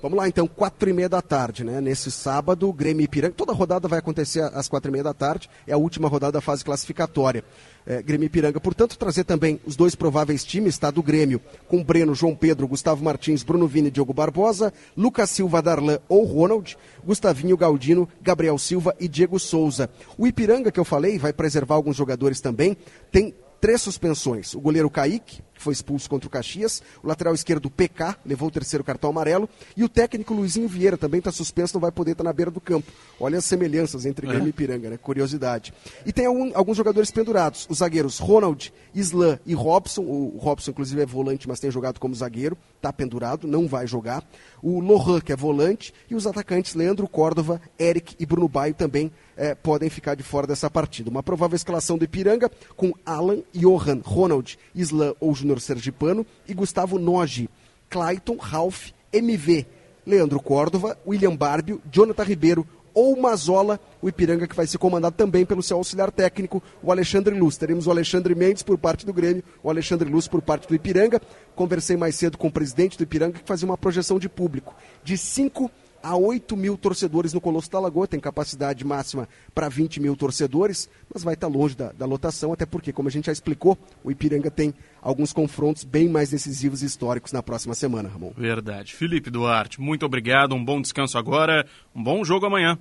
[0.00, 1.80] Vamos lá então, quatro e meia da tarde, né?
[1.80, 3.34] Nesse sábado, Grêmio e Ipiranga.
[3.34, 5.50] Toda rodada vai acontecer às quatro e meia da tarde.
[5.66, 7.42] É a última rodada da fase classificatória.
[7.84, 8.60] É, Grêmio e Ipiranga.
[8.60, 10.92] Portanto, trazer também os dois prováveis times, tá?
[10.92, 15.98] Do Grêmio, com Breno, João Pedro, Gustavo Martins, Bruno Vini, Diogo Barbosa, Lucas Silva, Darlan
[16.08, 19.90] ou Ronald, Gustavinho Galdino, Gabriel Silva e Diego Souza.
[20.16, 22.76] O Ipiranga, que eu falei, vai preservar alguns jogadores também.
[23.10, 24.54] Tem três suspensões.
[24.54, 28.50] O goleiro Kaique, que foi expulso contra o Caxias, o lateral esquerdo PK, levou o
[28.50, 32.24] terceiro cartão amarelo, e o técnico Luizinho Vieira também está suspenso, não vai poder estar
[32.24, 32.90] na beira do campo.
[33.20, 34.30] Olha as semelhanças entre é.
[34.30, 34.96] Grêmio e Ipiranga, né?
[34.96, 35.74] Curiosidade.
[36.06, 41.02] E tem algum, alguns jogadores pendurados, os zagueiros Ronald, Islan e Robson, o Robson inclusive
[41.02, 44.24] é volante, mas tem jogado como zagueiro, está pendurado, não vai jogar.
[44.62, 49.10] O Lohan, que é volante, e os atacantes Leandro Córdova, Eric e Bruno Baio também
[49.36, 51.08] é, podem ficar de fora dessa partida.
[51.08, 56.98] Uma provável escalação do Ipiranga com Alan, Johan, Ronald, Islan ou Júnior Sergipano e Gustavo
[56.98, 57.48] Noji,
[57.88, 59.66] Clayton, Ralph, MV,
[60.06, 65.46] Leandro Córdova, William Barbio, Jonathan Ribeiro, ou Mazola, o Ipiranga que vai ser comandado também
[65.46, 67.56] pelo seu auxiliar técnico, o Alexandre Luz.
[67.56, 71.20] Teremos o Alexandre Mendes por parte do Grêmio, o Alexandre Luz por parte do Ipiranga.
[71.54, 75.16] Conversei mais cedo com o presidente do Ipiranga que fazia uma projeção de público de
[75.16, 75.70] 5
[76.02, 80.88] a 8 mil torcedores no Colosso da Lagoa, tem capacidade máxima para 20 mil torcedores,
[81.12, 83.76] mas vai estar tá longe da, da, lotação, até porque, como a gente já explicou,
[84.04, 88.32] o Ipiranga tem alguns confrontos bem mais decisivos e históricos na próxima semana, Ramon.
[88.36, 88.94] Verdade.
[88.94, 92.78] Felipe Duarte, muito obrigado, um bom descanso agora, um bom jogo amanhã.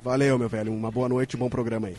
[0.00, 1.96] Valeu, meu velho, uma boa noite, um bom programa aí.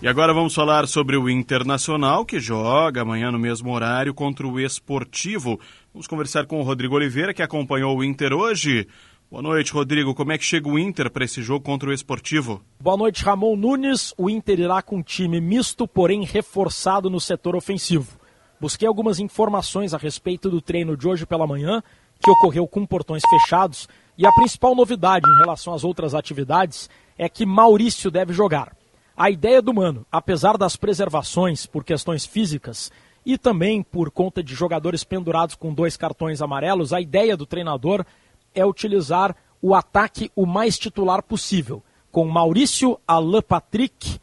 [0.00, 4.60] E agora vamos falar sobre o Internacional, que joga amanhã no mesmo horário contra o
[4.60, 5.58] Esportivo.
[5.92, 8.86] Vamos conversar com o Rodrigo Oliveira, que acompanhou o Inter hoje.
[9.28, 10.14] Boa noite, Rodrigo.
[10.14, 12.62] Como é que chega o Inter para esse jogo contra o Esportivo?
[12.78, 14.14] Boa noite, Ramon Nunes.
[14.16, 18.20] O Inter irá com um time misto, porém reforçado no setor ofensivo.
[18.60, 21.82] Busquei algumas informações a respeito do treino de hoje pela manhã,
[22.22, 26.88] que ocorreu com portões fechados, e a principal novidade em relação às outras atividades
[27.18, 28.77] é que Maurício deve jogar.
[29.20, 32.88] A ideia do Mano, apesar das preservações por questões físicas
[33.26, 38.06] e também por conta de jogadores pendurados com dois cartões amarelos, a ideia do treinador
[38.54, 41.82] é utilizar o ataque o mais titular possível,
[42.12, 44.20] com Maurício, Alain Patrick,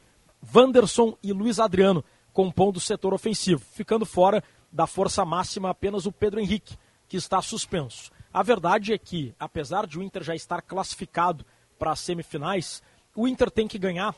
[0.56, 2.02] Wanderson e Luiz Adriano
[2.32, 4.42] compondo o setor ofensivo, ficando fora
[4.72, 6.78] da força máxima apenas o Pedro Henrique,
[7.10, 8.10] que está suspenso.
[8.34, 11.46] A verdade é que, apesar de o Inter já estar classificado
[11.78, 12.82] para as semifinais,
[13.14, 14.16] o Inter tem que ganhar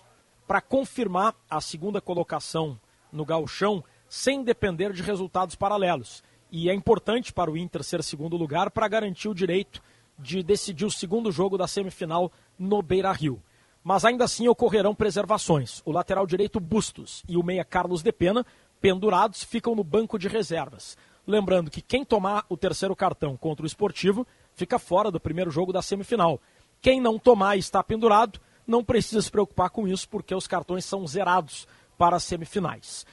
[0.47, 2.79] para confirmar a segunda colocação
[3.11, 6.23] no gauchão sem depender de resultados paralelos.
[6.49, 9.81] E é importante para o Inter ser segundo lugar para garantir o direito
[10.17, 13.41] de decidir o segundo jogo da semifinal no Beira-Rio.
[13.83, 15.81] Mas ainda assim ocorrerão preservações.
[15.85, 18.45] O lateral direito Bustos e o meia Carlos de Pena,
[18.81, 20.97] pendurados, ficam no banco de reservas.
[21.25, 25.73] Lembrando que quem tomar o terceiro cartão contra o Esportivo fica fora do primeiro jogo
[25.73, 26.39] da semifinal.
[26.81, 30.83] Quem não tomar e está pendurado não precisa se preocupar com isso, porque os cartões
[30.83, 31.65] são zerados
[31.97, 33.05] para as semifinais.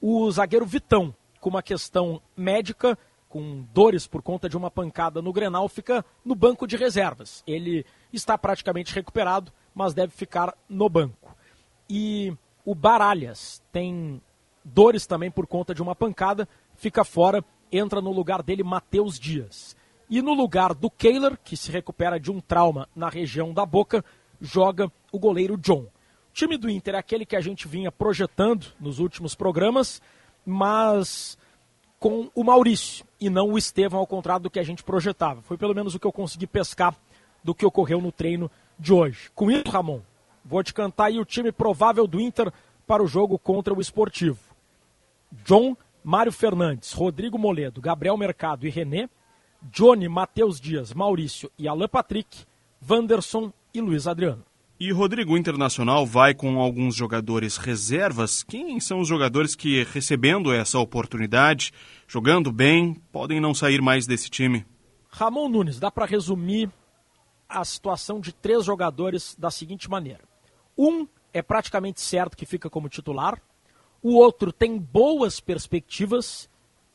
[0.00, 2.98] O zagueiro Vitão, com uma questão médica,
[3.28, 7.42] com dores por conta de uma pancada no Grenal, fica no banco de reservas.
[7.46, 11.34] Ele está praticamente recuperado, mas deve ficar no banco.
[11.88, 14.20] E o Baralhas tem
[14.64, 19.76] dores também por conta de uma pancada, fica fora, entra no lugar dele Matheus Dias.
[20.08, 24.04] E no lugar do Kehler, que se recupera de um trauma na região da boca,
[24.40, 25.82] joga o goleiro John.
[25.82, 30.00] O time do Inter é aquele que a gente vinha projetando nos últimos programas,
[30.46, 31.36] mas
[31.98, 35.42] com o Maurício e não o Estevão, ao contrário do que a gente projetava.
[35.42, 36.96] Foi pelo menos o que eu consegui pescar
[37.44, 39.30] do que ocorreu no treino de hoje.
[39.34, 40.00] Com isso, Ramon,
[40.44, 42.52] vou te cantar aí o time provável do Inter
[42.86, 44.38] para o jogo contra o Esportivo.
[45.44, 49.08] John, Mário Fernandes, Rodrigo Moledo, Gabriel Mercado e René,
[49.62, 52.44] Johnny, Matheus Dias, Maurício e Alain Patrick,
[52.88, 54.44] Wanderson e Luiz Adriano.
[54.78, 58.42] E Rodrigo Internacional vai com alguns jogadores reservas.
[58.42, 61.70] Quem são os jogadores que, recebendo essa oportunidade,
[62.08, 64.64] jogando bem, podem não sair mais desse time?
[65.10, 66.70] Ramon Nunes, dá para resumir
[67.46, 70.24] a situação de três jogadores da seguinte maneira:
[70.78, 73.38] um é praticamente certo que fica como titular,
[74.02, 76.48] o outro tem boas perspectivas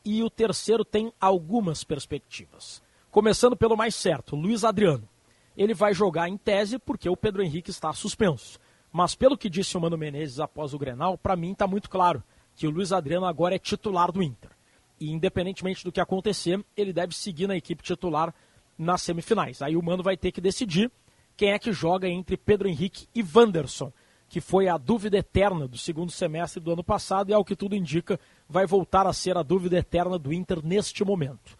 [0.04, 2.82] e o terceiro tem algumas perspectivas.
[3.12, 5.08] Começando pelo mais certo, Luiz Adriano
[5.56, 8.58] ele vai jogar em tese porque o Pedro Henrique está suspenso.
[8.92, 12.22] Mas pelo que disse o Mano Menezes após o Grenal, para mim está muito claro
[12.54, 14.50] que o Luiz Adriano agora é titular do Inter.
[14.98, 18.34] E independentemente do que acontecer, ele deve seguir na equipe titular
[18.78, 19.60] nas semifinais.
[19.62, 20.90] Aí o Mano vai ter que decidir
[21.36, 23.92] quem é que joga entre Pedro Henrique e Wanderson,
[24.28, 27.76] que foi a dúvida eterna do segundo semestre do ano passado e, ao que tudo
[27.76, 28.18] indica,
[28.48, 31.56] vai voltar a ser a dúvida eterna do Inter neste momento.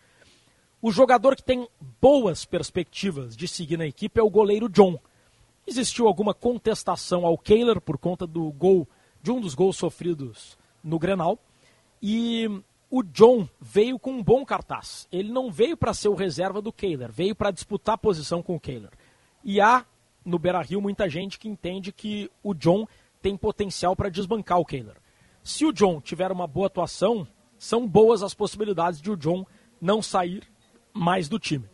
[0.87, 1.67] O jogador que tem
[2.01, 5.01] boas perspectivas de seguir na equipe é o goleiro John.
[5.67, 8.87] Existiu alguma contestação ao Kehler por conta do gol,
[9.21, 11.41] de um dos gols sofridos no Grenal.
[12.01, 12.49] E
[12.89, 15.09] o John veio com um bom cartaz.
[15.11, 18.61] Ele não veio para ser o reserva do Kehler, veio para disputar posição com o
[18.61, 18.93] Kehler.
[19.43, 19.85] E há
[20.25, 22.87] no Beira-Rio muita gente que entende que o John
[23.21, 24.95] tem potencial para desbancar o Kehler.
[25.43, 27.27] Se o John tiver uma boa atuação,
[27.59, 29.45] são boas as possibilidades de o John
[29.81, 30.45] não sair
[30.97, 31.69] mais do time.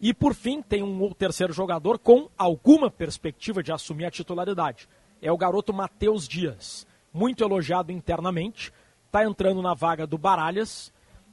[0.00, 4.88] E por fim, tem um terceiro jogador com alguma perspectiva de assumir a titularidade.
[5.20, 8.72] É o garoto Matheus Dias, muito elogiado internamente,
[9.06, 10.92] está entrando na vaga do Baralhas,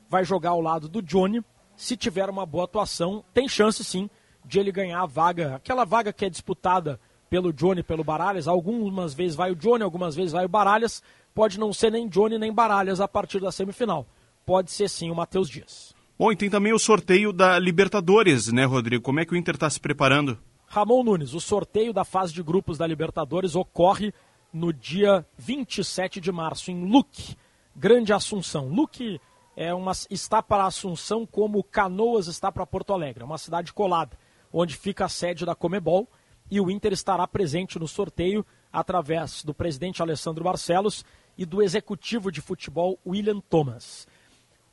[0.09, 1.43] vai jogar ao lado do Johnny.
[1.75, 4.09] Se tiver uma boa atuação, tem chance sim
[4.43, 6.99] de ele ganhar a vaga, aquela vaga que é disputada
[7.29, 8.47] pelo Johnny pelo Baralhas.
[8.47, 11.03] Algumas vezes vai o Johnny, algumas vezes vai o Baralhas.
[11.33, 14.07] Pode não ser nem Johnny nem Baralhas a partir da semifinal.
[14.45, 15.94] Pode ser sim o Matheus Dias.
[16.17, 19.03] Bom, e tem também o sorteio da Libertadores, né, Rodrigo?
[19.03, 20.39] Como é que o Inter está se preparando?
[20.65, 24.13] Ramon Nunes, o sorteio da fase de grupos da Libertadores ocorre
[24.53, 27.35] no dia 27 de março, em Luque,
[27.75, 28.69] Grande Assunção.
[28.69, 29.19] Luque
[29.57, 34.17] é uma, está para Assunção como Canoas está para Porto Alegre, é uma cidade colada,
[34.53, 36.09] onde fica a sede da Comebol,
[36.49, 41.03] e o Inter estará presente no sorteio através do presidente Alessandro Barcelos
[41.37, 44.07] e do executivo de futebol William Thomas.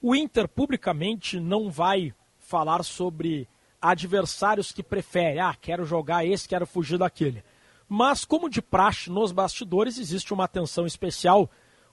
[0.04, 3.46] O Inter publicamente não vai falar sobre
[3.80, 7.44] adversários que prefere, ah, quero jogar esse, quero fugir daquele.
[7.88, 11.48] Mas, como de praxe nos bastidores, existe uma atenção especial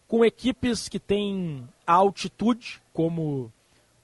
[0.07, 3.53] com equipes que têm a altitude como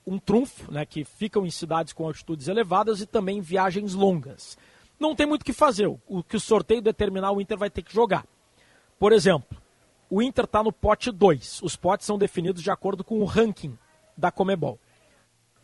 [0.06, 4.56] um trunfo, né, que ficam em cidades com altitudes elevadas e também viagens longas.
[5.00, 5.88] Não tem muito o que fazer.
[6.08, 8.24] O que o sorteio determinar, o Inter vai ter que jogar.
[9.00, 9.58] Por exemplo,
[10.12, 11.64] o Inter está no pote 2.
[11.64, 13.76] Os potes são definidos de acordo com o ranking
[14.18, 14.80] da Comebol.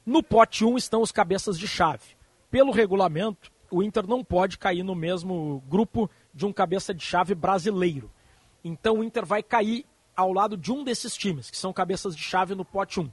[0.05, 2.17] No pote 1 estão os cabeças de chave.
[2.49, 7.35] Pelo regulamento, o Inter não pode cair no mesmo grupo de um cabeça de chave
[7.35, 8.11] brasileiro.
[8.63, 12.21] Então o Inter vai cair ao lado de um desses times, que são cabeças de
[12.21, 13.09] chave no pote 1.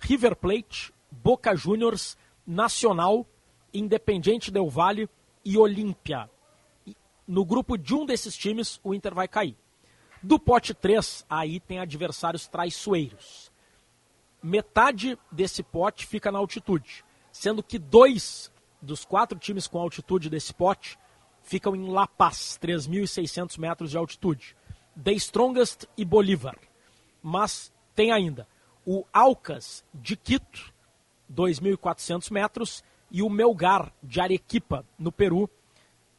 [0.00, 2.16] River Plate, Boca Juniors,
[2.46, 3.26] Nacional,
[3.72, 5.08] Independiente Del Valle
[5.44, 6.28] e Olímpia.
[7.26, 9.56] No grupo de um desses times, o Inter vai cair.
[10.22, 13.53] Do pote 3, aí tem adversários traiçoeiros
[14.44, 17.02] metade desse pote fica na altitude,
[17.32, 20.98] sendo que dois dos quatro times com altitude desse pote
[21.42, 24.54] ficam em La Paz, 3.600 metros de altitude.
[25.02, 26.58] The Strongest e Bolívar.
[27.22, 28.46] Mas tem ainda
[28.84, 30.72] o Alcas de Quito,
[31.32, 35.48] 2.400 metros, e o Melgar de Arequipa, no Peru,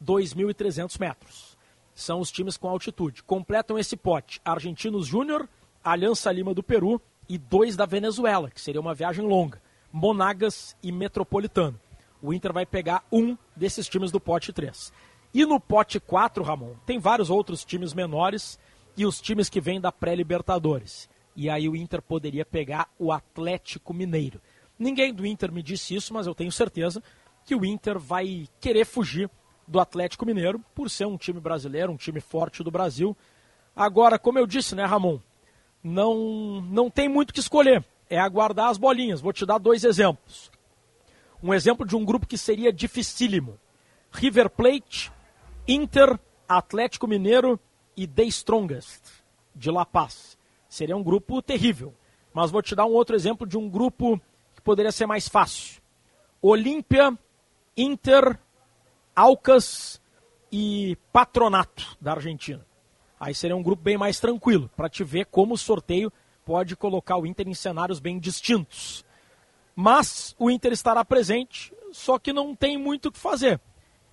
[0.04, 1.56] 2.300 metros.
[1.94, 3.22] São os times com altitude.
[3.22, 5.48] Completam esse pote Argentinos Júnior,
[5.84, 9.60] Aliança Lima do Peru e dois da Venezuela, que seria uma viagem longa.
[9.92, 11.80] Monagas e Metropolitano.
[12.20, 14.92] O Inter vai pegar um desses times do pote 3.
[15.32, 18.58] E no pote 4, Ramon, tem vários outros times menores
[18.96, 21.08] e os times que vêm da pré-Libertadores.
[21.34, 24.40] E aí o Inter poderia pegar o Atlético Mineiro.
[24.78, 27.02] Ninguém do Inter me disse isso, mas eu tenho certeza
[27.44, 29.30] que o Inter vai querer fugir
[29.68, 33.16] do Atlético Mineiro por ser um time brasileiro, um time forte do Brasil.
[33.74, 35.18] Agora, como eu disse, né, Ramon?
[35.86, 37.84] Não, não tem muito que escolher.
[38.10, 39.20] É aguardar as bolinhas.
[39.20, 40.50] Vou te dar dois exemplos.
[41.42, 43.58] Um exemplo de um grupo que seria dificílimo:
[44.10, 45.12] River Plate,
[45.66, 46.18] Inter,
[46.48, 47.58] Atlético Mineiro
[47.96, 49.02] e The Strongest,
[49.54, 50.36] de La Paz.
[50.68, 51.94] Seria um grupo terrível.
[52.32, 54.20] Mas vou te dar um outro exemplo de um grupo
[54.54, 55.80] que poderia ser mais fácil:
[56.42, 57.16] Olímpia,
[57.76, 58.38] Inter,
[59.14, 60.00] Alcas
[60.50, 62.64] e Patronato, da Argentina.
[63.18, 66.12] Aí seria um grupo bem mais tranquilo, para te ver como o sorteio
[66.44, 69.04] pode colocar o Inter em cenários bem distintos.
[69.74, 73.60] Mas o Inter estará presente, só que não tem muito o que fazer.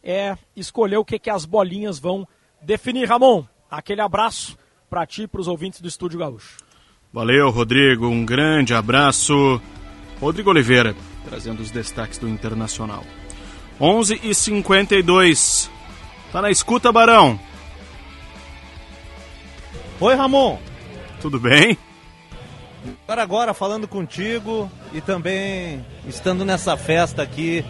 [0.04, 2.28] É escolher o que, que as bolinhas vão
[2.62, 3.08] definir.
[3.08, 4.58] Ramon, aquele abraço
[4.90, 6.58] para ti e para os ouvintes do Estúdio Gaúcho.
[7.12, 8.08] Valeu, Rodrigo.
[8.08, 9.62] Um grande abraço.
[10.20, 13.04] Rodrigo Oliveira, trazendo os destaques do Internacional.
[13.80, 15.72] 11 e 52
[16.34, 17.40] Tá na escuta, Barão?
[20.04, 20.60] Oi, Ramon.
[21.22, 21.78] Tudo bem?
[23.08, 27.64] Agora, agora falando contigo e também estando nessa festa aqui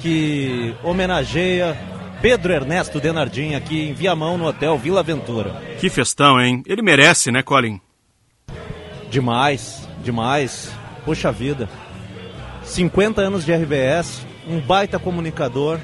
[0.00, 1.78] que homenageia
[2.20, 5.54] Pedro Ernesto Denardim aqui em Viamão no Hotel Vila Aventura.
[5.78, 6.64] Que festão, hein?
[6.66, 7.80] Ele merece, né, Colin?
[9.08, 10.68] Demais, demais.
[11.04, 11.68] Poxa vida.
[12.64, 15.78] 50 anos de RBS, um baita comunicador,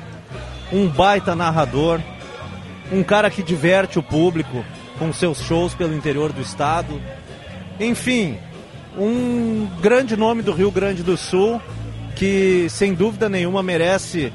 [0.72, 2.00] um baita narrador,
[2.90, 4.64] um cara que diverte o público,
[4.98, 7.00] com seus shows pelo interior do estado.
[7.78, 8.36] Enfim,
[8.96, 11.60] um grande nome do Rio Grande do Sul
[12.16, 14.32] que, sem dúvida nenhuma, merece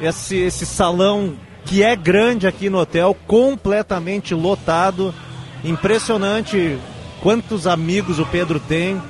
[0.00, 5.14] esse, esse salão que é grande aqui no hotel, completamente lotado.
[5.64, 6.78] Impressionante
[7.20, 9.00] quantos amigos o Pedro tem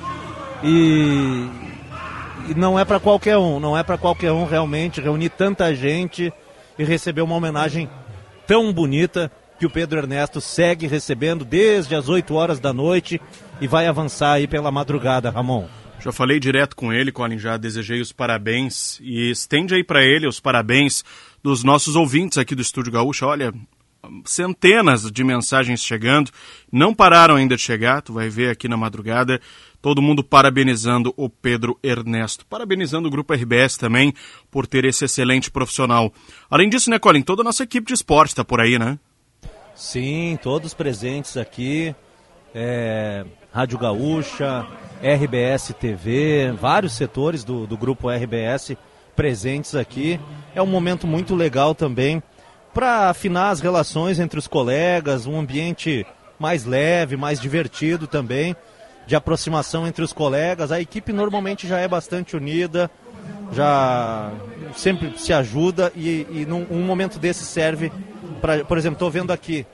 [0.63, 1.47] e,
[2.49, 6.31] e não é para qualquer um, não é para qualquer um realmente reunir tanta gente
[6.79, 7.89] e receber uma homenagem
[8.47, 13.19] tão bonita que o Pedro Ernesto segue recebendo desde as 8 horas da noite
[13.59, 15.67] e vai avançar aí pela madrugada, Ramon.
[15.99, 20.27] Já falei direto com ele, Colin, já desejei os parabéns e estende aí para ele
[20.27, 21.03] os parabéns
[21.43, 23.25] dos nossos ouvintes aqui do Estúdio Gaúcho.
[23.25, 23.51] Olha,
[24.25, 26.31] centenas de mensagens chegando,
[26.71, 29.41] não pararam ainda de chegar, tu vai ver aqui na madrugada,
[29.81, 34.13] todo mundo parabenizando o Pedro Ernesto, parabenizando o Grupo RBS também
[34.51, 36.13] por ter esse excelente profissional.
[36.49, 38.99] Além disso, né, Colin, toda a nossa equipe de esporte está por aí, né?
[39.77, 41.95] Sim, todos presentes aqui.
[42.53, 43.23] É,
[43.53, 44.65] Rádio Gaúcha,
[45.03, 48.75] RBS TV, vários setores do, do grupo RBS
[49.15, 50.19] presentes aqui.
[50.55, 52.23] É um momento muito legal também
[52.73, 56.03] para afinar as relações entre os colegas, um ambiente
[56.39, 58.55] mais leve, mais divertido também,
[59.05, 60.71] de aproximação entre os colegas.
[60.71, 62.89] A equipe normalmente já é bastante unida,
[63.53, 64.31] já
[64.75, 67.91] sempre se ajuda e, e num um momento desse serve
[68.41, 69.65] para, por exemplo, estou vendo aqui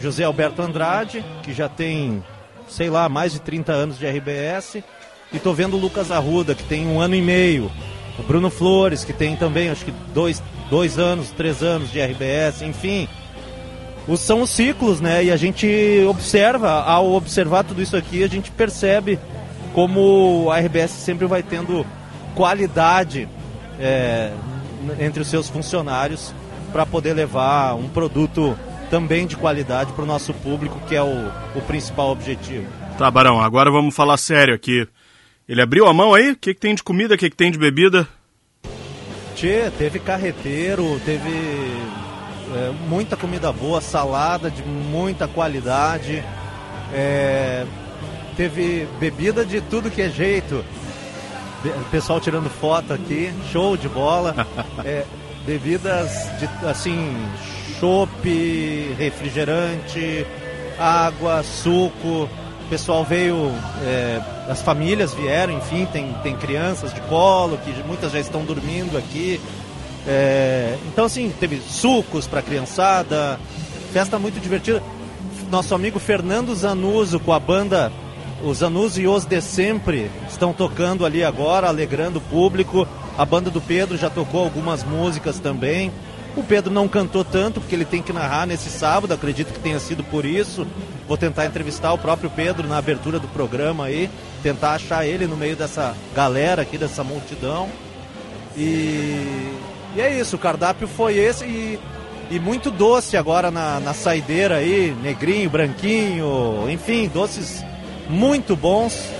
[0.00, 2.22] José Alberto Andrade, que já tem,
[2.68, 4.76] sei lá, mais de 30 anos de RBS,
[5.32, 7.70] e estou vendo o Lucas Arruda, que tem um ano e meio,
[8.18, 12.62] o Bruno Flores, que tem também, acho que dois, dois anos, três anos de RBS,
[12.62, 13.08] enfim.
[14.06, 15.24] Os, são os ciclos, né?
[15.24, 15.66] E a gente
[16.08, 19.18] observa, ao observar tudo isso aqui, a gente percebe
[19.74, 21.84] como a RBS sempre vai tendo
[22.34, 23.28] qualidade
[23.78, 24.30] é,
[24.98, 26.32] entre os seus funcionários
[26.76, 28.54] para poder levar um produto
[28.90, 32.66] também de qualidade para o nosso público, que é o, o principal objetivo.
[32.98, 34.86] Tá, Barão, agora vamos falar sério aqui.
[35.48, 36.32] Ele abriu a mão aí?
[36.32, 38.06] O que, que tem de comida, o que, que tem de bebida?
[39.34, 41.30] Tchê, teve carreteiro, teve
[42.54, 46.22] é, muita comida boa, salada de muita qualidade,
[46.92, 47.64] é,
[48.36, 50.62] teve bebida de tudo que é jeito.
[51.64, 54.34] O pessoal tirando foto aqui, show de bola.
[54.84, 55.06] é,
[55.46, 57.16] bebidas de assim,
[57.78, 60.26] chopp, refrigerante,
[60.78, 62.28] água, suco.
[62.64, 63.52] O pessoal veio,
[63.84, 64.20] é,
[64.50, 69.40] as famílias vieram, enfim, tem, tem crianças de colo, que muitas já estão dormindo aqui.
[70.04, 73.38] É, então, assim, teve sucos para criançada,
[73.92, 74.82] festa muito divertida.
[75.48, 77.92] Nosso amigo Fernando Zanuso com a banda
[78.42, 82.86] os Zanuso e os de sempre estão tocando ali agora, alegrando o público.
[83.16, 85.90] A banda do Pedro já tocou algumas músicas também.
[86.36, 89.78] O Pedro não cantou tanto porque ele tem que narrar nesse sábado, acredito que tenha
[89.78, 90.66] sido por isso.
[91.08, 94.10] Vou tentar entrevistar o próprio Pedro na abertura do programa aí,
[94.42, 97.70] tentar achar ele no meio dessa galera aqui, dessa multidão.
[98.54, 99.50] E,
[99.94, 101.78] e é isso, o cardápio foi esse e,
[102.30, 107.64] e muito doce agora na, na saideira aí, negrinho, branquinho, enfim, doces
[108.08, 109.10] muito bons.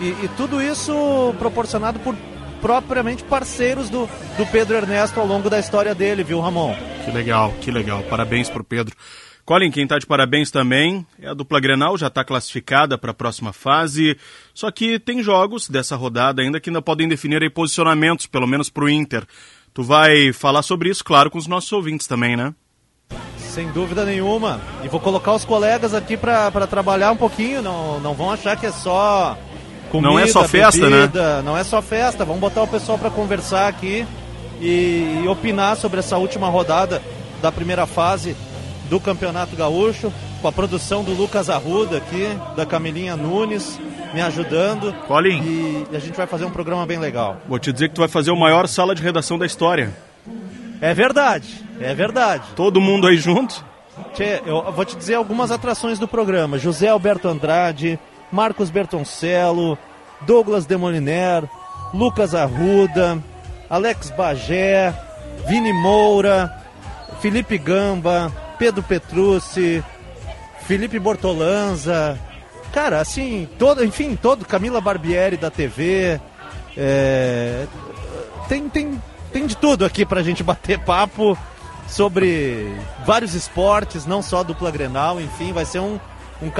[0.00, 2.16] E, e tudo isso proporcionado por
[2.60, 4.08] propriamente parceiros do,
[4.38, 6.74] do Pedro Ernesto ao longo da história dele, viu, Ramon?
[7.04, 8.02] Que legal, que legal.
[8.04, 8.96] Parabéns pro Pedro.
[9.44, 13.14] Colin, quem está de parabéns também é a dupla Grenal, já está classificada para a
[13.14, 14.16] próxima fase.
[14.54, 18.84] Só que tem jogos dessa rodada ainda que ainda podem definir posicionamentos, pelo menos para
[18.84, 19.26] o Inter.
[19.74, 22.54] Tu vai falar sobre isso, claro, com os nossos ouvintes também, né?
[23.54, 24.60] Sem dúvida nenhuma.
[24.82, 27.62] E vou colocar os colegas aqui para trabalhar um pouquinho.
[27.62, 29.38] Não, não vão achar que é só
[29.92, 31.02] Comida, não é só festa, né?
[31.02, 31.42] bebida, né?
[31.44, 32.24] Não é só festa.
[32.24, 34.04] Vamos botar o pessoal para conversar aqui
[34.60, 37.00] e, e, opinar sobre essa última rodada
[37.40, 38.34] da primeira fase
[38.90, 40.12] do Campeonato Gaúcho,
[40.42, 42.26] com a produção do Lucas Arruda aqui,
[42.56, 43.78] da Camilinha Nunes,
[44.12, 44.92] me ajudando.
[45.06, 45.40] Colin.
[45.42, 47.36] E, e a gente vai fazer um programa bem legal.
[47.48, 49.94] Vou te dizer que tu vai fazer o maior sala de redação da história.
[50.84, 52.44] É verdade, é verdade.
[52.54, 53.64] Todo mundo aí junto?
[54.12, 56.58] Tchê, eu vou te dizer algumas atrações do programa.
[56.58, 57.98] José Alberto Andrade,
[58.30, 59.78] Marcos Bertoncello,
[60.26, 61.42] Douglas Demoliner,
[61.94, 63.18] Lucas Arruda,
[63.70, 64.92] Alex Bagé,
[65.48, 66.54] Vini Moura,
[67.18, 69.82] Felipe Gamba, Pedro Petrucci,
[70.66, 72.18] Felipe Bortolanza,
[72.74, 76.20] cara, assim, todo, enfim, todo, Camila Barbieri da TV,
[76.76, 77.64] é,
[78.50, 79.00] tem, tem,
[79.34, 81.36] tem de tudo aqui pra gente bater papo
[81.88, 82.72] sobre
[83.04, 85.98] vários esportes, não só dupla Grenal, enfim, vai ser um,
[86.40, 86.50] um,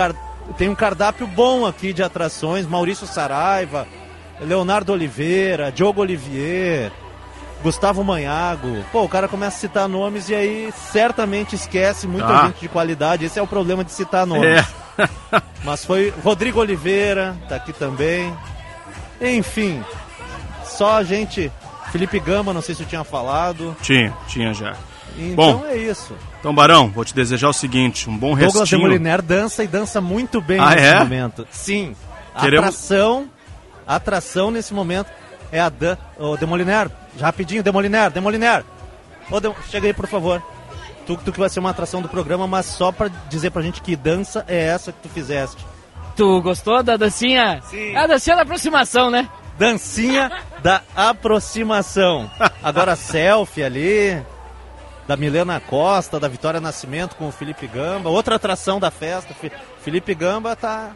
[0.58, 2.66] tem um cardápio bom aqui de atrações.
[2.66, 3.86] Maurício Saraiva,
[4.40, 6.90] Leonardo Oliveira, Diogo Olivier,
[7.62, 8.84] Gustavo Manhago.
[8.90, 12.46] Pô, o cara começa a citar nomes e aí certamente esquece muita ah.
[12.46, 13.24] gente de qualidade.
[13.24, 14.66] Esse é o problema de citar nomes.
[14.98, 15.08] É.
[15.62, 18.36] Mas foi Rodrigo Oliveira, tá aqui também.
[19.20, 19.80] Enfim,
[20.64, 21.52] só a gente.
[21.94, 23.76] Felipe Gama, não sei se eu tinha falado.
[23.80, 24.74] Tinha, tinha já.
[25.16, 26.12] Então Bom, é isso.
[26.40, 28.80] Então, Barão, vou te desejar o seguinte, um bom Douglas restinho.
[28.80, 30.98] Douglas Demoliner dança e dança muito bem ah, nesse é?
[30.98, 31.46] momento.
[31.52, 31.94] Sim.
[32.40, 32.66] Queremos...
[32.66, 33.30] Atração,
[33.86, 35.08] atração nesse momento
[35.52, 35.96] é a Dan...
[36.18, 36.90] Ô, Demoliner,
[37.20, 38.64] rapidinho, Demoliner, Demoliner.
[39.30, 39.54] Ô, Dem...
[39.70, 40.42] Chega aí, por favor.
[41.06, 43.80] Tu, tu que vai ser uma atração do programa, mas só pra dizer pra gente
[43.80, 45.64] que dança é essa que tu fizeste.
[46.16, 47.62] Tu gostou da dancinha?
[47.70, 47.92] Sim.
[47.92, 49.28] É a dancinha da aproximação, né?
[49.58, 50.30] Dancinha
[50.62, 52.30] da aproximação.
[52.62, 54.22] Agora selfie ali,
[55.06, 58.10] da Milena Costa, da Vitória Nascimento com o Felipe Gamba.
[58.10, 59.34] Outra atração da festa,
[59.80, 60.92] Felipe Gamba tá,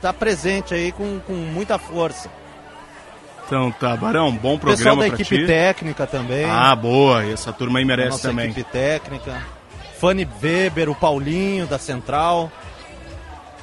[0.00, 2.28] tá presente aí com, com muita força.
[3.46, 5.46] Então tá, Barão, bom programa Pessoal da equipe ti.
[5.46, 6.46] técnica também.
[6.48, 8.50] Ah, boa, essa turma aí merece nossa também.
[8.50, 9.42] equipe técnica.
[10.00, 12.50] Fanny Weber, o Paulinho da Central.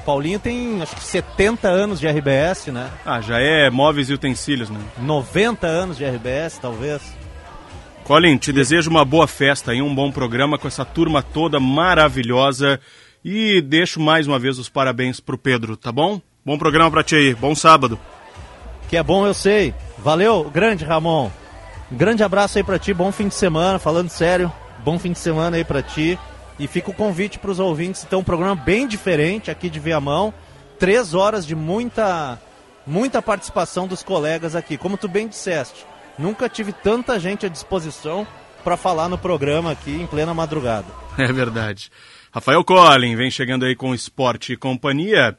[0.02, 2.90] Paulinho tem acho que 70 anos de RBS, né?
[3.06, 4.80] Ah, já é móveis e utensílios, né?
[4.98, 7.02] 90 anos de RBS, talvez.
[8.04, 12.80] Colin, te desejo uma boa festa e um bom programa com essa turma toda maravilhosa.
[13.24, 16.20] E deixo mais uma vez os parabéns pro Pedro, tá bom?
[16.44, 18.00] Bom programa pra ti aí, bom sábado.
[18.90, 19.74] Que é bom, eu sei.
[20.00, 21.30] Valeu, grande Ramon.
[21.92, 24.52] Um grande abraço aí pra ti, bom fim de semana, falando sério.
[24.84, 26.18] Bom fim de semana aí pra ti.
[26.62, 30.32] E fica o convite para os ouvintes, então um programa bem diferente aqui de Viamão.
[30.78, 32.40] Três horas de muita,
[32.86, 34.78] muita participação dos colegas aqui.
[34.78, 35.88] Como tu bem disseste,
[36.20, 38.28] nunca tive tanta gente à disposição
[38.64, 40.86] para falar no programa aqui em plena madrugada.
[41.18, 41.90] É verdade.
[42.32, 45.36] Rafael Collin vem chegando aí com Esporte e Companhia.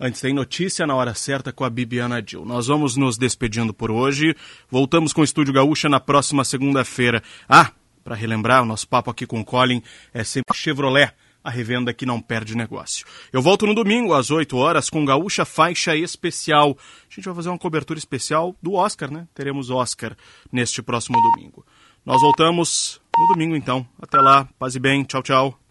[0.00, 2.44] Antes tem notícia na hora certa com a Bibiana Dil.
[2.44, 4.34] Nós vamos nos despedindo por hoje.
[4.68, 7.22] Voltamos com o Estúdio Gaúcha na próxima segunda-feira.
[7.48, 7.70] Ah,
[8.04, 9.82] para relembrar, o nosso papo aqui com o Colin
[10.12, 11.12] é sempre Chevrolet,
[11.42, 13.06] a revenda que não perde negócio.
[13.32, 16.76] Eu volto no domingo às 8 horas com Gaúcha Faixa Especial.
[17.10, 19.26] A gente vai fazer uma cobertura especial do Oscar, né?
[19.34, 20.16] Teremos Oscar
[20.52, 21.64] neste próximo domingo.
[22.04, 23.86] Nós voltamos no domingo então.
[24.00, 25.63] Até lá, paz e bem, tchau, tchau.